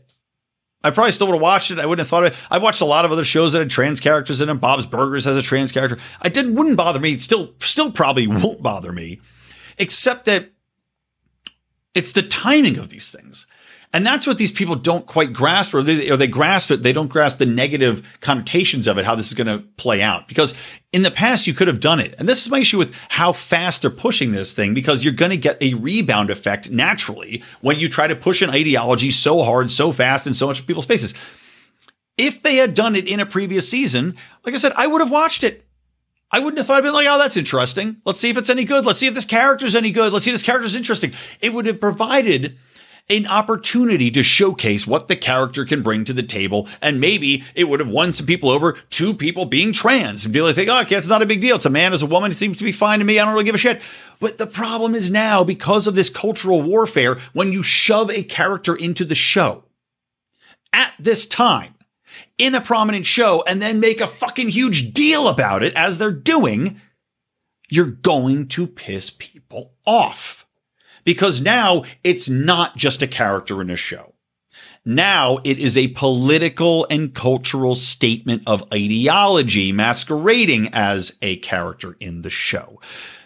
I 0.82 0.90
probably 0.90 1.12
still 1.12 1.26
would 1.26 1.34
have 1.34 1.42
watched 1.42 1.70
it. 1.70 1.78
I 1.78 1.84
wouldn't 1.84 2.00
have 2.00 2.08
thought 2.08 2.24
of 2.24 2.32
it. 2.32 2.38
I 2.50 2.58
watched 2.58 2.80
a 2.80 2.86
lot 2.86 3.04
of 3.04 3.12
other 3.12 3.24
shows 3.24 3.52
that 3.52 3.58
had 3.58 3.70
trans 3.70 4.00
characters 4.00 4.40
in 4.40 4.48
them. 4.48 4.58
Bob's 4.58 4.86
Burgers 4.86 5.24
has 5.24 5.36
a 5.36 5.42
trans 5.42 5.72
character. 5.72 5.98
I 6.22 6.30
didn't 6.30 6.54
wouldn't 6.54 6.76
bother 6.76 7.00
me. 7.00 7.12
It 7.12 7.20
still 7.20 7.54
still 7.60 7.92
probably 7.92 8.26
won't 8.26 8.62
bother 8.62 8.92
me. 8.92 9.20
Except 9.76 10.24
that 10.24 10.50
it's 11.94 12.12
the 12.12 12.22
timing 12.22 12.78
of 12.78 12.88
these 12.88 13.10
things. 13.10 13.46
And 13.92 14.06
that's 14.06 14.24
what 14.24 14.38
these 14.38 14.52
people 14.52 14.76
don't 14.76 15.04
quite 15.04 15.32
grasp, 15.32 15.74
or 15.74 15.82
they, 15.82 16.10
or 16.10 16.16
they 16.16 16.28
grasp 16.28 16.70
it. 16.70 16.84
They 16.84 16.92
don't 16.92 17.08
grasp 17.08 17.38
the 17.38 17.46
negative 17.46 18.06
connotations 18.20 18.86
of 18.86 18.98
it, 18.98 19.04
how 19.04 19.16
this 19.16 19.26
is 19.26 19.34
going 19.34 19.48
to 19.48 19.66
play 19.76 20.00
out. 20.00 20.28
Because 20.28 20.54
in 20.92 21.02
the 21.02 21.10
past, 21.10 21.48
you 21.48 21.54
could 21.54 21.66
have 21.66 21.80
done 21.80 21.98
it. 21.98 22.14
And 22.16 22.28
this 22.28 22.40
is 22.40 22.50
my 22.50 22.60
issue 22.60 22.78
with 22.78 22.94
how 23.08 23.32
fast 23.32 23.82
they're 23.82 23.90
pushing 23.90 24.30
this 24.30 24.54
thing, 24.54 24.74
because 24.74 25.02
you're 25.02 25.12
going 25.12 25.32
to 25.32 25.36
get 25.36 25.60
a 25.60 25.74
rebound 25.74 26.30
effect 26.30 26.70
naturally 26.70 27.42
when 27.62 27.80
you 27.80 27.88
try 27.88 28.06
to 28.06 28.14
push 28.14 28.42
an 28.42 28.50
ideology 28.50 29.10
so 29.10 29.42
hard, 29.42 29.72
so 29.72 29.90
fast, 29.90 30.24
in 30.24 30.34
so 30.34 30.46
much 30.46 30.64
people's 30.68 30.86
faces. 30.86 31.12
If 32.16 32.44
they 32.44 32.56
had 32.56 32.74
done 32.74 32.94
it 32.94 33.08
in 33.08 33.18
a 33.18 33.26
previous 33.26 33.68
season, 33.68 34.14
like 34.44 34.54
I 34.54 34.58
said, 34.58 34.72
I 34.76 34.86
would 34.86 35.00
have 35.00 35.10
watched 35.10 35.42
it. 35.42 35.66
I 36.30 36.38
wouldn't 36.38 36.58
have 36.58 36.68
thought 36.68 36.76
I'd 36.76 36.84
been 36.84 36.92
like, 36.92 37.08
oh, 37.08 37.18
that's 37.18 37.36
interesting. 37.36 37.96
Let's 38.04 38.20
see 38.20 38.30
if 38.30 38.36
it's 38.36 38.50
any 38.50 38.64
good. 38.64 38.86
Let's 38.86 39.00
see 39.00 39.08
if 39.08 39.14
this 39.14 39.24
character's 39.24 39.74
any 39.74 39.90
good. 39.90 40.12
Let's 40.12 40.24
see 40.24 40.30
if 40.30 40.34
this 40.34 40.44
character's 40.44 40.76
interesting. 40.76 41.12
It 41.40 41.52
would 41.52 41.66
have 41.66 41.80
provided 41.80 42.56
an 43.10 43.26
opportunity 43.26 44.10
to 44.12 44.22
showcase 44.22 44.86
what 44.86 45.08
the 45.08 45.16
character 45.16 45.64
can 45.64 45.82
bring 45.82 46.04
to 46.04 46.12
the 46.12 46.22
table. 46.22 46.68
And 46.80 47.00
maybe 47.00 47.44
it 47.54 47.64
would 47.64 47.80
have 47.80 47.88
won 47.88 48.12
some 48.12 48.26
people 48.26 48.48
over 48.48 48.72
to 48.72 49.14
people 49.14 49.44
being 49.44 49.72
trans 49.72 50.24
and 50.24 50.32
be 50.32 50.40
like, 50.40 50.56
oh, 50.56 50.80
okay, 50.82 50.96
it's 50.96 51.08
not 51.08 51.22
a 51.22 51.26
big 51.26 51.40
deal. 51.40 51.56
It's 51.56 51.66
a 51.66 51.70
man 51.70 51.92
as 51.92 52.02
a 52.02 52.06
woman. 52.06 52.30
It 52.30 52.36
seems 52.36 52.58
to 52.58 52.64
be 52.64 52.72
fine 52.72 53.00
to 53.00 53.04
me. 53.04 53.18
I 53.18 53.24
don't 53.24 53.34
really 53.34 53.44
give 53.44 53.54
a 53.54 53.58
shit. 53.58 53.82
But 54.20 54.38
the 54.38 54.46
problem 54.46 54.94
is 54.94 55.10
now 55.10 55.44
because 55.44 55.86
of 55.86 55.94
this 55.94 56.08
cultural 56.08 56.62
warfare, 56.62 57.18
when 57.32 57.52
you 57.52 57.62
shove 57.62 58.10
a 58.10 58.22
character 58.22 58.74
into 58.74 59.04
the 59.04 59.14
show 59.14 59.64
at 60.72 60.92
this 60.98 61.26
time, 61.26 61.74
in 62.38 62.54
a 62.54 62.60
prominent 62.60 63.06
show 63.06 63.42
and 63.46 63.60
then 63.60 63.80
make 63.80 64.00
a 64.00 64.06
fucking 64.06 64.48
huge 64.48 64.92
deal 64.92 65.28
about 65.28 65.62
it 65.62 65.74
as 65.74 65.98
they're 65.98 66.10
doing, 66.10 66.80
you're 67.68 67.86
going 67.86 68.48
to 68.48 68.66
piss 68.66 69.10
people 69.10 69.74
off. 69.86 70.39
Because 71.10 71.40
now 71.40 71.82
it's 72.04 72.28
not 72.28 72.76
just 72.76 73.02
a 73.02 73.08
character 73.08 73.60
in 73.60 73.68
a 73.68 73.76
show. 73.76 74.14
Now 74.84 75.38
it 75.42 75.58
is 75.58 75.76
a 75.76 75.88
political 75.88 76.86
and 76.88 77.12
cultural 77.12 77.74
statement 77.74 78.44
of 78.46 78.64
ideology 78.72 79.72
masquerading 79.72 80.68
as 80.72 81.16
a 81.20 81.38
character 81.38 81.96
in 81.98 82.22
the 82.22 82.30
show. 82.30 82.80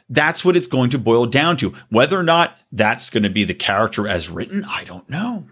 That's 0.09 0.45
what 0.47 0.57
it's 0.57 0.67
going 0.67 0.89
to 0.91 0.99
boil 0.99 1.27
down 1.27 1.59
to. 1.59 1.75
Whether 1.91 2.19
or 2.19 2.23
not 2.23 2.57
that's 2.73 3.11
going 3.11 3.25
to 3.25 3.31
be 3.31 3.45
the 3.45 3.53
character 3.53 4.09
as 4.09 4.31
written, 4.31 4.65
I 4.65 4.85
don't 4.85 5.11
know 5.11 5.49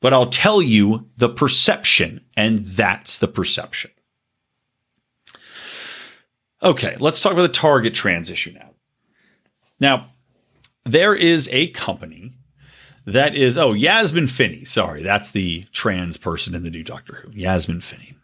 but 0.00 0.12
I'll 0.12 0.30
tell 0.30 0.62
you 0.62 1.08
the 1.16 1.28
perception, 1.28 2.24
and 2.36 2.60
that's 2.60 3.18
the 3.18 3.28
perception. 3.28 3.90
Okay, 6.62 6.96
let's 7.00 7.20
talk 7.20 7.32
about 7.32 7.42
the 7.42 7.48
Target 7.48 7.94
trans 7.94 8.30
issue 8.30 8.52
now. 8.52 8.70
Now, 9.80 10.10
there 10.86 11.14
is 11.14 11.48
a 11.52 11.68
company 11.68 12.32
that 13.04 13.34
is, 13.34 13.58
oh, 13.58 13.72
Yasmin 13.72 14.28
Finney. 14.28 14.64
Sorry, 14.64 15.02
that's 15.02 15.32
the 15.32 15.64
trans 15.72 16.16
person 16.16 16.54
in 16.54 16.62
the 16.62 16.70
new 16.70 16.82
Doctor 16.82 17.16
Who, 17.16 17.30
Yasmin 17.32 17.80
Finney. 17.80 18.14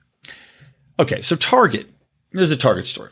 Okay, 0.99 1.23
so 1.23 1.37
Target 1.37 1.91
There's 2.33 2.51
a 2.51 2.57
Target 2.57 2.87
story. 2.87 3.11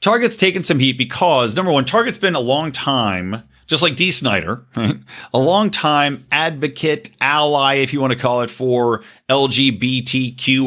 Target's 0.00 0.36
taken 0.36 0.62
some 0.62 0.78
heat 0.78 0.96
because 0.98 1.56
number 1.56 1.72
one, 1.72 1.84
Target's 1.84 2.18
been 2.18 2.36
a 2.36 2.40
long 2.40 2.70
time, 2.70 3.42
just 3.66 3.82
like 3.82 3.96
D. 3.96 4.12
Snyder, 4.12 4.64
right? 4.76 4.96
A 5.34 5.38
long 5.38 5.70
time 5.70 6.24
advocate, 6.30 7.10
ally, 7.20 7.76
if 7.76 7.92
you 7.92 8.00
want 8.00 8.12
to 8.12 8.18
call 8.18 8.42
it, 8.42 8.50
for 8.50 9.02
LGBTQIT, 9.28 10.66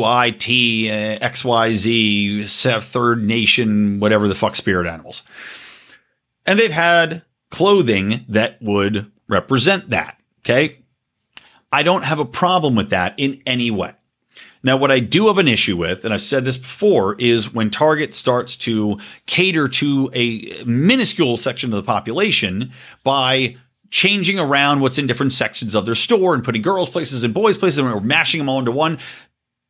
uh, 0.90 1.20
XYZ, 1.26 2.82
third 2.84 3.24
nation, 3.24 4.00
whatever 4.02 4.28
the 4.28 4.36
fuck 4.36 4.56
spirit 4.56 4.86
animals. 4.86 5.24
And 6.46 6.60
they've 6.60 6.72
had 6.72 7.24
clothing 7.52 8.26
that 8.28 8.58
would 8.62 9.12
represent 9.28 9.92
that. 9.92 10.18
Okay. 10.40 10.80
I 11.72 11.84
don't 11.84 12.04
have 12.04 12.20
a 12.20 12.26
problem 12.26 12.76
with 12.76 12.90
that 12.90 13.14
in 13.18 13.42
any 13.46 13.70
way. 13.70 13.94
Now, 14.64 14.78
what 14.78 14.92
I 14.92 15.00
do 15.00 15.28
have 15.28 15.38
an 15.38 15.48
issue 15.48 15.76
with, 15.76 16.06
and 16.06 16.14
I've 16.14 16.22
said 16.22 16.46
this 16.46 16.58
before, 16.58 17.16
is 17.18 17.54
when 17.54 17.72
Target 17.72 18.14
starts 18.14 18.56
to 18.58 19.00
cater 19.26 19.68
to 19.68 20.10
a 20.14 20.64
minuscule 20.66 21.38
section 21.38 21.72
of 21.72 21.78
the 21.78 21.84
population 21.84 22.72
by 23.04 23.58
changing 23.90 24.40
around 24.40 24.80
what's 24.80 24.98
in 24.98 25.08
different 25.08 25.32
sections 25.32 25.74
of 25.74 25.86
their 25.86 25.96
store 25.96 26.36
and 26.36 26.44
putting 26.44 26.62
girls' 26.62 26.90
places 26.90 27.24
and 27.24 27.34
boys' 27.34 27.58
places 27.58 27.80
and 27.80 28.06
mashing 28.06 28.40
them 28.40 28.50
all 28.50 28.60
into 28.60 28.72
one. 28.72 29.00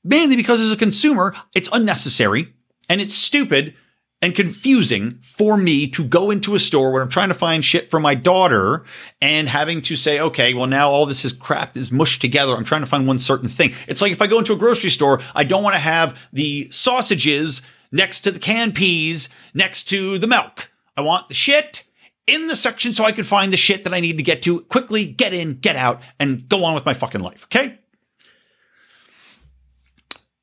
Mainly 0.04 0.36
because 0.36 0.60
as 0.60 0.72
a 0.72 0.78
consumer, 0.78 1.34
it's 1.56 1.70
unnecessary 1.72 2.54
and 2.90 3.00
it's 3.00 3.16
stupid 3.16 3.74
and 4.22 4.36
confusing 4.36 5.20
for 5.24 5.58
me 5.58 5.88
to 5.88 6.04
go 6.04 6.30
into 6.30 6.54
a 6.54 6.60
store 6.60 6.92
where 6.92 7.02
I'm 7.02 7.10
trying 7.10 7.30
to 7.30 7.36
find 7.36 7.66
shit 7.66 7.90
for 7.90 8.00
my 8.00 8.14
daughter 8.14 8.84
and 9.20 9.50
having 9.50 9.82
to 9.84 9.96
say, 9.96 10.20
okay, 10.20 10.54
well, 10.54 10.68
now 10.68 10.90
all 10.90 11.08
this 11.08 11.26
is 11.26 11.34
crap 11.34 11.76
is 11.76 11.92
mushed 11.92 12.22
together. 12.22 12.54
I'm 12.54 12.64
trying 12.64 12.82
to 12.82 12.88
find 12.88 13.08
one 13.08 13.18
certain 13.18 13.50
thing. 13.50 13.74
It's 13.88 14.02
like 14.02 14.12
if 14.12 14.22
I 14.22 14.28
go 14.28 14.38
into 14.38 14.54
a 14.54 14.58
grocery 14.58 14.92
store, 14.92 15.22
I 15.34 15.44
don't 15.44 15.64
want 15.64 15.74
to 15.74 15.82
have 15.82 16.18
the 16.32 16.70
sausages 16.72 17.64
next 17.92 18.22
to 18.22 18.32
the 18.32 18.40
canned 18.40 18.76
peas, 18.76 19.28
next 19.56 19.86
to 19.86 20.20
the 20.20 20.28
milk. 20.28 20.70
I 20.96 21.02
want 21.02 21.28
the 21.28 21.34
shit 21.34 21.84
in 22.28 22.48
the 22.48 22.56
section 22.56 22.94
so 22.94 23.04
I 23.04 23.12
can 23.12 23.24
find 23.24 23.52
the 23.52 23.58
shit 23.58 23.84
that 23.86 23.94
I 23.94 24.00
need 24.00 24.18
to 24.18 24.24
get 24.24 24.44
to 24.44 24.62
quickly, 24.62 25.06
get 25.06 25.34
in, 25.34 25.56
get 25.56 25.76
out, 25.76 26.04
and 26.20 26.48
go 26.48 26.64
on 26.64 26.76
with 26.76 26.86
my 26.86 26.94
fucking 26.94 27.22
life. 27.22 27.46
Okay. 27.46 27.80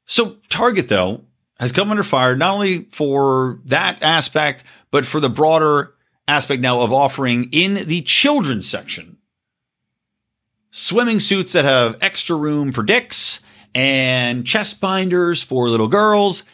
So 0.05 0.39
Target, 0.49 0.89
though, 0.89 1.24
has 1.59 1.73
come 1.73 1.91
under 1.91 2.03
fire 2.03 2.37
not 2.37 2.55
only 2.55 2.85
for 2.85 3.61
that 3.65 4.03
aspect, 4.03 4.65
but 4.91 5.05
for 5.05 5.21
the 5.21 5.31
broader 5.31 5.95
aspect 6.27 6.61
now 6.61 6.81
of 6.81 6.93
offering 6.93 7.49
in 7.53 7.87
the 7.89 8.03
children's 8.03 8.69
section 8.69 9.19
swimming 10.71 11.21
suits 11.21 11.53
that 11.53 11.65
have 11.65 11.97
extra 12.01 12.37
room 12.37 12.73
for 12.73 12.83
dicks 12.83 13.41
and 13.75 14.47
chest 14.47 14.81
binders 14.81 15.43
for 15.43 15.69
little 15.69 15.89
girls. 15.89 16.45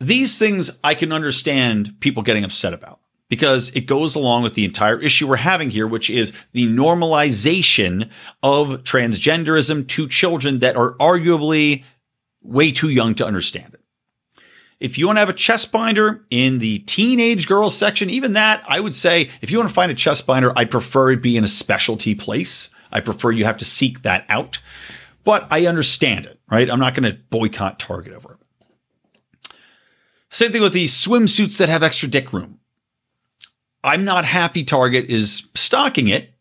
These 0.00 0.38
things 0.38 0.70
I 0.82 0.94
can 0.94 1.12
understand 1.12 2.00
people 2.00 2.22
getting 2.22 2.44
upset 2.44 2.72
about 2.74 3.00
because 3.28 3.70
it 3.70 3.86
goes 3.86 4.14
along 4.14 4.42
with 4.42 4.54
the 4.54 4.64
entire 4.64 5.00
issue 5.00 5.26
we're 5.26 5.36
having 5.36 5.70
here, 5.70 5.86
which 5.86 6.10
is 6.10 6.32
the 6.52 6.66
normalization 6.66 8.10
of 8.42 8.82
transgenderism 8.82 9.86
to 9.88 10.08
children 10.08 10.58
that 10.58 10.76
are 10.76 10.94
arguably 10.94 11.84
way 12.42 12.72
too 12.72 12.88
young 12.88 13.14
to 13.16 13.26
understand 13.26 13.74
it. 13.74 13.80
If 14.80 14.98
you 14.98 15.06
want 15.06 15.16
to 15.16 15.20
have 15.20 15.28
a 15.28 15.34
chest 15.34 15.70
binder 15.70 16.26
in 16.28 16.58
the 16.58 16.80
teenage 16.80 17.46
girls 17.46 17.76
section, 17.76 18.10
even 18.10 18.32
that, 18.32 18.64
I 18.66 18.80
would 18.80 18.96
say 18.96 19.30
if 19.40 19.50
you 19.50 19.58
want 19.58 19.70
to 19.70 19.74
find 19.74 19.92
a 19.92 19.94
chest 19.94 20.26
binder, 20.26 20.52
I'd 20.56 20.72
prefer 20.72 21.12
it 21.12 21.22
be 21.22 21.36
in 21.36 21.44
a 21.44 21.48
specialty 21.48 22.16
place. 22.16 22.68
I 22.90 23.00
prefer 23.00 23.30
you 23.30 23.44
have 23.44 23.58
to 23.58 23.64
seek 23.64 24.02
that 24.02 24.26
out. 24.28 24.58
But 25.24 25.46
I 25.52 25.66
understand 25.66 26.26
it, 26.26 26.40
right? 26.50 26.68
I'm 26.68 26.80
not 26.80 26.94
going 26.94 27.10
to 27.10 27.16
boycott 27.30 27.78
Target 27.78 28.12
over 28.12 28.32
it. 28.32 29.52
Same 30.30 30.50
thing 30.50 30.62
with 30.62 30.72
the 30.72 30.86
swimsuits 30.86 31.58
that 31.58 31.68
have 31.68 31.84
extra 31.84 32.08
dick 32.08 32.32
room. 32.32 32.58
I'm 33.84 34.04
not 34.04 34.24
happy 34.24 34.64
Target 34.64 35.06
is 35.06 35.46
stocking 35.54 36.08
it. 36.08 36.34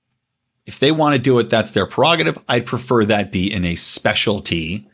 If 0.65 0.79
they 0.79 0.91
want 0.91 1.15
to 1.15 1.21
do 1.21 1.37
it, 1.39 1.49
that's 1.49 1.73
their 1.73 1.85
prerogative. 1.85 2.39
I'd 2.47 2.65
prefer 2.65 3.05
that 3.05 3.31
be 3.31 3.51
in 3.51 3.65
a 3.65 3.75
specialty 3.75 4.87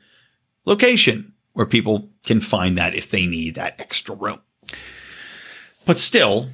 location 0.68 1.34
where 1.54 1.66
people 1.66 2.10
can 2.26 2.42
find 2.42 2.78
that 2.78 2.94
if 2.94 3.10
they 3.10 3.26
need 3.26 3.56
that 3.56 3.80
extra 3.80 4.14
room. 4.14 4.40
But 5.86 5.98
still, 5.98 6.50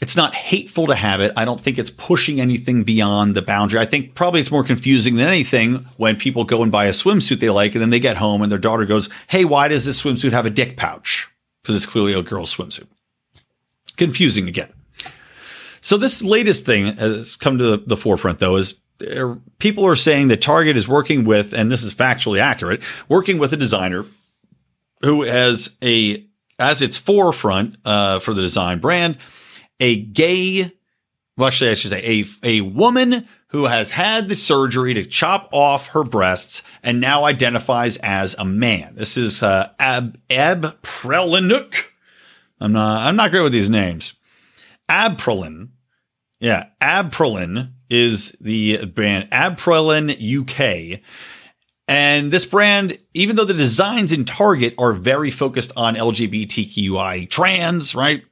it's 0.00 0.16
not 0.16 0.34
hateful 0.34 0.86
to 0.88 0.94
have 0.94 1.20
it. 1.20 1.32
I 1.36 1.44
don't 1.44 1.60
think 1.60 1.78
it's 1.78 1.90
pushing 1.90 2.40
anything 2.40 2.84
beyond 2.84 3.34
the 3.34 3.42
boundary. 3.42 3.80
I 3.80 3.86
think 3.86 4.14
probably 4.14 4.40
it's 4.40 4.50
more 4.50 4.62
confusing 4.62 5.16
than 5.16 5.26
anything 5.26 5.86
when 5.96 6.16
people 6.16 6.44
go 6.44 6.62
and 6.62 6.70
buy 6.70 6.84
a 6.84 6.90
swimsuit 6.90 7.40
they 7.40 7.50
like 7.50 7.74
and 7.74 7.80
then 7.80 7.90
they 7.90 7.98
get 7.98 8.18
home 8.18 8.42
and 8.42 8.52
their 8.52 8.58
daughter 8.58 8.84
goes, 8.84 9.08
Hey, 9.28 9.44
why 9.44 9.68
does 9.68 9.86
this 9.86 10.02
swimsuit 10.02 10.32
have 10.32 10.46
a 10.46 10.50
dick 10.50 10.76
pouch? 10.76 11.28
Because 11.62 11.74
it's 11.74 11.86
clearly 11.86 12.12
a 12.12 12.22
girl's 12.22 12.54
swimsuit. 12.54 12.86
Confusing 13.96 14.46
again. 14.46 14.72
So 15.80 15.96
this 15.96 16.22
latest 16.22 16.66
thing 16.66 16.96
has 16.96 17.36
come 17.36 17.58
to 17.58 17.78
the 17.78 17.96
forefront 17.96 18.40
though 18.40 18.56
is 18.56 18.74
people 19.58 19.86
are 19.86 19.96
saying 19.96 20.28
that 20.28 20.40
Target 20.40 20.76
is 20.76 20.86
working 20.86 21.24
with, 21.24 21.52
and 21.52 21.70
this 21.70 21.82
is 21.82 21.94
factually 21.94 22.38
accurate, 22.38 22.82
working 23.08 23.38
with 23.38 23.52
a 23.52 23.56
designer 23.56 24.04
who 25.02 25.22
has 25.22 25.76
a 25.82 26.24
as 26.58 26.82
its 26.82 26.96
forefront 26.96 27.76
uh, 27.84 28.18
for 28.20 28.32
the 28.32 28.42
design 28.42 28.78
brand 28.78 29.18
a 29.80 29.96
gay 29.96 30.70
well 31.36 31.48
actually 31.48 31.70
i 31.70 31.74
should 31.74 31.90
say 31.90 32.20
a, 32.20 32.24
a 32.44 32.60
woman 32.60 33.26
who 33.54 33.66
has 33.66 33.90
had 33.90 34.28
the 34.28 34.34
surgery 34.34 34.94
to 34.94 35.04
chop 35.04 35.48
off 35.52 35.86
her 35.88 36.02
breasts 36.02 36.60
and 36.82 37.00
now 37.00 37.22
identifies 37.22 37.96
as 37.98 38.34
a 38.34 38.44
man. 38.44 38.96
This 38.96 39.16
is 39.16 39.44
uh, 39.44 39.70
ab 39.78 40.18
ab 40.28 40.82
Prelinuk. 40.82 41.84
i'm 42.60 42.72
not 42.72 43.06
i'm 43.06 43.14
not 43.14 43.30
great 43.30 43.42
with 43.42 43.52
these 43.52 43.68
names. 43.68 44.14
Abprallen 44.90 45.68
yeah 46.40 46.66
Abprallen 46.82 47.74
is 47.94 48.36
the 48.40 48.84
brand 48.86 49.30
Abprallen 49.30 50.10
uk 50.40 51.00
and 51.86 52.32
this 52.32 52.46
brand, 52.46 52.98
even 53.12 53.36
though 53.36 53.44
the 53.44 53.54
designs 53.54 54.12
in 54.12 54.24
Target 54.24 54.74
are 54.78 54.92
very 54.92 55.30
focused 55.30 55.72
on 55.76 55.96
LGBTQI 55.96 57.28
trans, 57.28 57.94
right? 57.94 58.22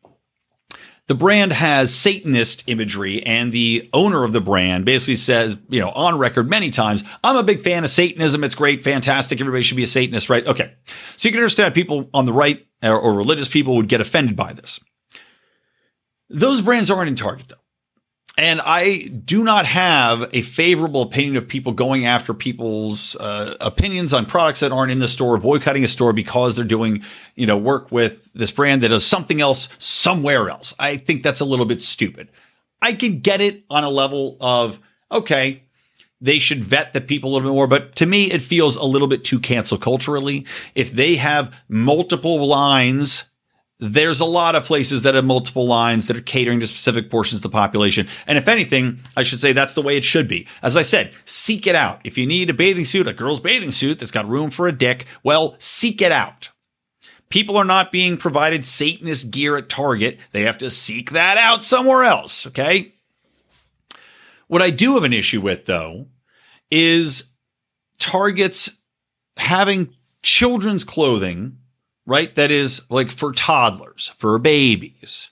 The 1.08 1.14
brand 1.14 1.52
has 1.52 1.94
Satanist 1.94 2.64
imagery, 2.68 3.22
and 3.24 3.52
the 3.52 3.90
owner 3.92 4.24
of 4.24 4.32
the 4.32 4.40
brand 4.40 4.84
basically 4.84 5.16
says, 5.16 5.58
you 5.68 5.80
know, 5.80 5.90
on 5.90 6.16
record 6.16 6.48
many 6.48 6.70
times, 6.70 7.02
I'm 7.22 7.36
a 7.36 7.42
big 7.42 7.60
fan 7.60 7.84
of 7.84 7.90
Satanism. 7.90 8.44
It's 8.44 8.54
great, 8.54 8.82
fantastic. 8.82 9.40
Everybody 9.40 9.64
should 9.64 9.76
be 9.76 9.82
a 9.82 9.88
Satanist, 9.88 10.30
right? 10.30 10.46
Okay. 10.46 10.72
So 11.16 11.28
you 11.28 11.32
can 11.32 11.40
understand 11.40 11.74
people 11.74 12.08
on 12.14 12.24
the 12.24 12.32
right 12.32 12.64
or, 12.82 12.98
or 12.98 13.14
religious 13.14 13.48
people 13.48 13.76
would 13.76 13.88
get 13.88 14.00
offended 14.00 14.36
by 14.36 14.52
this. 14.52 14.80
Those 16.30 16.62
brands 16.62 16.90
aren't 16.90 17.08
in 17.08 17.16
Target, 17.16 17.48
though. 17.48 17.56
And 18.38 18.62
I 18.62 19.08
do 19.08 19.44
not 19.44 19.66
have 19.66 20.30
a 20.32 20.40
favorable 20.40 21.02
opinion 21.02 21.36
of 21.36 21.46
people 21.46 21.72
going 21.72 22.06
after 22.06 22.32
people's 22.32 23.14
uh, 23.16 23.56
opinions 23.60 24.14
on 24.14 24.24
products 24.24 24.60
that 24.60 24.72
aren't 24.72 24.90
in 24.90 25.00
the 25.00 25.08
store, 25.08 25.36
boycotting 25.36 25.84
a 25.84 25.88
store 25.88 26.14
because 26.14 26.56
they're 26.56 26.64
doing, 26.64 27.04
you 27.34 27.46
know, 27.46 27.58
work 27.58 27.92
with 27.92 28.32
this 28.32 28.50
brand 28.50 28.82
that 28.82 28.88
does 28.88 29.04
something 29.04 29.42
else 29.42 29.68
somewhere 29.78 30.48
else. 30.48 30.74
I 30.78 30.96
think 30.96 31.22
that's 31.22 31.40
a 31.40 31.44
little 31.44 31.66
bit 31.66 31.82
stupid. 31.82 32.30
I 32.80 32.94
could 32.94 33.22
get 33.22 33.42
it 33.42 33.64
on 33.68 33.84
a 33.84 33.90
level 33.90 34.38
of, 34.40 34.80
okay, 35.10 35.64
they 36.22 36.38
should 36.38 36.64
vet 36.64 36.94
the 36.94 37.02
people 37.02 37.30
a 37.30 37.32
little 37.34 37.50
bit 37.50 37.54
more. 37.54 37.66
But 37.66 37.96
to 37.96 38.06
me, 38.06 38.30
it 38.30 38.40
feels 38.40 38.76
a 38.76 38.84
little 38.84 39.08
bit 39.08 39.24
too 39.24 39.40
cancel 39.40 39.76
culturally. 39.76 40.46
If 40.74 40.92
they 40.92 41.16
have 41.16 41.54
multiple 41.68 42.46
lines 42.46 43.24
there's 43.82 44.20
a 44.20 44.24
lot 44.24 44.54
of 44.54 44.64
places 44.64 45.02
that 45.02 45.16
have 45.16 45.24
multiple 45.24 45.66
lines 45.66 46.06
that 46.06 46.16
are 46.16 46.22
catering 46.22 46.60
to 46.60 46.68
specific 46.68 47.10
portions 47.10 47.40
of 47.40 47.42
the 47.42 47.48
population. 47.48 48.06
And 48.28 48.38
if 48.38 48.46
anything, 48.46 49.00
I 49.16 49.24
should 49.24 49.40
say 49.40 49.52
that's 49.52 49.74
the 49.74 49.82
way 49.82 49.96
it 49.96 50.04
should 50.04 50.28
be. 50.28 50.46
As 50.62 50.76
I 50.76 50.82
said, 50.82 51.12
seek 51.24 51.66
it 51.66 51.74
out. 51.74 52.00
If 52.04 52.16
you 52.16 52.24
need 52.24 52.48
a 52.48 52.54
bathing 52.54 52.84
suit, 52.84 53.08
a 53.08 53.12
girl's 53.12 53.40
bathing 53.40 53.72
suit 53.72 53.98
that's 53.98 54.12
got 54.12 54.28
room 54.28 54.52
for 54.52 54.68
a 54.68 54.72
dick, 54.72 55.06
well, 55.24 55.56
seek 55.58 56.00
it 56.00 56.12
out. 56.12 56.50
People 57.28 57.56
are 57.56 57.64
not 57.64 57.90
being 57.90 58.16
provided 58.16 58.64
Satanist 58.64 59.32
gear 59.32 59.56
at 59.56 59.68
Target. 59.68 60.18
They 60.30 60.42
have 60.42 60.58
to 60.58 60.70
seek 60.70 61.10
that 61.10 61.36
out 61.36 61.64
somewhere 61.64 62.04
else. 62.04 62.46
Okay. 62.46 62.94
What 64.46 64.62
I 64.62 64.70
do 64.70 64.94
have 64.94 65.04
an 65.04 65.12
issue 65.12 65.40
with 65.40 65.66
though 65.66 66.06
is 66.70 67.24
Target's 67.98 68.70
having 69.36 69.92
children's 70.22 70.84
clothing 70.84 71.58
right? 72.06 72.34
That 72.34 72.50
is 72.50 72.82
like 72.88 73.10
for 73.10 73.32
toddlers, 73.32 74.12
for 74.18 74.38
babies, 74.38 75.30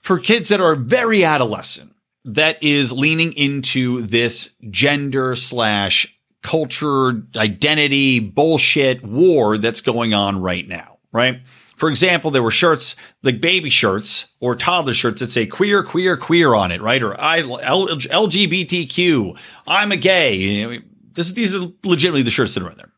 for 0.00 0.18
kids 0.18 0.48
that 0.48 0.60
are 0.60 0.74
very 0.74 1.24
adolescent, 1.24 1.94
that 2.24 2.62
is 2.62 2.92
leaning 2.92 3.32
into 3.32 4.02
this 4.02 4.50
gender 4.70 5.34
slash 5.36 6.16
culture 6.42 7.22
identity 7.36 8.18
bullshit 8.18 9.04
war 9.04 9.58
that's 9.58 9.80
going 9.80 10.14
on 10.14 10.40
right 10.40 10.66
now, 10.66 10.98
right? 11.12 11.40
For 11.76 11.88
example, 11.88 12.30
there 12.30 12.42
were 12.42 12.50
shirts 12.50 12.94
like 13.22 13.40
baby 13.40 13.70
shirts 13.70 14.26
or 14.38 14.54
toddler 14.54 14.92
shirts 14.92 15.20
that 15.20 15.30
say 15.30 15.46
queer, 15.46 15.82
queer, 15.82 16.16
queer 16.16 16.54
on 16.54 16.72
it, 16.72 16.82
right? 16.82 17.02
Or 17.02 17.18
I 17.18 17.40
LGBTQ, 17.40 19.38
I'm 19.66 19.92
a 19.92 19.96
gay. 19.96 20.80
This, 21.12 21.32
these 21.32 21.54
are 21.54 21.68
legitimately 21.82 22.22
the 22.22 22.30
shirts 22.30 22.52
that 22.54 22.62
are 22.62 22.70
in 22.70 22.76
there. 22.76 22.89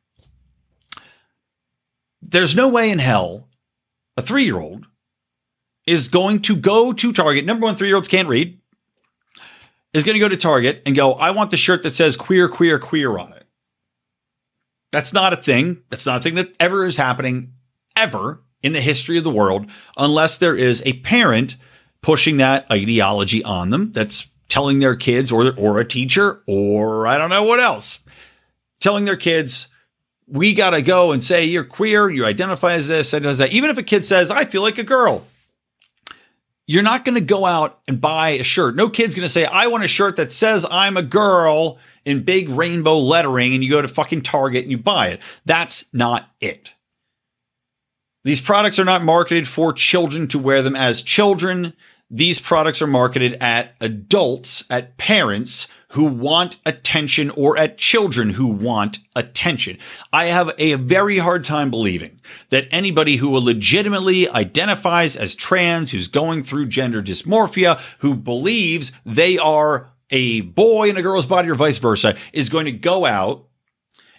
There's 2.22 2.54
no 2.54 2.68
way 2.68 2.90
in 2.90 2.98
hell 2.98 3.48
a 4.16 4.22
three 4.22 4.44
year 4.44 4.58
old 4.58 4.86
is 5.86 6.08
going 6.08 6.40
to 6.42 6.56
go 6.56 6.92
to 6.92 7.12
Target. 7.12 7.44
Number 7.44 7.66
one, 7.66 7.76
three 7.76 7.88
year 7.88 7.96
olds 7.96 8.08
can't 8.08 8.28
read. 8.28 8.58
Is 9.92 10.04
going 10.04 10.14
to 10.14 10.20
go 10.20 10.28
to 10.28 10.38
Target 10.38 10.82
and 10.86 10.96
go, 10.96 11.12
I 11.12 11.32
want 11.32 11.50
the 11.50 11.58
shirt 11.58 11.82
that 11.82 11.94
says 11.94 12.16
queer, 12.16 12.48
queer, 12.48 12.78
queer 12.78 13.18
on 13.18 13.32
it. 13.34 13.44
That's 14.90 15.12
not 15.12 15.34
a 15.34 15.36
thing. 15.36 15.82
That's 15.90 16.06
not 16.06 16.20
a 16.20 16.22
thing 16.22 16.36
that 16.36 16.54
ever 16.58 16.86
is 16.86 16.96
happening 16.96 17.52
ever 17.94 18.40
in 18.62 18.72
the 18.72 18.80
history 18.80 19.18
of 19.18 19.24
the 19.24 19.30
world 19.30 19.66
unless 19.96 20.38
there 20.38 20.56
is 20.56 20.82
a 20.86 20.94
parent 21.00 21.56
pushing 22.00 22.38
that 22.38 22.70
ideology 22.70 23.44
on 23.44 23.70
them 23.70 23.92
that's 23.92 24.28
telling 24.48 24.78
their 24.78 24.96
kids 24.96 25.32
or, 25.32 25.54
or 25.58 25.78
a 25.78 25.84
teacher 25.84 26.42
or 26.46 27.06
I 27.06 27.18
don't 27.18 27.30
know 27.30 27.42
what 27.42 27.60
else, 27.60 28.00
telling 28.80 29.04
their 29.04 29.16
kids, 29.16 29.68
we 30.32 30.54
got 30.54 30.70
to 30.70 30.80
go 30.80 31.12
and 31.12 31.22
say 31.22 31.44
you're 31.44 31.62
queer, 31.62 32.08
you 32.08 32.24
identify 32.24 32.72
as 32.72 32.88
this, 32.88 33.12
and 33.12 33.26
as 33.26 33.38
that. 33.38 33.52
Even 33.52 33.68
if 33.68 33.76
a 33.76 33.82
kid 33.82 34.02
says, 34.02 34.30
I 34.30 34.46
feel 34.46 34.62
like 34.62 34.78
a 34.78 34.82
girl, 34.82 35.26
you're 36.66 36.82
not 36.82 37.04
going 37.04 37.16
to 37.18 37.24
go 37.24 37.44
out 37.44 37.80
and 37.86 38.00
buy 38.00 38.30
a 38.30 38.42
shirt. 38.42 38.74
No 38.74 38.88
kid's 38.88 39.14
going 39.14 39.26
to 39.26 39.32
say, 39.32 39.44
I 39.44 39.66
want 39.66 39.84
a 39.84 39.88
shirt 39.88 40.16
that 40.16 40.32
says 40.32 40.64
I'm 40.70 40.96
a 40.96 41.02
girl 41.02 41.78
in 42.06 42.22
big 42.22 42.48
rainbow 42.48 42.98
lettering, 42.98 43.52
and 43.52 43.62
you 43.62 43.68
go 43.68 43.82
to 43.82 43.88
fucking 43.88 44.22
Target 44.22 44.62
and 44.62 44.70
you 44.70 44.78
buy 44.78 45.08
it. 45.08 45.20
That's 45.44 45.84
not 45.92 46.30
it. 46.40 46.72
These 48.24 48.40
products 48.40 48.78
are 48.78 48.84
not 48.84 49.04
marketed 49.04 49.46
for 49.46 49.72
children 49.72 50.28
to 50.28 50.38
wear 50.38 50.62
them 50.62 50.76
as 50.76 51.02
children. 51.02 51.74
These 52.14 52.40
products 52.40 52.82
are 52.82 52.86
marketed 52.86 53.38
at 53.40 53.74
adults, 53.80 54.64
at 54.68 54.98
parents 54.98 55.66
who 55.92 56.04
want 56.04 56.58
attention 56.66 57.30
or 57.30 57.56
at 57.56 57.78
children 57.78 58.30
who 58.30 58.46
want 58.46 58.98
attention. 59.16 59.78
I 60.12 60.26
have 60.26 60.52
a 60.58 60.74
very 60.74 61.16
hard 61.16 61.42
time 61.42 61.70
believing 61.70 62.20
that 62.50 62.68
anybody 62.70 63.16
who 63.16 63.34
legitimately 63.38 64.28
identifies 64.28 65.16
as 65.16 65.34
trans, 65.34 65.90
who's 65.90 66.08
going 66.08 66.42
through 66.42 66.66
gender 66.66 67.02
dysmorphia, 67.02 67.80
who 68.00 68.14
believes 68.14 68.92
they 69.06 69.38
are 69.38 69.90
a 70.10 70.42
boy 70.42 70.90
in 70.90 70.98
a 70.98 71.02
girl's 71.02 71.24
body 71.24 71.48
or 71.48 71.54
vice 71.54 71.78
versa, 71.78 72.14
is 72.34 72.50
going 72.50 72.66
to 72.66 72.72
go 72.72 73.06
out 73.06 73.48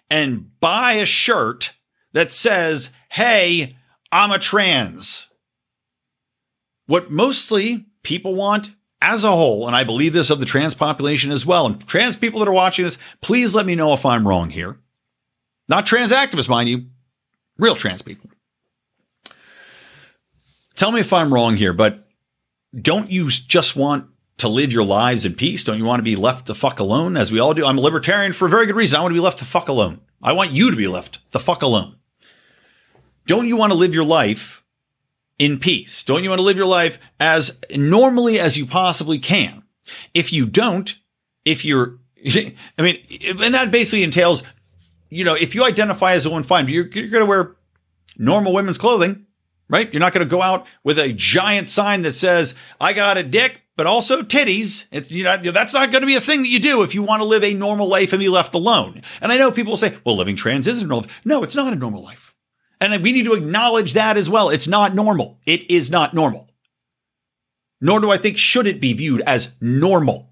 and 0.10 0.60
buy 0.60 0.94
a 0.94 1.06
shirt 1.06 1.74
that 2.14 2.32
says, 2.32 2.90
Hey, 3.10 3.78
I'm 4.12 4.32
a 4.32 4.40
trans. 4.40 5.28
What 6.86 7.12
mostly 7.12 7.86
people 8.04 8.36
want 8.36 8.72
as 9.02 9.24
a 9.24 9.32
whole, 9.32 9.68
and 9.68 9.76
I 9.76 9.84
believe 9.84 10.14
this 10.14 10.30
of 10.30 10.40
the 10.40 10.46
trans 10.46 10.76
population 10.76 11.32
as 11.32 11.46
well, 11.46 11.66
and 11.66 11.86
trans 11.88 12.16
people 12.16 12.40
that 12.40 12.48
are 12.48 12.54
watching 12.54 12.86
this, 12.86 12.98
please 13.22 13.54
let 13.54 13.66
me 13.66 13.76
know 13.76 13.94
if 13.94 14.06
I'm 14.06 14.28
wrong 14.28 14.50
here. 14.50 14.80
Not 15.68 15.86
trans 15.86 16.12
activists, 16.12 16.50
mind 16.50 16.70
you, 16.70 16.86
real 17.58 17.76
trans 17.76 18.02
people. 18.02 18.30
Tell 20.76 20.92
me 20.92 21.02
if 21.02 21.14
I'm 21.14 21.34
wrong 21.34 21.56
here, 21.58 21.74
but 21.74 22.08
don't 22.82 23.12
you 23.12 23.30
just 23.30 23.76
want 23.76 24.08
to 24.38 24.48
live 24.48 24.74
your 24.74 24.84
lives 24.84 25.26
in 25.26 25.36
peace? 25.36 25.64
Don't 25.64 25.78
you 25.78 25.86
want 25.86 26.00
to 26.00 26.04
be 26.04 26.16
left 26.16 26.48
the 26.48 26.56
fuck 26.56 26.80
alone, 26.80 27.16
as 27.16 27.32
we 27.32 27.40
all 27.40 27.54
do? 27.54 27.66
I'm 27.66 27.78
a 27.78 27.82
libertarian 27.82 28.34
for 28.34 28.48
a 28.48 28.50
very 28.50 28.66
good 28.66 28.76
reason. 28.76 28.98
I 28.98 29.02
want 29.02 29.12
to 29.12 29.20
be 29.20 29.24
left 29.24 29.40
the 29.40 29.46
fuck 29.46 29.68
alone. 29.68 30.02
I 30.22 30.32
want 30.32 30.52
you 30.52 30.72
to 30.72 30.78
be 30.78 30.88
left 30.88 31.20
the 31.32 31.40
fuck 31.40 31.62
alone. 31.62 31.98
Don't 33.28 33.48
you 33.48 33.56
want 33.56 33.72
to 33.72 33.78
live 33.78 33.94
your 33.94 34.04
life 34.04 34.63
in 35.44 35.60
peace? 35.60 36.06
Don't 36.06 36.24
you 36.24 36.30
want 36.30 36.40
to 36.40 36.44
live 36.44 36.56
your 36.56 36.66
life 36.66 36.98
as 37.20 37.60
normally 37.76 38.40
as 38.40 38.58
you 38.58 38.66
possibly 38.66 39.20
can? 39.20 39.64
If 40.14 40.32
you 40.32 40.46
don't, 40.46 40.96
if 41.44 41.66
you're, 41.66 42.00
I 42.26 42.82
mean, 42.82 43.06
and 43.26 43.54
that 43.54 43.70
basically 43.70 44.04
entails, 44.04 44.42
you 45.10 45.26
know, 45.26 45.36
if 45.36 45.54
you 45.54 45.66
identify 45.66 46.14
as 46.14 46.26
a 46.26 46.30
woman, 46.30 46.46
fine, 46.46 46.70
you're, 46.70 46.88
you're 46.88 47.10
going 47.10 47.24
to 47.24 47.26
wear 47.26 47.58
normal 48.18 48.54
women's 48.54 48.78
clothing, 48.78 49.26
right? 49.70 49.92
You're 49.92 50.00
not 50.00 50.14
going 50.14 50.26
to 50.26 50.32
go 50.32 50.42
out 50.42 50.66
with 50.82 50.98
a 50.98 51.12
giant 51.12 51.68
sign 51.68 52.04
that 52.04 52.14
says, 52.14 52.56
I 52.80 52.94
got 52.94 53.18
a 53.18 53.24
dick, 53.24 53.64
but 53.76 53.86
also 53.86 54.22
titties. 54.22 54.88
It's, 54.94 55.12
you 55.12 55.26
know, 55.26 55.36
that's 55.36 55.74
not 55.74 55.92
going 55.92 56.04
to 56.04 56.08
be 56.08 56.16
a 56.16 56.22
thing 56.22 56.44
that 56.44 56.50
you 56.50 56.60
do 56.60 56.84
if 56.84 56.96
you 56.96 57.04
want 57.04 57.22
to 57.22 57.28
live 57.28 57.44
a 57.44 57.54
normal 57.54 57.90
life 57.90 58.14
and 58.14 58.22
be 58.22 58.30
left 58.30 58.54
alone. 58.54 59.02
And 59.20 59.30
I 59.30 59.38
know 59.38 59.52
people 59.52 59.76
say, 59.76 59.98
well, 60.06 60.16
living 60.16 60.38
trans 60.38 60.68
isn't 60.68 60.88
normal. 60.88 61.10
No, 61.26 61.44
it's 61.44 61.56
not 61.56 61.74
a 61.74 61.76
normal 61.76 62.02
life. 62.02 62.33
And 62.92 63.02
we 63.02 63.12
need 63.12 63.26
to 63.26 63.34
acknowledge 63.34 63.94
that 63.94 64.18
as 64.18 64.30
well. 64.30 64.50
It's 64.50 64.68
not 64.68 64.94
normal. 64.94 65.40
It 65.46 65.70
is 65.72 65.90
not 65.90 66.14
normal. 66.14 66.50
Nor 67.80 68.00
do 68.00 68.12
I 68.12 68.18
think 68.18 68.38
should 68.38 68.68
it 68.68 68.82
be 68.82 68.94
viewed 68.94 69.22
as 69.22 69.54
normal. 69.62 70.32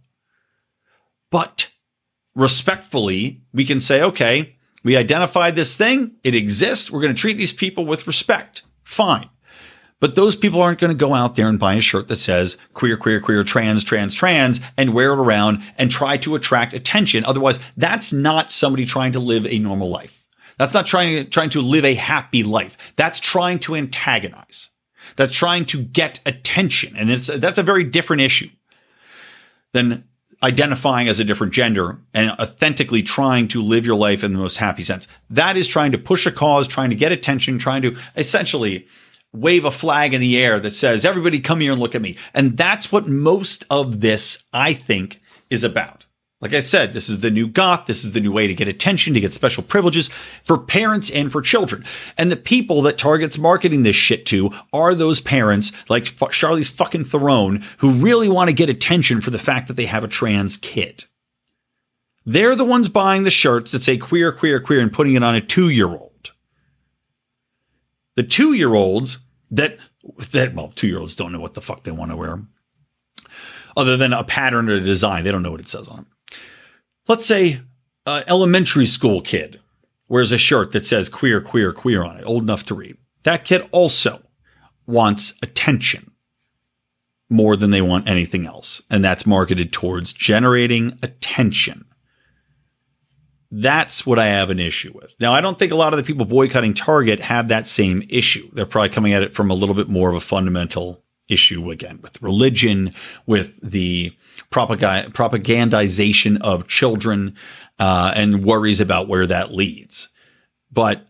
But 1.32 1.72
respectfully, 2.36 3.44
we 3.54 3.66
can 3.66 3.80
say, 3.80 4.02
okay, 4.04 4.56
we 4.84 4.98
identified 4.98 5.56
this 5.56 5.76
thing. 5.76 6.18
It 6.24 6.36
exists. 6.36 6.92
We're 6.92 7.02
going 7.02 7.14
to 7.14 7.20
treat 7.20 7.38
these 7.38 7.54
people 7.54 7.86
with 7.86 8.08
respect. 8.08 8.64
Fine. 8.84 9.30
But 10.00 10.16
those 10.16 10.36
people 10.36 10.62
aren't 10.62 10.80
going 10.80 10.92
to 10.92 10.98
go 10.98 11.14
out 11.14 11.36
there 11.36 11.48
and 11.48 11.60
buy 11.60 11.76
a 11.76 11.82
shirt 11.82 12.08
that 12.08 12.16
says 12.16 12.58
queer, 12.74 12.98
queer, 12.98 13.20
queer, 13.20 13.44
trans, 13.44 13.84
trans, 13.84 14.16
trans, 14.16 14.60
and 14.76 14.94
wear 14.94 15.14
it 15.14 15.20
around 15.20 15.62
and 15.78 15.92
try 15.92 16.18
to 16.18 16.36
attract 16.36 16.74
attention. 16.74 17.24
Otherwise, 17.24 17.60
that's 17.78 18.12
not 18.12 18.52
somebody 18.52 18.86
trying 18.86 19.12
to 19.12 19.20
live 19.20 19.46
a 19.46 19.60
normal 19.60 19.90
life. 19.90 20.21
That's 20.62 20.76
not 20.76 20.86
trying, 20.86 21.28
trying 21.32 21.50
to 21.50 21.60
live 21.60 21.86
a 21.86 21.96
happy 21.96 22.44
life. 22.44 22.94
That's 22.96 23.20
trying 23.20 23.58
to 23.62 23.76
antagonize. 23.76 24.70
That's 25.16 25.34
trying 25.34 25.66
to 25.66 25.82
get 25.82 26.20
attention. 26.24 26.96
And 26.96 27.10
it's, 27.10 27.26
that's 27.26 27.58
a 27.58 27.64
very 27.64 27.84
different 27.84 28.22
issue 28.22 28.50
than 29.72 30.04
identifying 30.44 31.08
as 31.08 31.20
a 31.20 31.24
different 31.24 31.54
gender 31.54 31.98
and 32.14 32.30
authentically 32.40 33.02
trying 33.02 33.48
to 33.48 33.64
live 33.64 33.88
your 33.88 33.96
life 33.96 34.24
in 34.24 34.34
the 34.34 34.38
most 34.38 34.58
happy 34.58 34.84
sense. 34.84 35.08
That 35.32 35.58
is 35.58 35.68
trying 35.68 35.94
to 35.94 35.98
push 35.98 36.28
a 36.28 36.32
cause, 36.32 36.68
trying 36.68 36.92
to 36.92 36.96
get 36.96 37.12
attention, 37.12 37.58
trying 37.58 37.82
to 37.82 37.98
essentially 38.16 38.86
wave 39.34 39.66
a 39.66 39.72
flag 39.72 40.14
in 40.14 40.22
the 40.22 40.38
air 40.38 40.60
that 40.60 40.74
says, 40.74 41.06
everybody 41.06 41.40
come 41.40 41.62
here 41.62 41.72
and 41.72 41.82
look 41.82 41.96
at 41.96 42.04
me. 42.04 42.18
And 42.36 42.56
that's 42.56 42.92
what 42.92 43.08
most 43.08 43.66
of 43.72 44.02
this, 44.02 44.44
I 44.54 44.76
think, 44.76 45.22
is 45.50 45.64
about. 45.64 46.06
Like 46.42 46.56
I 46.56 46.60
said, 46.60 46.94
this 46.94 47.08
is 47.08 47.20
the 47.20 47.30
new 47.30 47.48
goth. 47.48 47.86
This 47.86 48.04
is 48.04 48.14
the 48.14 48.20
new 48.20 48.32
way 48.32 48.48
to 48.48 48.56
get 48.56 48.68
attention, 48.68 49.14
to 49.14 49.20
get 49.20 49.32
special 49.32 49.62
privileges 49.62 50.10
for 50.44 50.58
parents 50.58 51.12
and 51.12 51.32
for 51.32 51.40
children. 51.40 51.86
And 52.18 52.32
the 52.32 52.36
people 52.36 52.82
that 52.82 52.98
Target's 52.98 53.38
marketing 53.38 53.84
this 53.84 53.96
shit 53.96 54.26
to 54.28 54.50
are 54.74 54.96
those 54.96 55.22
parents 55.22 55.72
like 55.88 56.06
Charlize 56.06 56.72
fucking 56.72 57.06
Theron 57.06 57.64
who 57.78 57.92
really 57.92 58.28
want 58.28 58.50
to 58.50 58.56
get 58.56 58.70
attention 58.70 59.22
for 59.22 59.30
the 59.30 59.38
fact 59.38 59.68
that 59.68 59.76
they 59.76 59.86
have 59.86 60.04
a 60.04 60.08
trans 60.08 60.58
kid. 60.58 61.06
They're 62.26 62.56
the 62.56 62.66
ones 62.66 62.90
buying 62.90 63.22
the 63.22 63.30
shirts 63.30 63.70
that 63.72 63.84
say 63.84 63.98
queer, 63.98 64.32
queer, 64.32 64.60
queer 64.60 64.80
and 64.80 64.92
putting 64.92 65.14
it 65.14 65.24
on 65.24 65.36
a 65.36 65.42
two 65.42 65.70
year 65.70 65.90
old. 65.90 66.32
The 68.16 68.24
two 68.24 68.54
year 68.54 68.74
olds 68.74 69.20
that, 69.52 69.78
that, 70.32 70.56
well, 70.56 70.72
two 70.76 70.88
year 70.88 71.00
olds 71.00 71.16
don't 71.16 71.32
know 71.32 71.40
what 71.40 71.54
the 71.54 71.62
fuck 71.62 71.84
they 71.84 71.92
want 71.92 72.10
to 72.10 72.18
wear 72.18 72.42
other 73.78 73.96
than 73.96 74.12
a 74.12 74.24
pattern 74.24 74.70
or 74.70 74.76
a 74.76 74.82
design. 74.82 75.24
They 75.24 75.32
don't 75.32 75.44
know 75.44 75.52
what 75.52 75.60
it 75.60 75.68
says 75.68 75.88
on 75.88 76.00
it 76.00 76.08
let's 77.12 77.26
say 77.26 77.60
an 78.08 78.24
elementary 78.28 78.86
school 78.86 79.22
kid 79.22 79.60
wears 80.08 80.32
a 80.32 80.38
shirt 80.38 80.72
that 80.72 80.86
says 80.86 81.10
queer, 81.10 81.42
queer, 81.42 81.74
queer 81.74 82.04
on 82.04 82.16
it, 82.16 82.24
old 82.24 82.42
enough 82.42 82.64
to 82.64 82.74
read. 82.74 82.96
That 83.24 83.44
kid 83.44 83.68
also 83.74 84.24
wants 84.88 85.34
attention 85.44 86.14
more 87.30 87.58
than 87.58 87.72
they 87.72 87.82
want 87.82 88.08
anything 88.08 88.46
else. 88.46 88.82
And 88.90 89.04
that's 89.04 89.26
marketed 89.26 89.74
towards 89.74 90.14
generating 90.14 90.98
attention. 91.04 91.84
That's 93.52 94.06
what 94.06 94.18
I 94.18 94.28
have 94.28 94.50
an 94.50 94.60
issue 94.60 94.94
with. 94.96 95.14
Now, 95.20 95.34
I 95.34 95.42
don't 95.42 95.60
think 95.60 95.74
a 95.74 95.78
lot 95.78 95.92
of 95.92 95.98
the 95.98 96.06
people 96.06 96.26
boycotting 96.26 96.74
Target 96.74 97.20
have 97.20 97.50
that 97.50 97.68
same 97.68 98.04
issue. 98.10 98.50
They're 98.54 98.66
probably 98.66 98.90
coming 98.90 99.12
at 99.12 99.24
it 99.24 99.36
from 99.36 99.52
a 99.52 99.54
little 99.54 99.76
bit 99.76 99.90
more 99.90 100.10
of 100.10 100.16
a 100.16 100.22
fundamental 100.22 101.01
issue 101.32 101.72
again 101.72 102.00
with 102.02 102.22
religion, 102.22 102.94
with 103.26 103.60
the 103.62 104.16
propagandization 104.52 106.40
of 106.42 106.68
children, 106.68 107.36
uh, 107.80 108.14
and 108.16 108.44
worries 108.44 108.80
about 108.80 109.08
where 109.08 109.26
that 109.26 109.54
leads. 109.54 110.10
But 110.72 111.08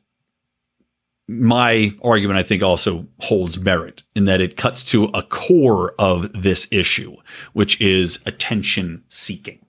my 1.27 1.93
argument, 2.03 2.39
I 2.39 2.43
think, 2.43 2.61
also 2.61 3.07
holds 3.19 3.57
merit 3.59 4.03
in 4.15 4.25
that 4.25 4.41
it 4.41 4.57
cuts 4.57 4.83
to 4.85 5.05
a 5.13 5.23
core 5.23 5.95
of 5.97 6.41
this 6.41 6.67
issue, 6.71 7.15
which 7.53 7.79
is 7.79 8.19
attention 8.25 9.03
seeking. 9.09 9.65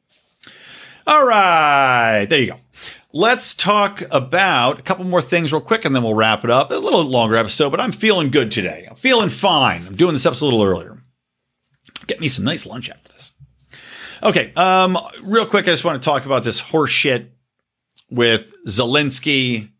All 1.06 1.26
right, 1.26 2.26
there 2.26 2.40
you 2.40 2.46
go. 2.52 2.58
Let's 3.14 3.54
talk 3.54 4.02
about 4.10 4.78
a 4.78 4.82
couple 4.82 5.04
more 5.04 5.20
things 5.20 5.52
real 5.52 5.60
quick 5.60 5.84
and 5.84 5.94
then 5.94 6.02
we'll 6.02 6.14
wrap 6.14 6.44
it 6.44 6.50
up. 6.50 6.70
A 6.70 6.74
little 6.74 7.04
longer 7.04 7.36
episode, 7.36 7.68
but 7.70 7.80
I'm 7.80 7.92
feeling 7.92 8.30
good 8.30 8.50
today. 8.50 8.86
I'm 8.88 8.96
feeling 8.96 9.28
fine. 9.28 9.86
I'm 9.86 9.96
doing 9.96 10.14
this 10.14 10.24
episode 10.24 10.46
a 10.46 10.56
little 10.56 10.64
earlier. 10.64 11.02
Get 12.06 12.20
me 12.20 12.28
some 12.28 12.44
nice 12.44 12.64
lunch 12.64 12.88
after 12.88 13.12
this. 13.12 13.32
Okay, 14.22 14.52
um, 14.54 14.96
real 15.22 15.44
quick, 15.44 15.66
I 15.66 15.72
just 15.72 15.84
want 15.84 16.00
to 16.00 16.04
talk 16.04 16.24
about 16.24 16.42
this 16.42 16.60
horse 16.60 16.90
shit 16.90 17.32
with 18.08 18.54
Zelensky 18.66 19.71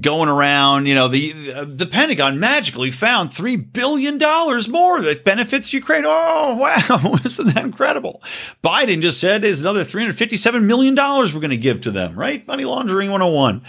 going 0.00 0.28
around. 0.28 0.86
You 0.86 0.94
know, 0.94 1.08
the 1.08 1.64
the 1.66 1.86
Pentagon 1.86 2.40
magically 2.40 2.90
found 2.90 3.32
three 3.32 3.56
billion 3.56 4.18
dollars 4.18 4.68
more 4.68 5.00
that 5.02 5.24
benefits 5.24 5.72
Ukraine. 5.72 6.04
Oh 6.06 6.56
wow, 6.56 7.18
isn't 7.24 7.54
that 7.54 7.64
incredible? 7.64 8.22
Biden 8.62 9.02
just 9.02 9.20
said 9.20 9.42
there's 9.42 9.60
another 9.60 9.84
three 9.84 10.02
hundred 10.02 10.16
fifty 10.16 10.36
seven 10.36 10.66
million 10.66 10.94
dollars 10.94 11.34
we're 11.34 11.40
going 11.40 11.50
to 11.50 11.56
give 11.56 11.80
to 11.82 11.90
them. 11.90 12.14
Right, 12.14 12.46
money 12.46 12.64
laundering 12.64 13.10
one 13.10 13.20
hundred 13.20 13.32
and 13.32 13.36
one. 13.36 13.62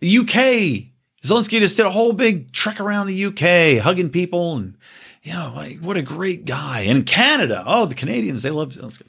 The 0.00 0.18
UK 0.18 0.88
Zelensky 1.22 1.58
just 1.58 1.76
did 1.76 1.86
a 1.86 1.90
whole 1.90 2.12
big 2.12 2.52
trek 2.52 2.80
around 2.80 3.06
the 3.06 3.24
UK, 3.24 3.82
hugging 3.82 4.10
people, 4.10 4.56
and 4.56 4.76
you 5.22 5.32
know, 5.32 5.52
like 5.54 5.78
what 5.80 5.96
a 5.96 6.02
great 6.02 6.44
guy. 6.44 6.82
And 6.82 7.04
Canada, 7.04 7.64
oh, 7.66 7.86
the 7.86 7.94
Canadians, 7.94 8.42
they 8.42 8.50
love 8.50 8.70
Zelensky. 8.70 9.02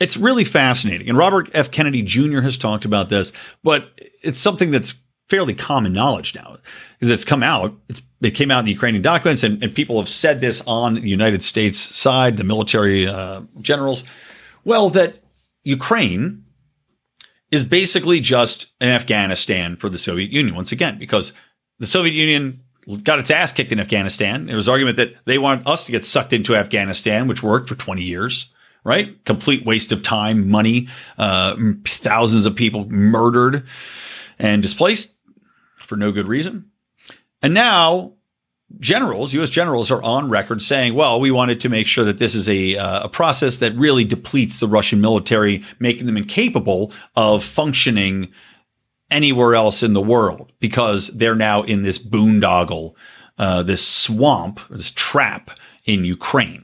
It's 0.00 0.16
really 0.16 0.44
fascinating. 0.44 1.08
And 1.08 1.16
Robert 1.16 1.50
F. 1.54 1.70
Kennedy 1.70 2.02
Jr. 2.02 2.40
has 2.40 2.58
talked 2.58 2.84
about 2.84 3.08
this, 3.08 3.32
but 3.62 4.00
it's 4.22 4.38
something 4.38 4.70
that's 4.70 4.94
fairly 5.28 5.54
common 5.54 5.92
knowledge 5.92 6.34
now 6.34 6.56
because 6.98 7.10
it's 7.10 7.24
come 7.24 7.42
out. 7.42 7.74
It's, 7.88 8.02
it 8.20 8.32
came 8.32 8.50
out 8.50 8.60
in 8.60 8.64
the 8.64 8.72
Ukrainian 8.72 9.02
documents, 9.02 9.42
and, 9.42 9.62
and 9.62 9.74
people 9.74 9.98
have 9.98 10.08
said 10.08 10.40
this 10.40 10.62
on 10.66 10.94
the 10.94 11.08
United 11.08 11.42
States 11.42 11.78
side, 11.78 12.36
the 12.36 12.44
military 12.44 13.06
uh, 13.06 13.42
generals. 13.60 14.04
Well, 14.64 14.90
that 14.90 15.18
Ukraine 15.62 16.44
is 17.50 17.64
basically 17.64 18.20
just 18.20 18.72
an 18.80 18.88
Afghanistan 18.88 19.76
for 19.76 19.88
the 19.88 19.98
Soviet 19.98 20.30
Union 20.30 20.54
once 20.56 20.72
again, 20.72 20.98
because 20.98 21.32
the 21.78 21.86
Soviet 21.86 22.14
Union 22.14 22.60
got 23.02 23.18
its 23.18 23.30
ass 23.30 23.52
kicked 23.52 23.72
in 23.72 23.80
Afghanistan. 23.80 24.46
There 24.46 24.56
was 24.56 24.68
argument 24.68 24.96
that 24.96 25.14
they 25.24 25.38
want 25.38 25.66
us 25.66 25.84
to 25.86 25.92
get 25.92 26.04
sucked 26.04 26.32
into 26.32 26.56
Afghanistan, 26.56 27.28
which 27.28 27.42
worked 27.42 27.68
for 27.68 27.74
20 27.74 28.02
years 28.02 28.53
right? 28.84 29.24
Complete 29.24 29.64
waste 29.64 29.92
of 29.92 30.02
time, 30.02 30.50
money, 30.50 30.88
uh, 31.18 31.56
thousands 31.86 32.46
of 32.46 32.54
people 32.54 32.88
murdered 32.88 33.66
and 34.38 34.62
displaced 34.62 35.14
for 35.76 35.96
no 35.96 36.12
good 36.12 36.28
reason. 36.28 36.70
And 37.42 37.54
now 37.54 38.12
generals, 38.80 39.34
U.S. 39.34 39.50
generals, 39.50 39.90
are 39.90 40.02
on 40.02 40.30
record 40.30 40.62
saying, 40.62 40.94
well, 40.94 41.20
we 41.20 41.30
wanted 41.30 41.60
to 41.60 41.68
make 41.68 41.86
sure 41.86 42.04
that 42.04 42.18
this 42.18 42.34
is 42.34 42.48
a, 42.48 42.76
uh, 42.76 43.04
a 43.04 43.08
process 43.08 43.58
that 43.58 43.74
really 43.74 44.04
depletes 44.04 44.58
the 44.58 44.68
Russian 44.68 45.00
military, 45.00 45.62
making 45.78 46.06
them 46.06 46.16
incapable 46.16 46.92
of 47.16 47.44
functioning 47.44 48.32
anywhere 49.10 49.54
else 49.54 49.82
in 49.82 49.92
the 49.92 50.00
world 50.00 50.52
because 50.60 51.08
they're 51.08 51.36
now 51.36 51.62
in 51.62 51.82
this 51.82 51.98
boondoggle, 51.98 52.94
uh, 53.38 53.62
this 53.62 53.86
swamp, 53.86 54.60
this 54.70 54.90
trap 54.90 55.50
in 55.84 56.04
Ukraine. 56.04 56.63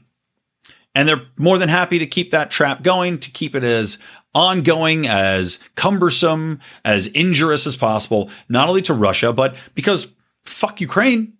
And 0.93 1.07
they're 1.07 1.25
more 1.37 1.57
than 1.57 1.69
happy 1.69 1.99
to 1.99 2.05
keep 2.05 2.31
that 2.31 2.51
trap 2.51 2.83
going, 2.83 3.19
to 3.19 3.31
keep 3.31 3.55
it 3.55 3.63
as 3.63 3.97
ongoing, 4.33 5.07
as 5.07 5.59
cumbersome, 5.75 6.59
as 6.83 7.07
injurious 7.07 7.65
as 7.65 7.77
possible, 7.77 8.29
not 8.49 8.67
only 8.67 8.81
to 8.83 8.93
Russia, 8.93 9.31
but 9.33 9.55
because 9.73 10.13
fuck 10.45 10.81
Ukraine. 10.81 11.33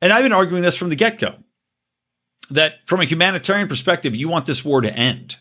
And 0.00 0.12
I've 0.12 0.22
been 0.22 0.32
arguing 0.32 0.62
this 0.62 0.76
from 0.76 0.88
the 0.88 0.96
get 0.96 1.18
go 1.18 1.34
that 2.50 2.86
from 2.86 3.00
a 3.00 3.04
humanitarian 3.04 3.68
perspective, 3.68 4.14
you 4.14 4.28
want 4.28 4.46
this 4.46 4.64
war 4.64 4.80
to 4.80 4.94
end. 4.94 5.36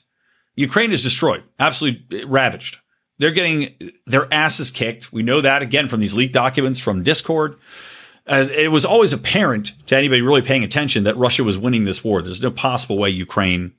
Ukraine 0.55 0.91
is 0.91 1.03
destroyed, 1.03 1.43
absolutely 1.59 2.25
ravaged. 2.25 2.77
They're 3.17 3.31
getting 3.31 3.75
their 4.05 4.31
asses 4.33 4.71
kicked. 4.71 5.13
We 5.13 5.23
know 5.23 5.41
that 5.41 5.61
again 5.61 5.87
from 5.87 5.99
these 5.99 6.13
leaked 6.13 6.33
documents 6.33 6.79
from 6.79 7.03
Discord 7.03 7.57
as 8.27 8.49
it 8.49 8.71
was 8.71 8.85
always 8.85 9.13
apparent 9.13 9.73
to 9.87 9.95
anybody 9.95 10.21
really 10.21 10.41
paying 10.41 10.63
attention 10.63 11.03
that 11.03 11.17
Russia 11.17 11.43
was 11.43 11.57
winning 11.57 11.85
this 11.85 12.03
war. 12.03 12.21
There's 12.21 12.41
no 12.41 12.51
possible 12.51 12.97
way 12.97 13.09
Ukraine 13.09 13.73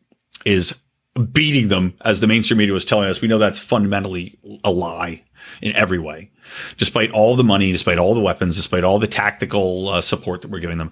is 0.44 0.78
beating 1.32 1.68
them, 1.68 1.94
as 2.02 2.20
the 2.20 2.26
mainstream 2.26 2.58
media 2.58 2.72
was 2.72 2.84
telling 2.84 3.08
us. 3.08 3.20
We 3.20 3.28
know 3.28 3.38
that's 3.38 3.58
fundamentally 3.58 4.38
a 4.64 4.70
lie 4.70 5.22
in 5.60 5.74
every 5.74 5.98
way. 5.98 6.30
Despite 6.78 7.10
all 7.12 7.36
the 7.36 7.44
money, 7.44 7.70
despite 7.72 7.98
all 7.98 8.14
the 8.14 8.20
weapons, 8.20 8.56
despite 8.56 8.84
all 8.84 8.98
the 8.98 9.06
tactical 9.06 9.88
uh, 9.88 10.00
support 10.00 10.42
that 10.42 10.50
we're 10.50 10.60
giving 10.60 10.78
them, 10.78 10.90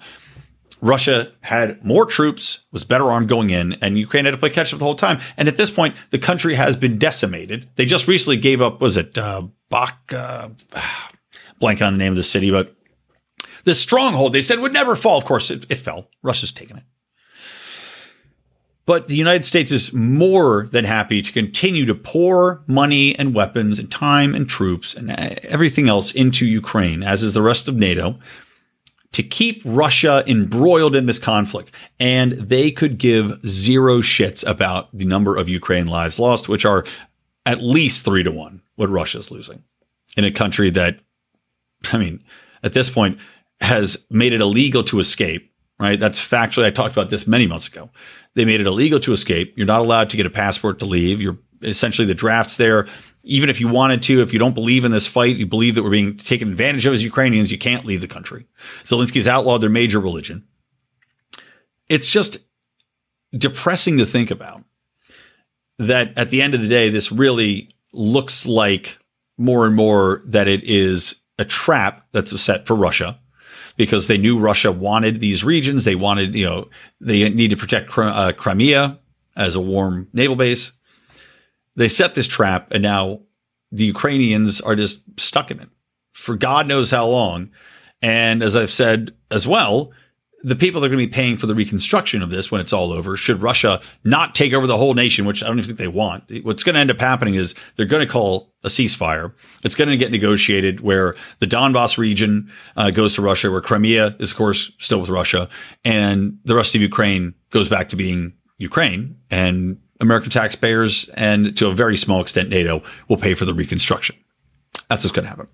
Russia 0.82 1.32
had 1.40 1.84
more 1.84 2.06
troops, 2.06 2.64
was 2.72 2.84
better 2.84 3.10
armed 3.10 3.28
going 3.28 3.50
in, 3.50 3.74
and 3.82 3.98
Ukraine 3.98 4.24
had 4.24 4.30
to 4.30 4.38
play 4.38 4.50
catch 4.50 4.72
up 4.72 4.78
the 4.78 4.84
whole 4.84 4.94
time. 4.94 5.20
And 5.36 5.48
at 5.48 5.56
this 5.56 5.70
point, 5.70 5.94
the 6.10 6.18
country 6.18 6.54
has 6.54 6.76
been 6.76 6.98
decimated. 6.98 7.68
They 7.76 7.84
just 7.84 8.08
recently 8.08 8.38
gave 8.38 8.62
up, 8.62 8.80
was 8.80 8.96
it 8.96 9.18
uh, 9.18 9.42
Bach? 9.68 9.98
Uh, 10.12 10.50
blanking 11.60 11.86
on 11.86 11.92
the 11.92 11.98
name 11.98 12.12
of 12.12 12.16
the 12.16 12.22
city, 12.22 12.50
but 12.50 12.74
the 13.64 13.74
stronghold 13.74 14.32
they 14.32 14.42
said 14.42 14.60
would 14.60 14.72
never 14.72 14.96
fall. 14.96 15.18
Of 15.18 15.24
course, 15.24 15.50
it, 15.50 15.66
it 15.70 15.76
fell. 15.76 16.08
Russia's 16.22 16.52
taken 16.52 16.78
it. 16.78 16.84
But 18.86 19.06
the 19.06 19.16
United 19.16 19.44
States 19.44 19.70
is 19.70 19.92
more 19.92 20.68
than 20.72 20.84
happy 20.84 21.22
to 21.22 21.32
continue 21.32 21.86
to 21.86 21.94
pour 21.94 22.64
money 22.66 23.16
and 23.18 23.34
weapons 23.34 23.78
and 23.78 23.88
time 23.90 24.34
and 24.34 24.48
troops 24.48 24.94
and 24.94 25.12
uh, 25.12 25.36
everything 25.44 25.88
else 25.88 26.12
into 26.12 26.44
Ukraine, 26.44 27.04
as 27.04 27.22
is 27.22 27.32
the 27.32 27.42
rest 27.42 27.68
of 27.68 27.76
NATO, 27.76 28.18
to 29.12 29.22
keep 29.22 29.62
Russia 29.64 30.24
embroiled 30.26 30.96
in 30.96 31.06
this 31.06 31.20
conflict. 31.20 31.72
And 32.00 32.32
they 32.32 32.72
could 32.72 32.98
give 32.98 33.40
zero 33.46 33.98
shits 33.98 34.44
about 34.44 34.88
the 34.92 35.04
number 35.04 35.36
of 35.36 35.48
Ukraine 35.48 35.86
lives 35.86 36.18
lost, 36.18 36.48
which 36.48 36.64
are 36.64 36.84
at 37.46 37.62
least 37.62 38.04
three 38.04 38.24
to 38.24 38.32
one 38.32 38.62
what 38.74 38.88
Russia's 38.88 39.30
losing 39.30 39.62
in 40.16 40.24
a 40.24 40.32
country 40.32 40.70
that, 40.70 40.98
I 41.92 41.98
mean, 41.98 42.24
at 42.62 42.72
this 42.72 42.90
point, 42.90 43.18
has 43.60 44.04
made 44.10 44.32
it 44.32 44.40
illegal 44.40 44.82
to 44.84 45.00
escape, 45.00 45.52
right? 45.78 46.00
That's 46.00 46.18
factually, 46.18 46.64
I 46.64 46.70
talked 46.70 46.92
about 46.92 47.10
this 47.10 47.26
many 47.26 47.46
months 47.46 47.68
ago. 47.68 47.90
They 48.34 48.44
made 48.44 48.60
it 48.60 48.66
illegal 48.66 49.00
to 49.00 49.12
escape. 49.12 49.54
You're 49.56 49.66
not 49.66 49.80
allowed 49.80 50.10
to 50.10 50.16
get 50.16 50.26
a 50.26 50.30
passport 50.30 50.78
to 50.78 50.84
leave. 50.86 51.20
You're 51.20 51.38
essentially 51.62 52.06
the 52.06 52.14
draft's 52.14 52.56
there. 52.56 52.86
Even 53.22 53.50
if 53.50 53.60
you 53.60 53.68
wanted 53.68 54.02
to, 54.02 54.22
if 54.22 54.32
you 54.32 54.38
don't 54.38 54.54
believe 54.54 54.84
in 54.84 54.92
this 54.92 55.06
fight, 55.06 55.36
you 55.36 55.46
believe 55.46 55.74
that 55.74 55.82
we're 55.82 55.90
being 55.90 56.16
taken 56.16 56.48
advantage 56.48 56.86
of 56.86 56.94
as 56.94 57.04
Ukrainians, 57.04 57.52
you 57.52 57.58
can't 57.58 57.84
leave 57.84 58.00
the 58.00 58.08
country. 58.08 58.46
Zelensky's 58.84 59.28
outlawed 59.28 59.60
their 59.60 59.68
major 59.68 60.00
religion. 60.00 60.46
It's 61.88 62.10
just 62.10 62.38
depressing 63.36 63.98
to 63.98 64.06
think 64.06 64.30
about 64.30 64.64
that 65.78 66.16
at 66.16 66.30
the 66.30 66.40
end 66.40 66.54
of 66.54 66.60
the 66.60 66.68
day, 66.68 66.88
this 66.88 67.12
really 67.12 67.74
looks 67.92 68.46
like 68.46 68.98
more 69.36 69.66
and 69.66 69.74
more 69.74 70.22
that 70.26 70.48
it 70.48 70.62
is 70.64 71.16
a 71.38 71.44
trap 71.44 72.06
that's 72.12 72.38
set 72.40 72.66
for 72.66 72.76
Russia 72.76 73.18
because 73.80 74.08
they 74.08 74.18
knew 74.18 74.38
Russia 74.38 74.70
wanted 74.70 75.20
these 75.20 75.42
regions. 75.42 75.84
They 75.84 75.94
wanted, 75.94 76.36
you 76.36 76.44
know, 76.44 76.68
they 77.00 77.30
need 77.30 77.48
to 77.48 77.56
protect 77.56 77.96
uh, 77.96 78.32
Crimea 78.36 78.98
as 79.36 79.54
a 79.54 79.60
warm 79.60 80.06
naval 80.12 80.36
base. 80.36 80.72
They 81.76 81.88
set 81.88 82.14
this 82.14 82.26
trap, 82.26 82.72
and 82.72 82.82
now 82.82 83.22
the 83.72 83.86
Ukrainians 83.86 84.60
are 84.60 84.76
just 84.76 85.00
stuck 85.18 85.50
in 85.50 85.60
it 85.60 85.70
for 86.12 86.36
God 86.36 86.66
knows 86.66 86.90
how 86.90 87.06
long. 87.06 87.48
And 88.02 88.42
as 88.42 88.54
I've 88.54 88.70
said 88.70 89.12
as 89.30 89.46
well, 89.46 89.92
the 90.42 90.56
people 90.56 90.80
that 90.80 90.86
are 90.86 90.90
going 90.90 91.04
to 91.04 91.10
be 91.10 91.12
paying 91.12 91.36
for 91.36 91.46
the 91.46 91.54
reconstruction 91.54 92.22
of 92.22 92.30
this 92.30 92.50
when 92.50 92.60
it's 92.60 92.72
all 92.72 92.92
over, 92.92 93.16
should 93.16 93.42
Russia 93.42 93.80
not 94.04 94.34
take 94.34 94.52
over 94.52 94.66
the 94.66 94.76
whole 94.76 94.94
nation, 94.94 95.26
which 95.26 95.42
I 95.42 95.46
don't 95.46 95.58
even 95.58 95.68
think 95.68 95.78
they 95.78 95.88
want, 95.88 96.24
what's 96.42 96.64
going 96.64 96.74
to 96.74 96.80
end 96.80 96.90
up 96.90 96.98
happening 96.98 97.34
is 97.34 97.54
they're 97.76 97.86
going 97.86 98.06
to 98.06 98.10
call 98.10 98.52
a 98.64 98.68
ceasefire. 98.68 99.34
It's 99.64 99.74
going 99.74 99.90
to 99.90 99.96
get 99.96 100.10
negotiated 100.10 100.80
where 100.80 101.14
the 101.40 101.46
Donbass 101.46 101.98
region 101.98 102.50
uh, 102.76 102.90
goes 102.90 103.14
to 103.14 103.22
Russia, 103.22 103.50
where 103.50 103.60
Crimea 103.60 104.16
is, 104.18 104.30
of 104.30 104.36
course, 104.36 104.72
still 104.78 105.00
with 105.00 105.10
Russia, 105.10 105.48
and 105.84 106.38
the 106.44 106.54
rest 106.54 106.74
of 106.74 106.80
Ukraine 106.80 107.34
goes 107.50 107.68
back 107.68 107.88
to 107.88 107.96
being 107.96 108.34
Ukraine. 108.58 109.16
And 109.30 109.78
American 110.00 110.30
taxpayers 110.30 111.08
and 111.14 111.56
to 111.58 111.68
a 111.68 111.74
very 111.74 111.96
small 111.96 112.20
extent, 112.20 112.48
NATO 112.48 112.82
will 113.08 113.18
pay 113.18 113.34
for 113.34 113.44
the 113.44 113.54
reconstruction. 113.54 114.16
That's 114.88 115.04
what's 115.04 115.14
going 115.14 115.24
to 115.24 115.28
happen. 115.28 115.48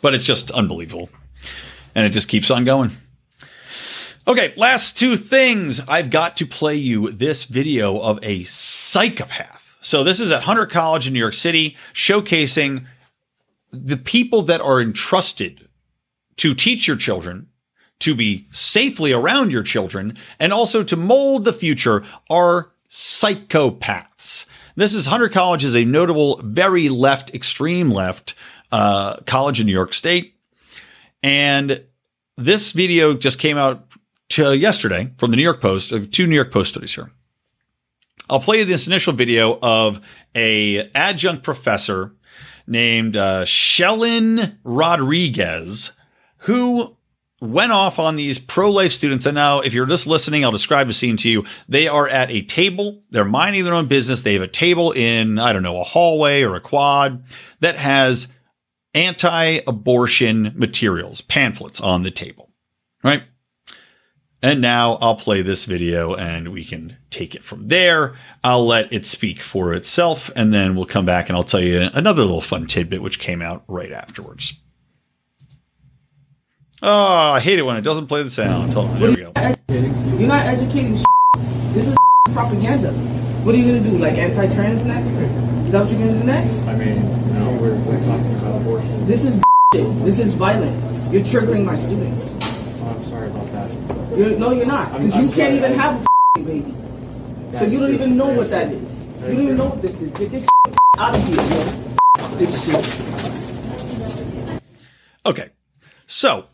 But 0.00 0.14
it's 0.14 0.24
just 0.24 0.50
unbelievable. 0.52 1.10
And 1.94 2.06
it 2.06 2.10
just 2.10 2.28
keeps 2.28 2.50
on 2.50 2.64
going. 2.64 2.90
Okay, 4.26 4.54
last 4.56 4.96
two 4.96 5.18
things. 5.18 5.80
I've 5.86 6.08
got 6.08 6.38
to 6.38 6.46
play 6.46 6.76
you 6.76 7.10
this 7.10 7.44
video 7.44 7.98
of 7.98 8.18
a 8.22 8.44
psychopath. 8.44 9.76
So 9.82 10.02
this 10.02 10.18
is 10.18 10.30
at 10.30 10.44
Hunter 10.44 10.64
College 10.64 11.06
in 11.06 11.12
New 11.12 11.18
York 11.18 11.34
City, 11.34 11.76
showcasing 11.92 12.86
the 13.70 13.98
people 13.98 14.40
that 14.44 14.62
are 14.62 14.80
entrusted 14.80 15.68
to 16.36 16.54
teach 16.54 16.88
your 16.88 16.96
children, 16.96 17.48
to 18.00 18.14
be 18.14 18.48
safely 18.50 19.12
around 19.12 19.50
your 19.50 19.62
children, 19.62 20.16
and 20.40 20.54
also 20.54 20.82
to 20.82 20.96
mold 20.96 21.44
the 21.44 21.52
future 21.52 22.02
are 22.30 22.70
psychopaths. 22.88 24.46
This 24.74 24.94
is 24.94 25.04
Hunter 25.04 25.28
College 25.28 25.64
is 25.64 25.74
a 25.74 25.84
notable, 25.84 26.40
very 26.42 26.88
left, 26.88 27.34
extreme 27.34 27.90
left 27.90 28.34
uh, 28.72 29.18
college 29.26 29.60
in 29.60 29.66
New 29.66 29.72
York 29.72 29.92
State. 29.92 30.34
And 31.22 31.84
this 32.36 32.72
video 32.72 33.14
just 33.14 33.38
came 33.38 33.56
out 33.56 33.83
yesterday 34.38 35.12
from 35.18 35.30
the 35.30 35.36
New 35.36 35.42
York 35.42 35.60
Post, 35.60 35.92
uh, 35.92 36.00
two 36.10 36.26
New 36.26 36.34
York 36.34 36.52
Post 36.52 36.70
studies 36.70 36.94
here. 36.94 37.10
I'll 38.28 38.40
play 38.40 38.58
you 38.58 38.64
this 38.64 38.86
initial 38.86 39.12
video 39.12 39.58
of 39.60 40.00
a 40.34 40.90
adjunct 40.94 41.42
professor 41.42 42.14
named 42.66 43.16
uh, 43.16 43.44
Shellyne 43.44 44.56
Rodriguez, 44.64 45.92
who 46.38 46.96
went 47.40 47.72
off 47.72 47.98
on 47.98 48.16
these 48.16 48.38
pro-life 48.38 48.92
students. 48.92 49.26
And 49.26 49.34
now, 49.34 49.60
if 49.60 49.74
you're 49.74 49.84
just 49.84 50.06
listening, 50.06 50.44
I'll 50.44 50.52
describe 50.52 50.86
the 50.86 50.94
scene 50.94 51.18
to 51.18 51.28
you. 51.28 51.44
They 51.68 51.86
are 51.86 52.08
at 52.08 52.30
a 52.30 52.42
table. 52.42 53.02
They're 53.10 53.26
minding 53.26 53.64
their 53.64 53.74
own 53.74 53.86
business. 53.86 54.22
They 54.22 54.32
have 54.32 54.42
a 54.42 54.48
table 54.48 54.92
in, 54.92 55.38
I 55.38 55.52
don't 55.52 55.62
know, 55.62 55.80
a 55.80 55.84
hallway 55.84 56.42
or 56.42 56.54
a 56.54 56.60
quad 56.60 57.24
that 57.60 57.76
has 57.76 58.28
anti-abortion 58.94 60.52
materials, 60.54 61.20
pamphlets 61.20 61.80
on 61.80 62.02
the 62.02 62.10
table, 62.10 62.50
right? 63.02 63.24
And 64.44 64.60
now 64.60 64.98
I'll 65.00 65.16
play 65.16 65.40
this 65.40 65.64
video 65.64 66.14
and 66.14 66.50
we 66.50 66.66
can 66.66 66.98
take 67.08 67.34
it 67.34 67.42
from 67.42 67.68
there. 67.68 68.14
I'll 68.44 68.66
let 68.66 68.92
it 68.92 69.06
speak 69.06 69.40
for 69.40 69.72
itself 69.72 70.30
and 70.36 70.52
then 70.52 70.76
we'll 70.76 70.84
come 70.84 71.06
back 71.06 71.30
and 71.30 71.36
I'll 71.36 71.44
tell 71.44 71.62
you 71.62 71.88
another 71.94 72.20
little 72.20 72.42
fun 72.42 72.66
tidbit 72.66 73.00
which 73.00 73.18
came 73.18 73.40
out 73.40 73.64
right 73.68 73.90
afterwards. 73.90 74.52
Oh, 76.82 77.30
I 77.30 77.40
hate 77.40 77.58
it 77.58 77.62
when 77.62 77.78
it 77.78 77.84
doesn't 77.84 78.06
play 78.06 78.22
the 78.22 78.30
sound. 78.30 78.74
Hold 78.74 78.90
on, 78.90 79.00
there 79.00 79.08
we 79.08 79.16
go. 79.16 79.32
You're 80.18 80.28
not 80.28 80.44
educating. 80.44 80.98
This 81.72 81.88
is 81.88 81.96
propaganda. 82.34 82.92
What 82.92 83.54
are 83.54 83.58
you 83.58 83.78
gonna 83.78 83.90
do? 83.90 83.96
Like 83.96 84.18
anti-trans 84.18 84.84
next? 84.84 85.08
Is 85.08 85.72
that 85.72 85.84
what 85.84 85.90
you're 85.90 86.06
gonna 86.06 86.20
do 86.20 86.26
next? 86.26 86.66
I 86.66 86.76
mean, 86.76 87.00
no, 87.32 87.50
we're, 87.62 87.76
we're 87.76 88.04
talking 88.04 88.34
about 88.34 88.60
abortion. 88.60 89.06
This 89.06 89.24
is 89.24 89.42
this 89.72 90.18
is 90.18 90.34
violent. 90.34 90.76
You're 91.10 91.22
triggering 91.22 91.64
my 91.64 91.76
students. 91.76 92.36
Oh, 92.82 92.88
I'm 92.88 93.02
sorry 93.02 93.28
about 93.30 93.50
that. 93.52 94.03
You're, 94.16 94.38
no, 94.38 94.52
you're 94.52 94.64
not, 94.64 94.92
because 94.92 95.16
you 95.16 95.22
I'm 95.22 95.32
can't 95.32 95.36
sorry. 95.36 95.56
even 95.56 95.72
have 95.72 96.06
a 96.36 96.40
baby. 96.40 96.74
So 97.58 97.64
you 97.64 97.80
don't 97.80 97.92
even 97.92 98.16
know 98.16 98.28
what 98.32 98.48
that 98.50 98.72
is. 98.72 99.06
You 99.06 99.22
don't 99.22 99.40
even 99.40 99.56
know 99.56 99.66
what 99.66 99.82
this 99.82 100.00
is. 100.00 100.12
Get 100.12 100.30
this 100.30 100.46
out 100.98 101.16
of 101.16 101.26
here, 101.26 101.36
yo. 101.36 102.28
This 102.36 102.64
shit. 102.64 104.60
Okay. 105.26 105.50
So 106.06 106.46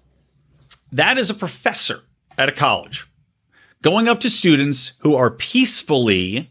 that 0.91 1.19
is 1.19 1.29
a 1.29 1.35
professor 1.35 2.01
at 2.39 2.49
a 2.49 2.53
college 2.53 3.07
going 3.83 4.09
up 4.09 4.21
to 4.21 4.31
students 4.31 4.93
who 5.01 5.15
are 5.15 5.31
peacefully 5.31 6.51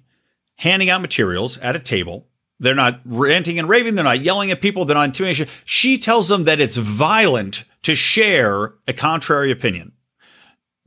handing 0.58 0.92
out 0.92 1.02
materials 1.02 1.58
at 1.58 1.76
a 1.76 1.80
table. 1.80 2.28
They're 2.60 2.76
not 2.76 3.00
ranting 3.06 3.58
and 3.58 3.68
raving. 3.68 3.96
They're 3.96 4.04
not 4.04 4.22
yelling 4.22 4.52
at 4.52 4.62
people. 4.62 4.86
They're 4.86 4.96
not 4.96 5.06
intimidating. 5.06 5.48
She 5.66 5.98
tells 5.98 6.28
them 6.28 6.44
that 6.44 6.60
it's 6.60 6.78
violent 6.78 7.64
to 7.84 7.96
share 7.96 8.76
a 8.88 8.94
contrary 8.94 9.52
opinion. 9.52 9.94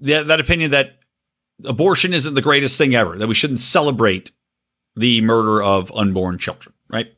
That, 0.03 0.27
that 0.27 0.41
opinion 0.41 0.73
that 0.73 0.99
abortion 1.65 2.13
isn't 2.13 2.35
the 2.35 2.43
greatest 2.43 2.79
thing 2.79 2.95
ever, 2.95 3.17
that 3.17 3.29
we 3.29 3.35
shouldn't 3.35 3.61
celebrate 3.61 4.31
the 4.97 5.21
murder 5.21 5.63
of 5.63 5.93
unborn 5.93 6.39
children, 6.39 6.75
right? 6.89 7.13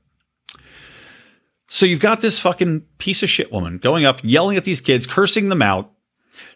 So 1.68 1.86
you've 1.86 2.00
got 2.00 2.20
this 2.20 2.38
fucking 2.38 2.82
piece 2.98 3.22
of 3.22 3.30
shit 3.30 3.50
woman 3.50 3.78
going 3.78 4.04
up, 4.04 4.20
yelling 4.22 4.56
at 4.56 4.64
these 4.64 4.80
kids, 4.80 5.06
cursing 5.06 5.48
them 5.48 5.62
out, 5.62 5.92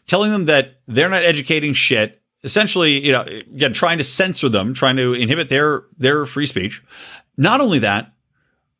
telling 0.07 0.31
them 0.31 0.45
that 0.45 0.81
they're 0.87 1.09
not 1.09 1.25
educating 1.25 1.75
shit, 1.75 2.23
essentially, 2.45 3.05
you 3.05 3.13
know, 3.13 3.23
again, 3.23 3.73
trying 3.73 3.99
to 3.99 4.05
censor 4.05 4.49
them, 4.49 4.75
trying 4.75 4.97
to 4.97 5.15
inhibit 5.15 5.49
their 5.49 5.85
their 5.97 6.27
free 6.27 6.47
speech. 6.47 6.83
Not 7.37 7.61
only 7.61 7.79
that, 7.81 8.13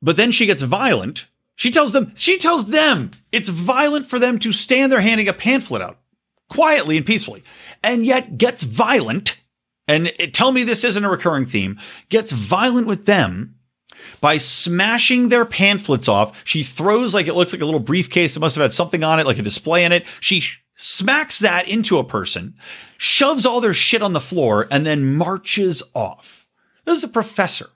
but 0.03 0.17
then 0.17 0.31
she 0.31 0.47
gets 0.47 0.63
violent. 0.63 1.27
She 1.57 1.71
tells 1.73 1.93
them, 1.93 2.13
she 2.15 2.39
tells 2.39 2.67
them 2.67 3.11
it's 3.33 3.49
violent 3.49 4.07
for 4.07 4.19
them 4.21 4.39
to 4.41 4.53
stand 4.53 4.93
there 4.93 5.01
handing 5.01 5.29
a 5.29 5.33
pamphlet 5.33 5.83
out 5.83 5.99
quietly 6.49 6.97
and 6.97 7.07
peacefully, 7.07 7.43
and 7.83 8.05
yet 8.05 8.39
gets 8.39 8.63
violent. 8.63 9.41
And 9.87 10.09
it, 10.19 10.35
tell 10.35 10.53
me 10.53 10.65
this 10.65 10.85
isn't 10.85 11.05
a 11.05 11.09
recurring 11.09 11.47
theme. 11.47 11.79
Gets 12.09 12.33
violent 12.33 12.87
with 12.87 13.07
them 13.07 13.57
by 14.21 14.37
smashing 14.37 15.29
their 15.29 15.45
pamphlets 15.45 16.09
off. 16.09 16.37
She 16.45 16.63
throws 16.63 17.15
like 17.15 17.27
it 17.27 17.35
looks 17.35 17.53
like 17.53 17.63
a 17.63 17.67
little 17.67 17.81
briefcase 17.81 18.35
that 18.35 18.41
must 18.41 18.55
have 18.57 18.63
had 18.63 18.73
something 18.73 19.05
on 19.05 19.21
it, 19.21 19.27
like 19.27 19.39
a 19.39 19.43
display 19.43 19.85
in 19.85 19.93
it. 19.93 20.07
She 20.21 20.43
smacks 20.77 21.39
that 21.39 21.69
into 21.69 21.99
a 21.99 22.05
person, 22.05 22.55
shoves 22.97 23.47
all 23.47 23.61
their 23.61 23.75
shit 23.75 24.03
on 24.03 24.13
the 24.13 24.21
floor, 24.21 24.67
and 24.71 24.87
then 24.87 25.17
marches 25.17 25.83
off. 25.95 26.47
This 26.85 26.99
is 26.99 27.05
a 27.05 27.09
professor 27.09 27.71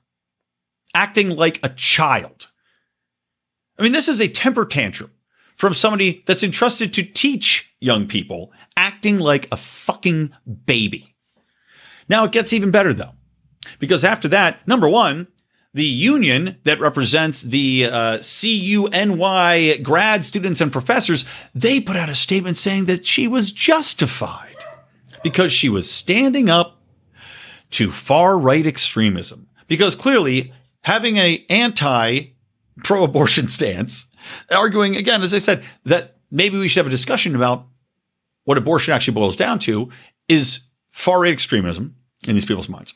acting 0.95 1.31
like 1.31 1.59
a 1.63 1.71
child. 1.71 2.49
I 3.79 3.83
mean, 3.83 3.93
this 3.93 4.09
is 4.09 4.21
a 4.21 4.29
temper 4.29 4.65
tantrum 4.65 5.12
from 5.63 5.75
somebody 5.75 6.25
that's 6.27 6.43
entrusted 6.43 6.93
to 6.93 7.05
teach 7.05 7.73
young 7.79 8.09
people 8.09 8.51
acting 8.77 9.17
like 9.21 9.47
a 9.53 9.57
fucking 9.57 10.35
baby. 10.67 11.15
Now 12.09 12.25
it 12.25 12.33
gets 12.33 12.53
even 12.53 12.73
better 12.73 12.93
though, 12.93 13.13
because 13.79 14.05
after 14.05 14.27
that, 14.27 14.67
number 14.67 14.89
one, 14.89 15.29
the 15.73 15.85
union 15.85 16.59
that 16.65 16.81
represents 16.81 17.43
the 17.43 17.89
uh, 17.89 18.19
CUNY 18.19 19.79
grad 19.85 20.25
students 20.25 20.61
and 20.61 20.73
professors, 20.73 21.25
they 21.55 21.81
put 21.81 21.95
out 21.95 22.09
a 22.09 22.17
statement 22.17 22.57
saying 22.57 22.87
that 22.87 23.07
she 23.07 23.29
was 23.29 23.53
justified 23.53 24.57
because 25.23 25.53
she 25.53 25.69
was 25.69 25.89
standing 25.89 26.51
up 26.51 26.83
to 27.71 27.93
far 27.93 28.37
right 28.37 28.67
extremism. 28.67 29.47
Because 29.69 29.95
clearly, 29.95 30.53
having 30.81 31.21
an 31.21 31.39
anti 31.49 32.33
pro 32.79 33.05
abortion 33.05 33.49
stance, 33.49 34.07
arguing 34.51 34.97
again, 34.97 35.23
as 35.23 35.35
I 35.35 35.39
said, 35.39 35.65
that 35.85 36.17
maybe 36.31 36.59
we 36.59 36.69
should 36.69 36.81
have 36.81 36.87
a 36.87 36.91
discussion 36.91 37.35
about 37.35 37.67
what 38.45 38.59
abortion 38.59 38.93
actually 38.93 39.15
boils 39.15 39.37
down 39.37 39.59
to 39.61 39.91
is 40.29 40.61
far 40.91 41.21
right 41.21 41.33
extremism 41.33 41.97
in 42.27 42.35
these 42.35 42.45
people's 42.45 42.69
minds 42.69 42.95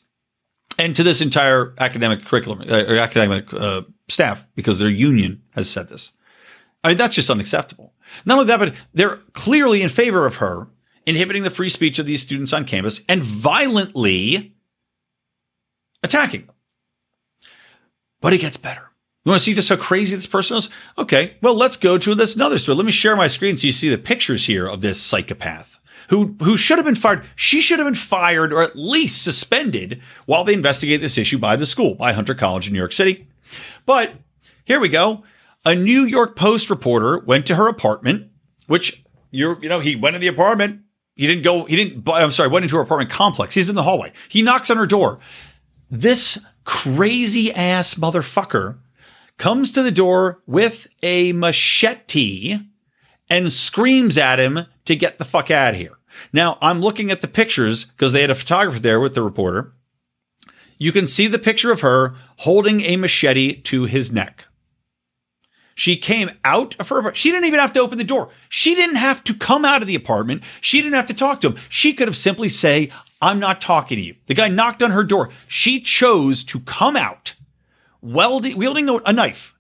and 0.79 0.95
to 0.97 1.03
this 1.03 1.21
entire 1.21 1.75
academic 1.79 2.25
curriculum 2.25 2.63
uh, 2.69 2.85
or 2.89 2.97
academic 2.97 3.53
uh, 3.55 3.83
staff 4.09 4.47
because 4.55 4.79
their 4.79 4.91
union 4.91 5.43
has 5.55 5.69
said 5.69 5.89
this. 5.89 6.13
I 6.85 6.89
mean, 6.89 6.97
that's 6.97 7.15
just 7.15 7.31
unacceptable. 7.31 7.95
Not 8.25 8.39
only 8.39 8.47
that, 8.47 8.59
but 8.59 8.75
they're 8.95 9.17
clearly 9.33 9.83
in 9.83 9.89
favor 9.89 10.27
of 10.27 10.37
her 10.37 10.69
inhibiting 11.07 11.43
the 11.43 11.51
free 11.51 11.69
speech 11.69 11.99
of 11.99 12.07
these 12.07 12.23
students 12.23 12.53
on 12.53 12.65
campus 12.65 13.01
and 13.09 13.23
violently 13.23 14.55
attacking 16.03 16.47
them. 16.47 16.55
But 18.21 18.33
it 18.33 18.41
gets 18.41 18.57
better. 18.57 18.91
You 19.27 19.31
want 19.31 19.41
to 19.41 19.45
see 19.45 19.55
just 19.55 19.69
how 19.69 19.75
crazy 19.75 20.15
this 20.15 20.29
person 20.29 20.57
is? 20.57 20.69
Okay, 20.97 21.35
well, 21.43 21.57
let's 21.57 21.77
go 21.77 21.99
to 21.99 22.15
this 22.15 22.37
another 22.37 22.59
story. 22.59 22.77
Let 22.77 22.87
me 22.87 22.93
share 22.93 23.17
my 23.17 23.27
screen 23.27 23.57
so 23.57 23.67
you 23.67 23.73
see 23.73 23.89
the 23.89 23.99
pictures 23.99 24.47
here 24.47 24.69
of 24.69 24.83
this 24.83 25.03
psychopath 25.03 25.81
who 26.11 26.37
who 26.41 26.57
should 26.57 26.79
have 26.79 26.85
been 26.85 26.95
fired. 26.95 27.25
She 27.35 27.61
should 27.61 27.81
have 27.81 27.89
been 27.89 27.97
fired 27.97 28.53
or 28.53 28.63
at 28.63 28.77
least 28.77 29.25
suspended 29.25 30.01
while 30.27 30.45
they 30.45 30.55
investigate 30.55 31.01
this 31.01 31.19
issue 31.19 31.39
by 31.39 31.57
the 31.57 31.67
school, 31.67 31.97
by 31.97 32.13
Hunter 32.13 32.37
College 32.37 32.69
in 32.69 32.73
New 32.73 32.79
York 32.79 32.93
City. 32.93 33.27
But 33.85 34.13
here 34.65 34.79
we 34.79 34.89
go. 34.89 35.25
A 35.65 35.75
New 35.75 36.05
York 36.05 36.37
Post 36.37 36.71
reporter 36.71 37.19
went 37.19 37.47
to 37.47 37.57
her 37.57 37.67
apartment, 37.67 38.31
which 38.69 39.05
you're, 39.33 39.61
you 39.61 39.69
know, 39.69 39.81
he 39.81 39.97
went 39.97 40.15
in 40.15 40.23
the 40.23 40.29
apartment. 40.29 40.83
He 41.17 41.27
didn't 41.27 41.43
go, 41.43 41.65
he 41.65 41.75
didn't, 41.75 42.09
I'm 42.09 42.31
sorry, 42.31 42.49
went 42.49 42.65
into 42.65 42.77
her 42.77 42.83
apartment 42.83 43.11
complex. 43.11 43.55
He's 43.55 43.69
in 43.69 43.75
the 43.75 43.83
hallway. 43.83 44.13
He 44.29 44.43
knocks 44.43 44.71
on 44.71 44.77
her 44.77 44.87
door. 44.87 45.19
This 45.91 46.39
crazy 46.65 47.53
ass 47.53 47.95
motherfucker 47.95 48.79
comes 49.39 49.73
to 49.73 49.83
the 49.83 49.91
door 49.91 50.43
with 50.47 50.87
a 51.03 51.33
machete 51.33 52.59
and 53.29 53.53
screams 53.53 54.17
at 54.17 54.39
him 54.39 54.67
to 54.85 54.97
get 54.97 55.19
the 55.19 55.25
fuck 55.25 55.51
out 55.51 55.75
of 55.75 55.81
here. 55.81 55.99
Now, 56.33 56.59
I'm 56.63 56.81
looking 56.81 57.11
at 57.11 57.21
the 57.21 57.29
pictures 57.29 57.85
because 57.85 58.13
they 58.13 58.23
had 58.23 58.31
a 58.31 58.35
photographer 58.35 58.81
there 58.81 59.01
with 59.01 59.15
the 59.15 59.23
reporter. 59.23 59.73
You 60.79 60.93
can 60.93 61.07
see 61.07 61.27
the 61.27 61.39
picture 61.39 61.73
of 61.73 61.81
her 61.81 62.15
holding 62.39 62.81
a 62.83 62.97
machete 62.97 63.61
to 63.63 63.85
his 63.85 64.13
neck. 64.13 64.45
She 65.75 65.97
came 65.97 66.31
out 66.43 66.75
of 66.79 66.89
her 66.89 66.97
apartment. 66.97 67.19
She 67.19 67.31
didn't 67.31 67.47
even 67.47 67.61
have 67.61 67.73
to 67.75 67.81
open 67.81 67.99
the 67.99 68.05
door. 68.05 68.31
She 68.49 68.75
didn't 68.75 68.97
have 68.97 69.23
to 69.25 69.35
come 69.35 69.65
out 69.65 69.83
of 69.83 69.89
the 69.89 69.95
apartment. 69.95 70.43
She 70.63 70.81
didn't 70.81 70.95
have 70.95 71.07
to 71.07 71.15
talk 71.15 71.41
to 71.41 71.51
him. 71.51 71.59
She 71.69 71.93
could 71.93 72.09
have 72.09 72.17
simply 72.17 72.49
say, 72.49 72.91
I'm 73.21 73.39
not 73.39 73.61
talking 73.61 73.97
to 73.97 74.03
you. 74.03 74.17
The 74.27 74.35
guy 74.35 74.49
knocked 74.49 74.83
on 74.83 74.93
her 74.93 75.05
door. 75.05 75.31
She 75.49 75.81
chose 75.81 76.45
to 76.45 76.61
come 76.61 76.97
out 76.97 77.35
welding, 78.07 78.57
wielding 78.57 78.89
a 78.89 79.13
knife, 79.13 79.55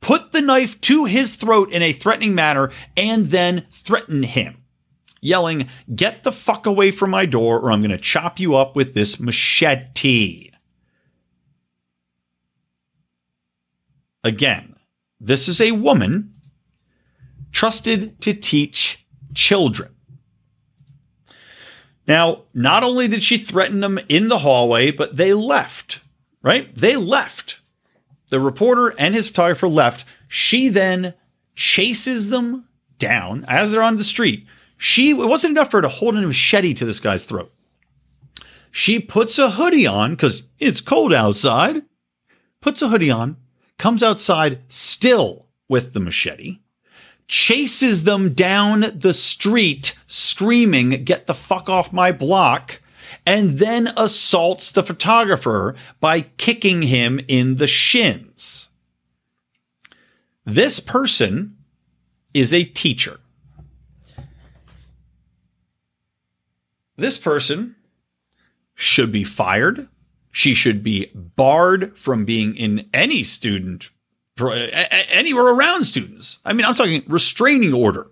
put 0.00 0.32
the 0.32 0.40
knife 0.40 0.80
to 0.82 1.04
his 1.04 1.36
throat 1.36 1.72
in 1.72 1.82
a 1.82 1.92
threatening 1.92 2.34
manner, 2.34 2.70
and 2.96 3.26
then 3.26 3.66
threaten 3.70 4.22
him, 4.22 4.62
yelling, 5.20 5.68
Get 5.94 6.22
the 6.22 6.32
fuck 6.32 6.66
away 6.66 6.90
from 6.90 7.10
my 7.10 7.26
door, 7.26 7.60
or 7.60 7.72
I'm 7.72 7.80
going 7.80 7.90
to 7.90 7.98
chop 7.98 8.38
you 8.38 8.54
up 8.54 8.76
with 8.76 8.94
this 8.94 9.18
machete. 9.18 10.50
Again, 14.24 14.76
this 15.20 15.48
is 15.48 15.60
a 15.60 15.72
woman 15.72 16.32
trusted 17.50 18.20
to 18.20 18.34
teach 18.34 19.04
children. 19.34 19.94
Now, 22.06 22.44
not 22.54 22.82
only 22.82 23.06
did 23.06 23.22
she 23.22 23.36
threaten 23.36 23.80
them 23.80 23.98
in 24.08 24.28
the 24.28 24.38
hallway, 24.38 24.90
but 24.90 25.16
they 25.16 25.34
left, 25.34 26.00
right? 26.42 26.74
They 26.74 26.96
left. 26.96 27.60
The 28.28 28.40
reporter 28.40 28.94
and 28.98 29.14
his 29.14 29.28
photographer 29.28 29.68
left. 29.68 30.04
She 30.28 30.68
then 30.68 31.14
chases 31.54 32.28
them 32.28 32.68
down 32.98 33.44
as 33.48 33.70
they're 33.70 33.82
on 33.82 33.96
the 33.96 34.04
street. 34.04 34.46
She, 34.76 35.10
it 35.10 35.16
wasn't 35.16 35.52
enough 35.52 35.70
for 35.70 35.78
her 35.78 35.82
to 35.82 35.88
hold 35.88 36.16
a 36.16 36.22
machete 36.22 36.74
to 36.74 36.84
this 36.84 37.00
guy's 37.00 37.24
throat. 37.24 37.52
She 38.70 39.00
puts 39.00 39.38
a 39.38 39.50
hoodie 39.50 39.86
on 39.86 40.12
because 40.12 40.42
it's 40.58 40.80
cold 40.80 41.12
outside, 41.12 41.82
puts 42.60 42.82
a 42.82 42.88
hoodie 42.88 43.10
on, 43.10 43.36
comes 43.78 44.02
outside 44.02 44.60
still 44.68 45.48
with 45.68 45.94
the 45.94 46.00
machete, 46.00 46.58
chases 47.26 48.04
them 48.04 48.34
down 48.34 48.92
the 48.94 49.12
street 49.12 49.98
screaming, 50.06 50.90
Get 51.04 51.26
the 51.26 51.34
fuck 51.34 51.68
off 51.68 51.92
my 51.92 52.12
block, 52.12 52.80
and 53.28 53.58
then 53.58 53.92
assaults 53.94 54.72
the 54.72 54.82
photographer 54.82 55.74
by 56.00 56.22
kicking 56.22 56.80
him 56.80 57.20
in 57.28 57.56
the 57.56 57.66
shins. 57.66 58.70
This 60.46 60.80
person 60.80 61.58
is 62.32 62.54
a 62.54 62.64
teacher. 62.64 63.20
this 66.96 67.16
person 67.16 67.76
should 68.74 69.12
be 69.12 69.24
fired. 69.24 69.88
She 70.30 70.54
should 70.54 70.82
be 70.82 71.10
barred 71.14 71.96
from 71.98 72.24
being 72.24 72.56
in 72.56 72.88
any 72.92 73.22
student, 73.22 73.90
anywhere 74.38 75.54
around 75.54 75.84
students. 75.84 76.38
I 76.46 76.54
mean, 76.54 76.66
I'm 76.66 76.74
talking 76.74 77.04
restraining 77.06 77.72
order 77.72 78.10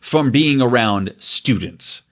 from 0.00 0.30
being 0.30 0.62
around 0.62 1.14
students. 1.18 2.02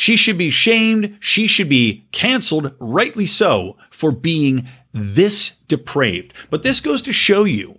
She 0.00 0.16
should 0.16 0.38
be 0.38 0.48
shamed. 0.48 1.18
She 1.20 1.46
should 1.46 1.68
be 1.68 2.06
canceled, 2.10 2.72
rightly 2.78 3.26
so, 3.26 3.76
for 3.90 4.10
being 4.10 4.66
this 4.94 5.56
depraved. 5.68 6.32
But 6.48 6.62
this 6.62 6.80
goes 6.80 7.02
to 7.02 7.12
show 7.12 7.44
you 7.44 7.78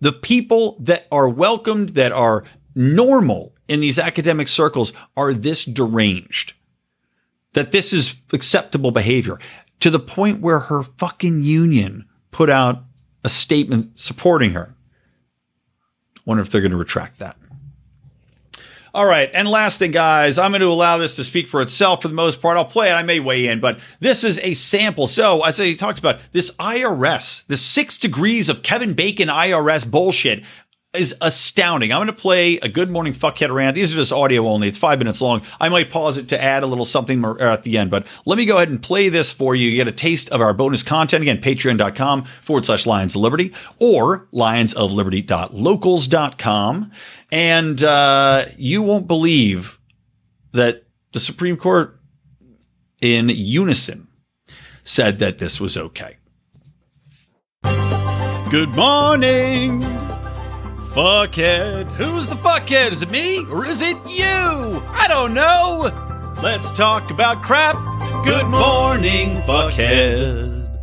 the 0.00 0.10
people 0.10 0.76
that 0.80 1.06
are 1.12 1.28
welcomed, 1.28 1.90
that 1.90 2.10
are 2.10 2.42
normal 2.74 3.54
in 3.68 3.78
these 3.78 3.96
academic 3.96 4.48
circles, 4.48 4.92
are 5.16 5.32
this 5.32 5.64
deranged. 5.64 6.54
That 7.52 7.70
this 7.70 7.92
is 7.92 8.16
acceptable 8.32 8.90
behavior 8.90 9.38
to 9.78 9.88
the 9.88 10.00
point 10.00 10.40
where 10.40 10.58
her 10.58 10.82
fucking 10.82 11.42
union 11.42 12.08
put 12.32 12.50
out 12.50 12.82
a 13.22 13.28
statement 13.28 14.00
supporting 14.00 14.50
her. 14.50 14.74
Wonder 16.24 16.42
if 16.42 16.50
they're 16.50 16.60
going 16.60 16.72
to 16.72 16.76
retract 16.76 17.20
that. 17.20 17.36
All 18.96 19.04
right. 19.04 19.30
And 19.34 19.46
last 19.46 19.78
thing, 19.78 19.90
guys, 19.90 20.38
I'm 20.38 20.52
going 20.52 20.62
to 20.62 20.68
allow 20.68 20.96
this 20.96 21.16
to 21.16 21.24
speak 21.24 21.48
for 21.48 21.60
itself 21.60 22.00
for 22.00 22.08
the 22.08 22.14
most 22.14 22.40
part. 22.40 22.56
I'll 22.56 22.64
play 22.64 22.88
it. 22.88 22.94
I 22.94 23.02
may 23.02 23.20
weigh 23.20 23.46
in, 23.46 23.60
but 23.60 23.78
this 24.00 24.24
is 24.24 24.38
a 24.38 24.54
sample. 24.54 25.06
So, 25.06 25.44
as 25.44 25.60
I 25.60 25.74
talked 25.74 25.98
about, 25.98 26.20
this 26.32 26.50
IRS, 26.52 27.46
the 27.46 27.58
six 27.58 27.98
degrees 27.98 28.48
of 28.48 28.62
Kevin 28.62 28.94
Bacon 28.94 29.28
IRS 29.28 29.86
bullshit 29.90 30.44
is 30.96 31.14
astounding. 31.20 31.92
I'm 31.92 31.98
going 31.98 32.08
to 32.08 32.12
play 32.12 32.58
a 32.58 32.68
good 32.68 32.90
morning 32.90 33.12
fuckhead 33.12 33.54
rant. 33.54 33.74
These 33.74 33.92
are 33.92 33.96
just 33.96 34.12
audio 34.12 34.46
only. 34.48 34.68
It's 34.68 34.78
five 34.78 34.98
minutes 34.98 35.20
long. 35.20 35.42
I 35.60 35.68
might 35.68 35.90
pause 35.90 36.16
it 36.16 36.28
to 36.28 36.42
add 36.42 36.62
a 36.62 36.66
little 36.66 36.84
something 36.84 37.24
at 37.40 37.62
the 37.62 37.78
end, 37.78 37.90
but 37.90 38.06
let 38.24 38.38
me 38.38 38.46
go 38.46 38.56
ahead 38.56 38.70
and 38.70 38.82
play 38.82 39.08
this 39.08 39.32
for 39.32 39.54
you. 39.54 39.68
You 39.68 39.76
get 39.76 39.88
a 39.88 39.92
taste 39.92 40.30
of 40.30 40.40
our 40.40 40.54
bonus 40.54 40.82
content. 40.82 41.22
Again, 41.22 41.40
patreon.com 41.40 42.24
forward 42.42 42.64
slash 42.64 42.86
Lions 42.86 43.14
of 43.14 43.22
Liberty 43.22 43.52
or 43.78 44.26
lionsofliberty.locals.com. 44.32 46.92
And 47.32 47.82
uh, 47.82 48.44
you 48.56 48.82
won't 48.82 49.06
believe 49.06 49.78
that 50.52 50.84
the 51.12 51.20
Supreme 51.20 51.56
Court 51.56 51.98
in 53.00 53.28
unison 53.28 54.08
said 54.84 55.18
that 55.18 55.38
this 55.38 55.60
was 55.60 55.76
okay. 55.76 56.16
Good 58.50 58.74
morning 58.74 60.05
fuckhead. 60.96 61.84
Who's 61.92 62.26
the 62.26 62.36
fuckhead? 62.36 62.92
Is 62.92 63.02
it 63.02 63.10
me 63.10 63.44
or 63.50 63.66
is 63.66 63.82
it 63.82 63.98
you? 64.08 64.24
I 64.24 65.04
don't 65.08 65.34
know. 65.34 65.92
Let's 66.42 66.72
talk 66.72 67.10
about 67.10 67.42
crap. 67.42 67.76
Good 68.24 68.46
morning, 68.46 69.36
fuckhead. 69.42 70.80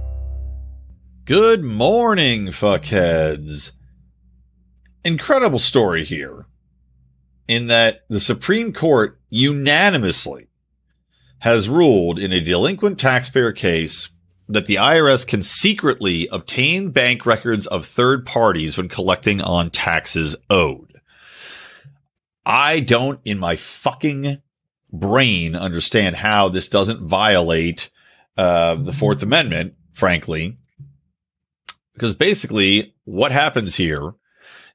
Good 1.25 1.63
morning, 1.63 2.47
fuckheads. 2.47 3.71
Incredible 5.03 5.57
story 5.57 6.03
here 6.03 6.45
in 7.47 7.65
that 7.67 8.01
the 8.07 8.19
Supreme 8.19 8.71
Court 8.71 9.19
unanimously 9.31 10.47
has 11.39 11.67
ruled 11.67 12.19
in 12.19 12.31
a 12.31 12.39
delinquent 12.39 12.99
taxpayer 12.99 13.51
case 13.51 14.11
that 14.47 14.65
the 14.65 14.75
IRS 14.75 15.25
can 15.25 15.43
secretly 15.43 16.27
obtain 16.31 16.91
bank 16.91 17.25
records 17.25 17.65
of 17.67 17.85
third 17.85 18.25
parties 18.25 18.77
when 18.77 18.89
collecting 18.89 19.41
on 19.41 19.69
taxes 19.69 20.35
owed. 20.49 21.01
I 22.45 22.81
don't 22.81 23.19
in 23.23 23.39
my 23.39 23.55
fucking 23.55 24.41
brain 24.91 25.55
understand 25.55 26.17
how 26.17 26.49
this 26.49 26.67
doesn't 26.67 27.01
violate 27.01 27.89
uh, 28.37 28.75
the 28.75 28.93
Fourth 28.93 29.23
Amendment, 29.23 29.75
frankly. 29.93 30.57
Because 31.93 32.13
basically 32.13 32.95
what 33.05 33.31
happens 33.31 33.75
here 33.75 34.15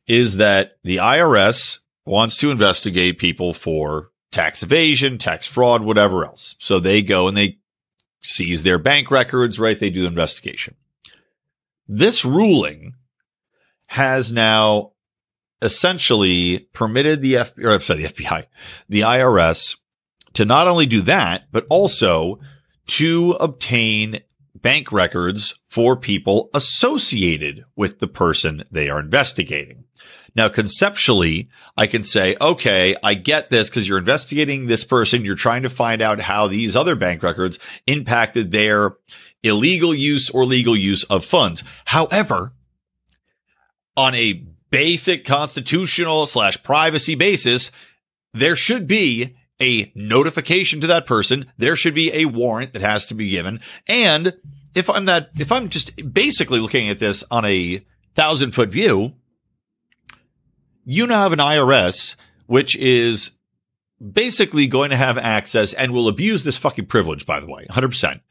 is 0.06 0.38
that 0.38 0.78
the 0.82 0.96
IRS 0.96 1.78
wants 2.06 2.36
to 2.38 2.50
investigate 2.50 3.18
people 3.18 3.52
for 3.52 4.10
tax 4.30 4.62
evasion, 4.62 5.18
tax 5.18 5.46
fraud, 5.46 5.82
whatever 5.82 6.24
else. 6.24 6.56
So 6.58 6.80
they 6.80 7.02
go 7.02 7.28
and 7.28 7.36
they 7.36 7.57
seize 8.28 8.62
their 8.62 8.78
bank 8.78 9.10
records, 9.10 9.58
right? 9.58 9.78
They 9.78 9.90
do 9.90 10.06
investigation. 10.06 10.74
This 11.86 12.24
ruling 12.24 12.94
has 13.88 14.32
now 14.32 14.92
essentially 15.62 16.68
permitted 16.72 17.22
the 17.22 17.34
FBI, 17.34 17.64
or 17.64 17.80
sorry, 17.80 18.02
the 18.02 18.08
FBI, 18.12 18.44
the 18.88 19.00
IRS 19.00 19.76
to 20.34 20.44
not 20.44 20.68
only 20.68 20.86
do 20.86 21.00
that, 21.02 21.44
but 21.50 21.66
also 21.70 22.38
to 22.86 23.32
obtain 23.40 24.20
bank 24.54 24.92
records 24.92 25.54
for 25.66 25.96
people 25.96 26.50
associated 26.52 27.64
with 27.76 27.98
the 27.98 28.08
person 28.08 28.64
they 28.70 28.88
are 28.88 29.00
investigating. 29.00 29.77
Now, 30.38 30.48
conceptually, 30.48 31.48
I 31.76 31.88
can 31.88 32.04
say, 32.04 32.36
okay, 32.40 32.94
I 33.02 33.14
get 33.14 33.50
this 33.50 33.68
because 33.68 33.88
you're 33.88 33.98
investigating 33.98 34.68
this 34.68 34.84
person. 34.84 35.24
You're 35.24 35.34
trying 35.34 35.64
to 35.64 35.68
find 35.68 36.00
out 36.00 36.20
how 36.20 36.46
these 36.46 36.76
other 36.76 36.94
bank 36.94 37.24
records 37.24 37.58
impacted 37.88 38.52
their 38.52 38.92
illegal 39.42 39.92
use 39.92 40.30
or 40.30 40.44
legal 40.44 40.76
use 40.76 41.02
of 41.02 41.24
funds. 41.24 41.64
However, 41.86 42.52
on 43.96 44.14
a 44.14 44.44
basic 44.70 45.24
constitutional 45.24 46.28
slash 46.28 46.62
privacy 46.62 47.16
basis, 47.16 47.72
there 48.32 48.54
should 48.54 48.86
be 48.86 49.34
a 49.60 49.90
notification 49.96 50.80
to 50.82 50.86
that 50.86 51.04
person. 51.04 51.46
There 51.56 51.74
should 51.74 51.96
be 51.96 52.12
a 52.14 52.26
warrant 52.26 52.74
that 52.74 52.82
has 52.82 53.06
to 53.06 53.14
be 53.14 53.30
given. 53.30 53.58
And 53.88 54.34
if 54.76 54.88
I'm 54.88 55.06
that, 55.06 55.30
if 55.36 55.50
I'm 55.50 55.68
just 55.68 56.12
basically 56.12 56.60
looking 56.60 56.88
at 56.90 57.00
this 57.00 57.24
on 57.28 57.44
a 57.44 57.84
thousand 58.14 58.52
foot 58.52 58.68
view, 58.68 59.14
you 60.90 61.06
now 61.06 61.22
have 61.22 61.34
an 61.34 61.38
IRS, 61.38 62.16
which 62.46 62.74
is 62.76 63.32
basically 64.00 64.66
going 64.66 64.88
to 64.88 64.96
have 64.96 65.18
access 65.18 65.74
and 65.74 65.92
will 65.92 66.08
abuse 66.08 66.44
this 66.44 66.56
fucking 66.56 66.86
privilege, 66.86 67.26
by 67.26 67.40
the 67.40 67.46
way, 67.46 67.66
100%, 67.68 68.22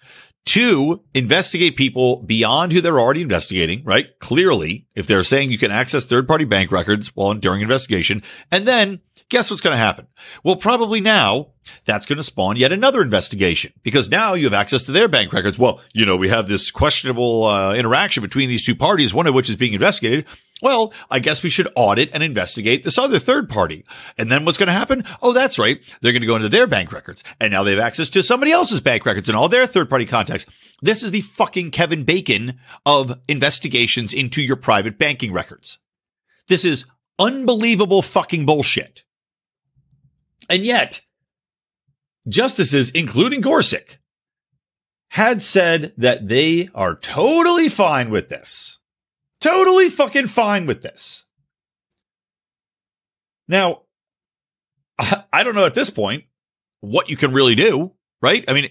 to 0.46 1.04
investigate 1.14 1.76
people 1.76 2.24
beyond 2.24 2.72
who 2.72 2.82
they're 2.82 3.00
already 3.00 3.22
investigating, 3.22 3.84
right? 3.84 4.18
Clearly, 4.20 4.88
if 4.96 5.06
they're 5.06 5.24
saying 5.24 5.52
you 5.52 5.60
can 5.60 5.70
access 5.70 6.04
third 6.04 6.28
party 6.28 6.46
bank 6.46 6.72
records 6.72 7.16
while 7.16 7.36
during 7.36 7.62
investigation, 7.62 8.24
and 8.50 8.66
then 8.68 9.02
guess 9.30 9.50
what's 9.50 9.62
going 9.62 9.74
to 9.74 9.84
happen? 9.84 10.08
Well, 10.44 10.56
probably 10.56 11.02
now 11.02 11.50
that's 11.86 12.06
going 12.06 12.18
to 12.18 12.24
spawn 12.24 12.56
yet 12.56 12.72
another 12.72 13.02
investigation 13.02 13.74
because 13.84 14.10
now 14.10 14.34
you 14.34 14.46
have 14.46 14.54
access 14.54 14.84
to 14.84 14.92
their 14.92 15.08
bank 15.08 15.34
records. 15.34 15.60
Well, 15.60 15.82
you 15.94 16.06
know, 16.06 16.16
we 16.16 16.30
have 16.30 16.48
this 16.48 16.72
questionable 16.72 17.46
uh, 17.46 17.74
interaction 17.76 18.22
between 18.22 18.50
these 18.50 18.66
two 18.66 18.76
parties, 18.76 19.14
one 19.14 19.28
of 19.28 19.34
which 19.34 19.50
is 19.50 19.56
being 19.56 19.74
investigated. 19.74 20.26
Well, 20.62 20.92
I 21.12 21.20
guess 21.20 21.44
we 21.44 21.50
should 21.50 21.72
audit 21.76 22.10
and 22.14 22.24
investigate 22.24 22.84
this 22.84 22.98
other 22.98 23.20
third 23.20 23.48
party. 23.48 23.86
And 24.18 24.32
then 24.32 24.44
what's 24.44 24.58
going 24.58 24.68
to 24.68 24.74
happen? 24.74 25.04
Oh, 25.22 25.34
that's 25.34 25.60
right. 25.60 25.82
They're 26.02 26.14
going 26.14 26.22
to 26.22 26.28
go 26.28 26.36
into 26.36 26.50
their 26.50 26.66
bank 26.66 26.92
records 26.92 27.24
and 27.40 27.52
now 27.52 27.64
they 27.64 27.72
have 27.72 27.80
access 27.80 28.10
to 28.10 28.24
somebody 28.24 28.52
else's 28.52 28.82
bank 28.82 29.06
records 29.06 29.30
and 29.30 29.38
all 29.38 29.50
their 29.50 29.68
third 29.68 29.90
party 29.90 30.06
contacts. 30.06 30.46
This 30.82 31.04
is 31.04 31.12
the 31.12 31.22
fucking 31.22 31.72
Kevin 31.72 32.04
Bacon 32.04 32.60
of 32.86 33.20
investigations 33.28 34.14
into 34.14 34.42
your 34.42 34.56
private 34.56 34.98
banking 34.98 35.32
records. 35.32 35.80
This 36.48 36.64
is 36.64 36.86
unbelievable 37.20 38.02
fucking 38.02 38.46
bullshit. 38.46 39.04
And 40.50 40.64
yet, 40.64 41.02
justices, 42.28 42.92
including 42.92 43.42
Gorsuch, 43.42 44.00
had 45.10 45.42
said 45.42 45.94
that 45.98 46.28
they 46.28 46.70
are 46.76 46.96
totally 46.96 47.70
fine 47.70 48.10
with 48.10 48.30
this. 48.30 48.80
Totally 49.40 49.90
fucking 49.90 50.28
fine 50.28 50.66
with 50.66 50.82
this. 50.82 51.26
Now, 53.48 53.84
I 55.00 55.44
don't 55.44 55.56
know 55.56 55.66
at 55.66 55.76
this 55.76 55.90
point 55.90 56.26
what 56.82 57.10
you 57.10 57.18
can 57.18 57.34
really 57.34 57.56
do, 57.56 57.94
right? 58.22 58.44
I 58.48 58.54
mean, 58.54 58.70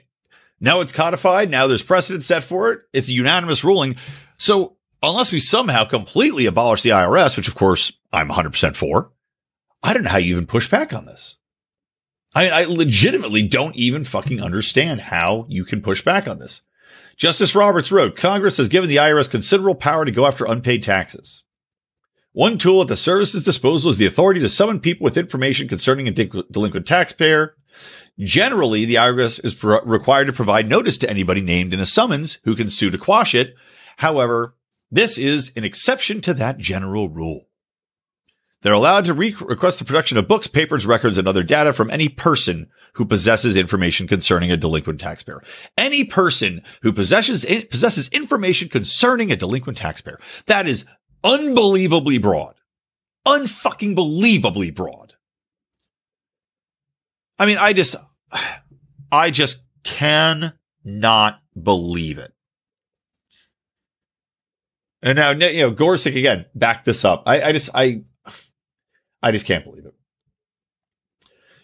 now 0.61 0.81
it's 0.81 0.93
codified. 0.93 1.51
Now 1.51 1.66
there's 1.66 1.83
precedent 1.83 2.24
set 2.24 2.43
for 2.43 2.72
it. 2.72 2.81
It's 2.93 3.09
a 3.09 3.12
unanimous 3.12 3.64
ruling. 3.64 3.97
So 4.39 4.77
unless 5.03 5.33
we 5.33 5.41
somehow 5.41 5.85
completely 5.85 6.47
abolish 6.47 6.83
the 6.83 6.91
IRS, 6.91 7.37
which 7.37 7.49
of 7.49 7.55
course 7.55 7.93
I'm 8.12 8.29
100% 8.29 8.74
for, 8.74 9.12
I 9.83 9.93
don't 9.93 10.03
know 10.03 10.11
how 10.11 10.18
you 10.18 10.35
even 10.35 10.47
push 10.47 10.70
back 10.70 10.93
on 10.93 11.05
this. 11.05 11.37
I, 12.37 12.51
I 12.51 12.64
legitimately 12.64 13.49
don't 13.49 13.74
even 13.76 14.05
fucking 14.05 14.43
understand 14.43 15.01
how 15.01 15.47
you 15.49 15.64
can 15.64 15.80
push 15.80 16.05
back 16.05 16.28
on 16.28 16.39
this. 16.39 16.61
Justice 17.16 17.55
Roberts 17.55 17.91
wrote, 17.91 18.14
Congress 18.14 18.59
has 18.59 18.68
given 18.68 18.91
the 18.91 18.97
IRS 18.97 19.30
considerable 19.30 19.74
power 19.74 20.05
to 20.05 20.12
go 20.12 20.26
after 20.26 20.45
unpaid 20.45 20.82
taxes. 20.82 21.45
One 22.32 22.59
tool 22.59 22.82
at 22.82 22.89
the 22.89 22.97
service's 22.97 23.43
disposal 23.43 23.91
is 23.91 23.97
the 23.97 24.05
authority 24.05 24.41
to 24.41 24.51
summon 24.51 24.80
people 24.80 25.05
with 25.05 25.16
information 25.16 25.66
concerning 25.66 26.09
a 26.09 26.11
delinquent 26.12 26.87
taxpayer. 26.87 27.55
Generally, 28.18 28.84
the 28.84 28.97
IRS 28.97 29.43
is 29.43 29.64
required 29.64 30.26
to 30.26 30.34
provide 30.34 30.68
notice 30.68 30.99
to 30.99 31.09
anybody 31.09 31.41
named 31.41 31.72
in 31.72 31.80
a 31.80 31.87
summons 31.87 32.39
who 32.45 32.55
can 32.55 32.68
sue 32.68 32.91
to 32.91 32.99
quash 32.99 33.34
it. 33.34 33.55
However, 33.97 34.55
this 34.91 35.16
is 35.16 35.53
an 35.57 35.64
exception 35.64 36.20
to 36.20 36.34
that 36.34 36.59
general 36.59 37.09
rule. 37.09 37.46
They're 38.67 38.73
allowed 38.73 39.05
to 39.05 39.14
re- 39.14 39.37
request 39.43 39.79
the 39.79 39.85
production 39.85 40.19
of 40.19 40.27
books, 40.27 40.49
papers, 40.49 40.87
records, 40.87 41.19
and 41.19 41.29
other 41.29 41.45
data 41.45 41.73
from 41.73 41.89
any 41.89 42.09
person 42.09 42.69
who 42.95 43.05
possesses 43.05 43.57
information 43.57 44.09
concerning 44.09 44.51
a 44.51 44.57
delinquent 44.57 44.99
taxpayer. 44.99 45.41
Any 45.79 46.03
person 46.03 46.62
who 46.83 46.93
possesses 46.93 47.45
possesses 47.71 48.09
information 48.09 48.69
concerning 48.69 49.31
a 49.31 49.37
delinquent 49.37 49.79
taxpayer. 49.79 50.19
That 50.47 50.67
is 50.67 50.85
unbelievably 51.23 52.19
broad. 52.19 52.57
Unfucking 53.25 53.95
believably 53.95 54.75
broad. 54.75 55.14
I 57.39 57.47
mean, 57.47 57.59
I 57.59 57.73
just, 57.73 57.95
I 59.12 59.31
just 59.31 59.62
cannot 59.85 61.39
believe 61.62 62.19
it. 62.19 62.33
And 65.03 65.14
now, 65.14 65.31
you 65.31 65.61
know, 65.61 65.71
Gorsuch 65.71 66.17
again, 66.17 66.47
back 66.53 66.83
this 66.83 67.05
up. 67.05 67.23
I, 67.27 67.43
I 67.43 67.53
just, 67.53 67.71
I, 67.73 68.03
I 69.27 69.33
just 69.33 69.45
can't 69.45 69.64
believe 69.64 69.85
it. 69.85 69.95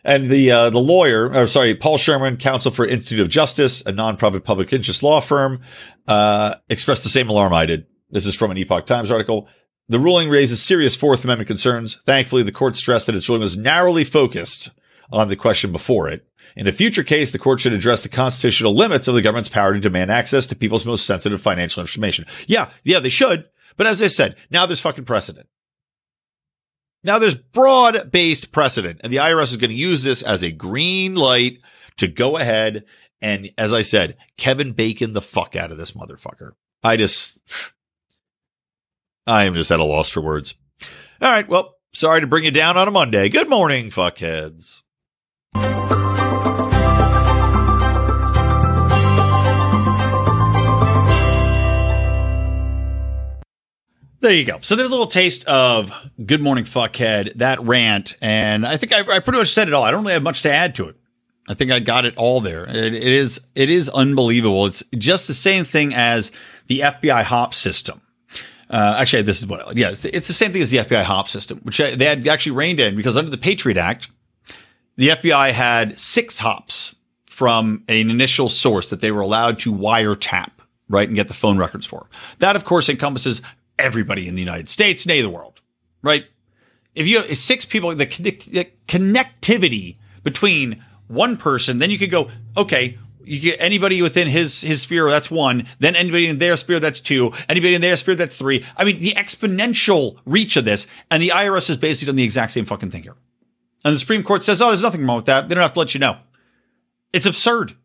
And 0.04 0.28
the 0.28 0.50
uh, 0.50 0.70
the 0.70 0.80
lawyer, 0.80 1.32
or 1.32 1.46
sorry, 1.46 1.76
Paul 1.76 1.96
Sherman, 1.96 2.36
counsel 2.36 2.72
for 2.72 2.84
Institute 2.84 3.20
of 3.20 3.28
Justice, 3.28 3.82
a 3.82 3.92
nonprofit 3.92 4.42
public 4.42 4.72
interest 4.72 5.04
law 5.04 5.20
firm, 5.20 5.60
uh, 6.08 6.56
expressed 6.68 7.04
the 7.04 7.08
same 7.08 7.28
alarm 7.28 7.52
I 7.52 7.66
did. 7.66 7.86
This 8.10 8.26
is 8.26 8.34
from 8.34 8.50
an 8.50 8.58
Epoch 8.58 8.84
Times 8.86 9.12
article. 9.12 9.48
The 9.88 10.00
ruling 10.00 10.28
raises 10.28 10.60
serious 10.60 10.96
Fourth 10.96 11.22
Amendment 11.22 11.46
concerns. 11.46 12.00
Thankfully, 12.04 12.42
the 12.42 12.50
court 12.50 12.74
stressed 12.74 13.06
that 13.06 13.14
its 13.14 13.28
ruling 13.28 13.42
was 13.42 13.56
narrowly 13.56 14.02
focused 14.02 14.70
on 15.12 15.28
the 15.28 15.36
question 15.36 15.70
before 15.70 16.08
it. 16.08 16.26
In 16.56 16.66
a 16.66 16.72
future 16.72 17.04
case, 17.04 17.30
the 17.30 17.38
court 17.38 17.60
should 17.60 17.72
address 17.72 18.02
the 18.02 18.08
constitutional 18.08 18.74
limits 18.74 19.06
of 19.06 19.14
the 19.14 19.22
government's 19.22 19.50
power 19.50 19.72
to 19.72 19.78
demand 19.78 20.10
access 20.10 20.46
to 20.48 20.56
people's 20.56 20.84
most 20.84 21.06
sensitive 21.06 21.40
financial 21.40 21.80
information. 21.80 22.26
Yeah, 22.48 22.70
yeah, 22.82 22.98
they 22.98 23.08
should. 23.08 23.44
But 23.76 23.86
as 23.86 24.02
I 24.02 24.08
said, 24.08 24.34
now 24.50 24.66
there's 24.66 24.80
fucking 24.80 25.04
precedent. 25.04 25.46
Now 27.04 27.18
there's 27.18 27.34
broad 27.34 28.10
based 28.10 28.52
precedent 28.52 29.00
and 29.02 29.12
the 29.12 29.18
IRS 29.18 29.52
is 29.52 29.56
going 29.56 29.70
to 29.70 29.76
use 29.76 30.02
this 30.02 30.22
as 30.22 30.42
a 30.42 30.50
green 30.50 31.14
light 31.14 31.58
to 31.98 32.08
go 32.08 32.36
ahead. 32.36 32.84
And 33.20 33.50
as 33.58 33.72
I 33.72 33.82
said, 33.82 34.16
Kevin 34.36 34.72
Bacon 34.72 35.12
the 35.12 35.20
fuck 35.20 35.56
out 35.56 35.70
of 35.70 35.78
this 35.78 35.92
motherfucker. 35.92 36.52
I 36.82 36.96
just, 36.96 37.40
I 39.26 39.44
am 39.44 39.54
just 39.54 39.70
at 39.70 39.80
a 39.80 39.84
loss 39.84 40.10
for 40.10 40.20
words. 40.20 40.54
All 41.20 41.30
right. 41.30 41.48
Well, 41.48 41.76
sorry 41.92 42.20
to 42.20 42.26
bring 42.26 42.44
you 42.44 42.50
down 42.50 42.76
on 42.76 42.88
a 42.88 42.90
Monday. 42.90 43.28
Good 43.28 43.48
morning, 43.48 43.90
fuckheads. 43.90 44.82
There 54.22 54.32
you 54.32 54.44
go. 54.44 54.58
So 54.60 54.76
there's 54.76 54.88
a 54.88 54.92
little 54.92 55.08
taste 55.08 55.44
of 55.46 55.92
Good 56.24 56.40
Morning 56.40 56.62
Fuckhead, 56.62 57.34
that 57.38 57.60
rant. 57.60 58.14
And 58.22 58.64
I 58.64 58.76
think 58.76 58.92
I, 58.92 59.00
I, 59.00 59.18
pretty 59.18 59.40
much 59.40 59.52
said 59.52 59.66
it 59.66 59.74
all. 59.74 59.82
I 59.82 59.90
don't 59.90 60.02
really 60.02 60.12
have 60.12 60.22
much 60.22 60.42
to 60.42 60.52
add 60.52 60.76
to 60.76 60.88
it. 60.88 60.96
I 61.48 61.54
think 61.54 61.72
I 61.72 61.80
got 61.80 62.04
it 62.04 62.16
all 62.16 62.40
there. 62.40 62.64
It, 62.68 62.94
it 62.94 63.02
is, 63.02 63.40
it 63.56 63.68
is 63.68 63.88
unbelievable. 63.88 64.66
It's 64.66 64.84
just 64.96 65.26
the 65.26 65.34
same 65.34 65.64
thing 65.64 65.92
as 65.92 66.30
the 66.68 66.80
FBI 66.80 67.24
HOP 67.24 67.52
system. 67.52 68.00
Uh, 68.70 68.94
actually, 68.96 69.22
this 69.22 69.40
is 69.40 69.48
what, 69.48 69.76
yeah, 69.76 69.90
it's, 69.90 70.04
it's, 70.04 70.28
the 70.28 70.34
same 70.34 70.52
thing 70.52 70.62
as 70.62 70.70
the 70.70 70.78
FBI 70.78 71.02
HOP 71.02 71.26
system, 71.26 71.58
which 71.64 71.78
they 71.78 72.04
had 72.04 72.26
actually 72.28 72.52
reined 72.52 72.78
in 72.78 72.94
because 72.94 73.16
under 73.16 73.30
the 73.30 73.36
Patriot 73.36 73.76
Act, 73.76 74.08
the 74.94 75.08
FBI 75.08 75.50
had 75.50 75.98
six 75.98 76.38
hops 76.38 76.94
from 77.26 77.82
an 77.88 78.08
initial 78.08 78.48
source 78.48 78.88
that 78.90 79.00
they 79.00 79.10
were 79.10 79.20
allowed 79.20 79.58
to 79.58 79.72
wiretap 79.72 80.50
right, 80.92 81.08
and 81.08 81.16
get 81.16 81.28
the 81.28 81.34
phone 81.34 81.58
records 81.58 81.86
for. 81.86 82.06
That, 82.38 82.54
of 82.54 82.64
course, 82.64 82.88
encompasses 82.88 83.40
everybody 83.82 84.28
in 84.28 84.34
the 84.34 84.40
United 84.40 84.68
States, 84.68 85.06
nay, 85.06 85.20
the 85.20 85.30
world, 85.30 85.60
right? 86.02 86.24
If 86.94 87.06
you 87.06 87.18
have 87.18 87.36
six 87.36 87.64
people, 87.64 87.94
the, 87.94 88.04
the 88.04 88.68
connectivity 88.86 89.96
between 90.22 90.84
one 91.08 91.36
person, 91.36 91.78
then 91.78 91.90
you 91.90 91.98
could 91.98 92.10
go, 92.10 92.30
okay, 92.56 92.98
you 93.24 93.40
get 93.40 93.60
anybody 93.60 94.02
within 94.02 94.28
his 94.28 94.62
his 94.62 94.82
sphere, 94.82 95.08
that's 95.08 95.30
one. 95.30 95.66
Then 95.78 95.94
anybody 95.94 96.26
in 96.26 96.38
their 96.38 96.56
sphere, 96.56 96.80
that's 96.80 97.00
two. 97.00 97.32
Anybody 97.48 97.74
in 97.74 97.80
their 97.80 97.96
sphere, 97.96 98.14
that's 98.14 98.36
three. 98.36 98.64
I 98.76 98.84
mean, 98.84 98.98
the 98.98 99.12
exponential 99.12 100.18
reach 100.24 100.56
of 100.56 100.64
this, 100.64 100.86
and 101.10 101.22
the 101.22 101.28
IRS 101.28 101.68
has 101.68 101.76
basically 101.76 102.10
done 102.10 102.16
the 102.16 102.24
exact 102.24 102.52
same 102.52 102.64
fucking 102.64 102.90
thing 102.90 103.04
here. 103.04 103.16
And 103.84 103.94
the 103.94 103.98
Supreme 103.98 104.22
Court 104.22 104.42
says, 104.42 104.62
oh, 104.62 104.68
there's 104.68 104.82
nothing 104.82 105.04
wrong 105.06 105.16
with 105.16 105.26
that. 105.26 105.48
They 105.48 105.54
don't 105.54 105.62
have 105.62 105.72
to 105.72 105.78
let 105.78 105.94
you 105.94 106.00
know. 106.00 106.18
It's 107.12 107.26
absurd. 107.26 107.76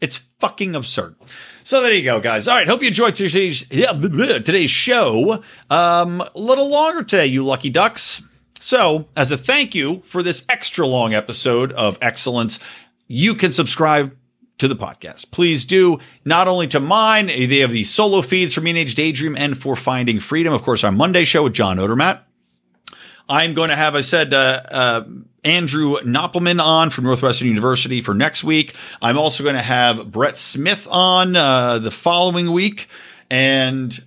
It's 0.00 0.22
fucking 0.38 0.74
absurd. 0.74 1.16
So 1.64 1.82
there 1.82 1.92
you 1.92 2.04
go, 2.04 2.20
guys. 2.20 2.46
All 2.46 2.54
right, 2.54 2.68
hope 2.68 2.82
you 2.82 2.88
enjoyed 2.88 3.14
today's 3.16 3.66
today's 3.68 4.70
show. 4.70 5.42
Um, 5.70 6.20
a 6.20 6.30
little 6.34 6.68
longer 6.68 7.02
today, 7.02 7.26
you 7.26 7.44
lucky 7.44 7.70
ducks. 7.70 8.22
So, 8.60 9.08
as 9.16 9.30
a 9.30 9.36
thank 9.36 9.74
you 9.74 10.02
for 10.04 10.22
this 10.22 10.44
extra 10.48 10.86
long 10.86 11.14
episode 11.14 11.72
of 11.72 11.96
excellence, 12.00 12.58
you 13.06 13.34
can 13.34 13.52
subscribe 13.52 14.16
to 14.58 14.66
the 14.66 14.74
podcast. 14.76 15.30
Please 15.30 15.64
do 15.64 15.98
not 16.24 16.48
only 16.48 16.66
to 16.68 16.80
mine, 16.80 17.26
they 17.26 17.58
have 17.58 17.72
the 17.72 17.84
solo 17.84 18.22
feeds 18.22 18.54
for 18.54 18.60
Mean 18.60 18.76
Age 18.76 18.94
Daydream 18.94 19.36
and 19.36 19.56
for 19.56 19.76
Finding 19.76 20.18
Freedom. 20.18 20.52
Of 20.52 20.62
course, 20.62 20.82
our 20.82 20.92
Monday 20.92 21.24
show 21.24 21.44
with 21.44 21.52
John 21.52 21.76
Odermatt. 21.78 22.20
I'm 23.28 23.54
going 23.54 23.68
to 23.70 23.76
have, 23.76 23.94
I 23.94 24.00
said, 24.00 24.32
uh, 24.32 24.62
uh, 24.70 25.04
Andrew 25.44 25.96
Koppelman 25.96 26.62
on 26.62 26.90
from 26.90 27.04
Northwestern 27.04 27.48
University 27.48 28.00
for 28.00 28.14
next 28.14 28.42
week. 28.42 28.74
I'm 29.00 29.18
also 29.18 29.42
going 29.44 29.56
to 29.56 29.62
have 29.62 30.10
Brett 30.10 30.38
Smith 30.38 30.86
on 30.90 31.36
uh, 31.36 31.78
the 31.78 31.90
following 31.90 32.52
week, 32.52 32.88
and 33.30 33.98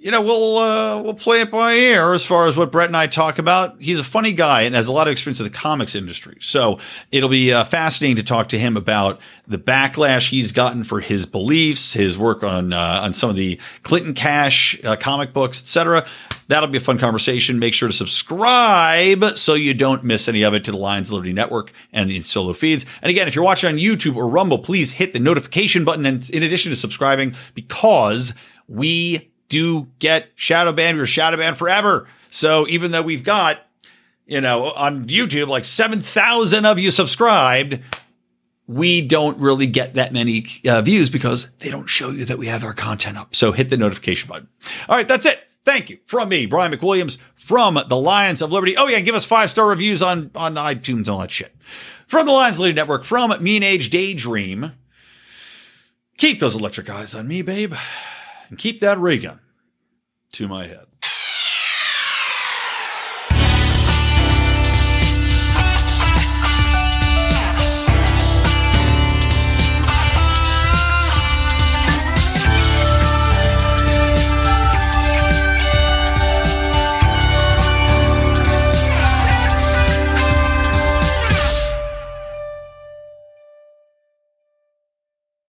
you 0.00 0.10
know 0.10 0.22
we'll 0.22 0.56
uh, 0.56 1.02
we'll 1.02 1.14
play 1.14 1.42
it 1.42 1.50
by 1.50 1.74
ear 1.74 2.14
as 2.14 2.24
far 2.24 2.46
as 2.46 2.56
what 2.56 2.72
Brett 2.72 2.88
and 2.88 2.96
I 2.96 3.06
talk 3.06 3.38
about. 3.38 3.80
He's 3.80 4.00
a 4.00 4.04
funny 4.04 4.32
guy 4.32 4.62
and 4.62 4.74
has 4.74 4.88
a 4.88 4.92
lot 4.92 5.06
of 5.06 5.12
experience 5.12 5.40
in 5.40 5.44
the 5.44 5.50
comics 5.50 5.94
industry, 5.94 6.38
so 6.40 6.78
it'll 7.12 7.28
be 7.28 7.52
uh, 7.52 7.64
fascinating 7.64 8.16
to 8.16 8.22
talk 8.22 8.48
to 8.48 8.58
him 8.58 8.78
about 8.78 9.20
the 9.46 9.58
backlash 9.58 10.30
he's 10.30 10.52
gotten 10.52 10.84
for 10.84 11.00
his 11.00 11.26
beliefs, 11.26 11.92
his 11.92 12.16
work 12.16 12.42
on 12.42 12.72
uh, 12.72 13.00
on 13.02 13.12
some 13.12 13.28
of 13.28 13.36
the 13.36 13.60
Clinton 13.82 14.14
Cash 14.14 14.82
uh, 14.84 14.96
comic 14.96 15.34
books, 15.34 15.60
etc. 15.60 16.06
That'll 16.48 16.70
be 16.70 16.78
a 16.78 16.80
fun 16.80 16.98
conversation. 16.98 17.58
Make 17.58 17.74
sure 17.74 17.88
to 17.88 17.94
subscribe 17.94 19.36
so 19.36 19.52
you 19.52 19.74
don't 19.74 20.02
miss 20.02 20.28
any 20.28 20.42
of 20.42 20.54
it 20.54 20.64
to 20.64 20.70
the 20.70 20.78
Lions 20.78 21.12
Liberty 21.12 21.34
Network 21.34 21.72
and 21.92 22.08
the 22.08 22.22
solo 22.22 22.54
feeds. 22.54 22.86
And 23.02 23.10
again, 23.10 23.28
if 23.28 23.34
you're 23.34 23.44
watching 23.44 23.68
on 23.68 23.76
YouTube 23.76 24.16
or 24.16 24.28
Rumble, 24.28 24.58
please 24.58 24.92
hit 24.92 25.12
the 25.12 25.20
notification 25.20 25.84
button. 25.84 26.06
And 26.06 26.28
in 26.30 26.42
addition 26.42 26.70
to 26.70 26.76
subscribing, 26.76 27.36
because 27.54 28.32
we 28.66 29.29
do 29.50 29.88
get 29.98 30.30
shadow 30.34 30.72
banned, 30.72 30.96
we're 30.96 31.04
shadow 31.04 31.36
banned 31.36 31.58
forever. 31.58 32.08
So 32.30 32.66
even 32.68 32.92
though 32.92 33.02
we've 33.02 33.24
got, 33.24 33.58
you 34.26 34.40
know, 34.40 34.70
on 34.70 35.04
YouTube, 35.04 35.48
like 35.48 35.66
7,000 35.66 36.64
of 36.64 36.78
you 36.78 36.90
subscribed, 36.90 37.80
we 38.66 39.02
don't 39.02 39.36
really 39.38 39.66
get 39.66 39.94
that 39.94 40.12
many 40.12 40.46
uh, 40.66 40.80
views 40.80 41.10
because 41.10 41.50
they 41.58 41.70
don't 41.70 41.88
show 41.88 42.10
you 42.10 42.24
that 42.24 42.38
we 42.38 42.46
have 42.46 42.64
our 42.64 42.72
content 42.72 43.18
up. 43.18 43.34
So 43.34 43.52
hit 43.52 43.68
the 43.68 43.76
notification 43.76 44.28
button. 44.28 44.48
All 44.88 44.96
right, 44.96 45.08
that's 45.08 45.26
it. 45.26 45.40
Thank 45.62 45.90
you 45.90 45.98
from 46.06 46.30
me, 46.30 46.46
Brian 46.46 46.72
McWilliams 46.72 47.18
from 47.36 47.78
the 47.88 47.96
Lions 47.96 48.40
of 48.40 48.52
Liberty. 48.52 48.76
Oh 48.78 48.86
yeah, 48.86 49.00
give 49.00 49.14
us 49.14 49.24
five 49.26 49.50
star 49.50 49.68
reviews 49.68 50.02
on 50.02 50.30
on 50.34 50.54
iTunes 50.54 50.98
and 50.98 51.08
all 51.10 51.18
that 51.18 51.30
shit. 51.30 51.54
From 52.06 52.26
the 52.26 52.32
Lions 52.32 52.58
Liberty 52.58 52.76
Network, 52.76 53.04
from 53.04 53.42
Mean 53.42 53.62
Age 53.62 53.90
Daydream. 53.90 54.72
Keep 56.16 56.40
those 56.40 56.54
electric 56.54 56.88
eyes 56.88 57.14
on 57.14 57.26
me, 57.28 57.42
babe, 57.42 57.74
and 58.50 58.58
keep 58.58 58.80
that 58.80 58.98
ray 58.98 59.18
gun 59.18 59.40
to 60.32 60.46
my 60.46 60.66
head. 60.66 60.89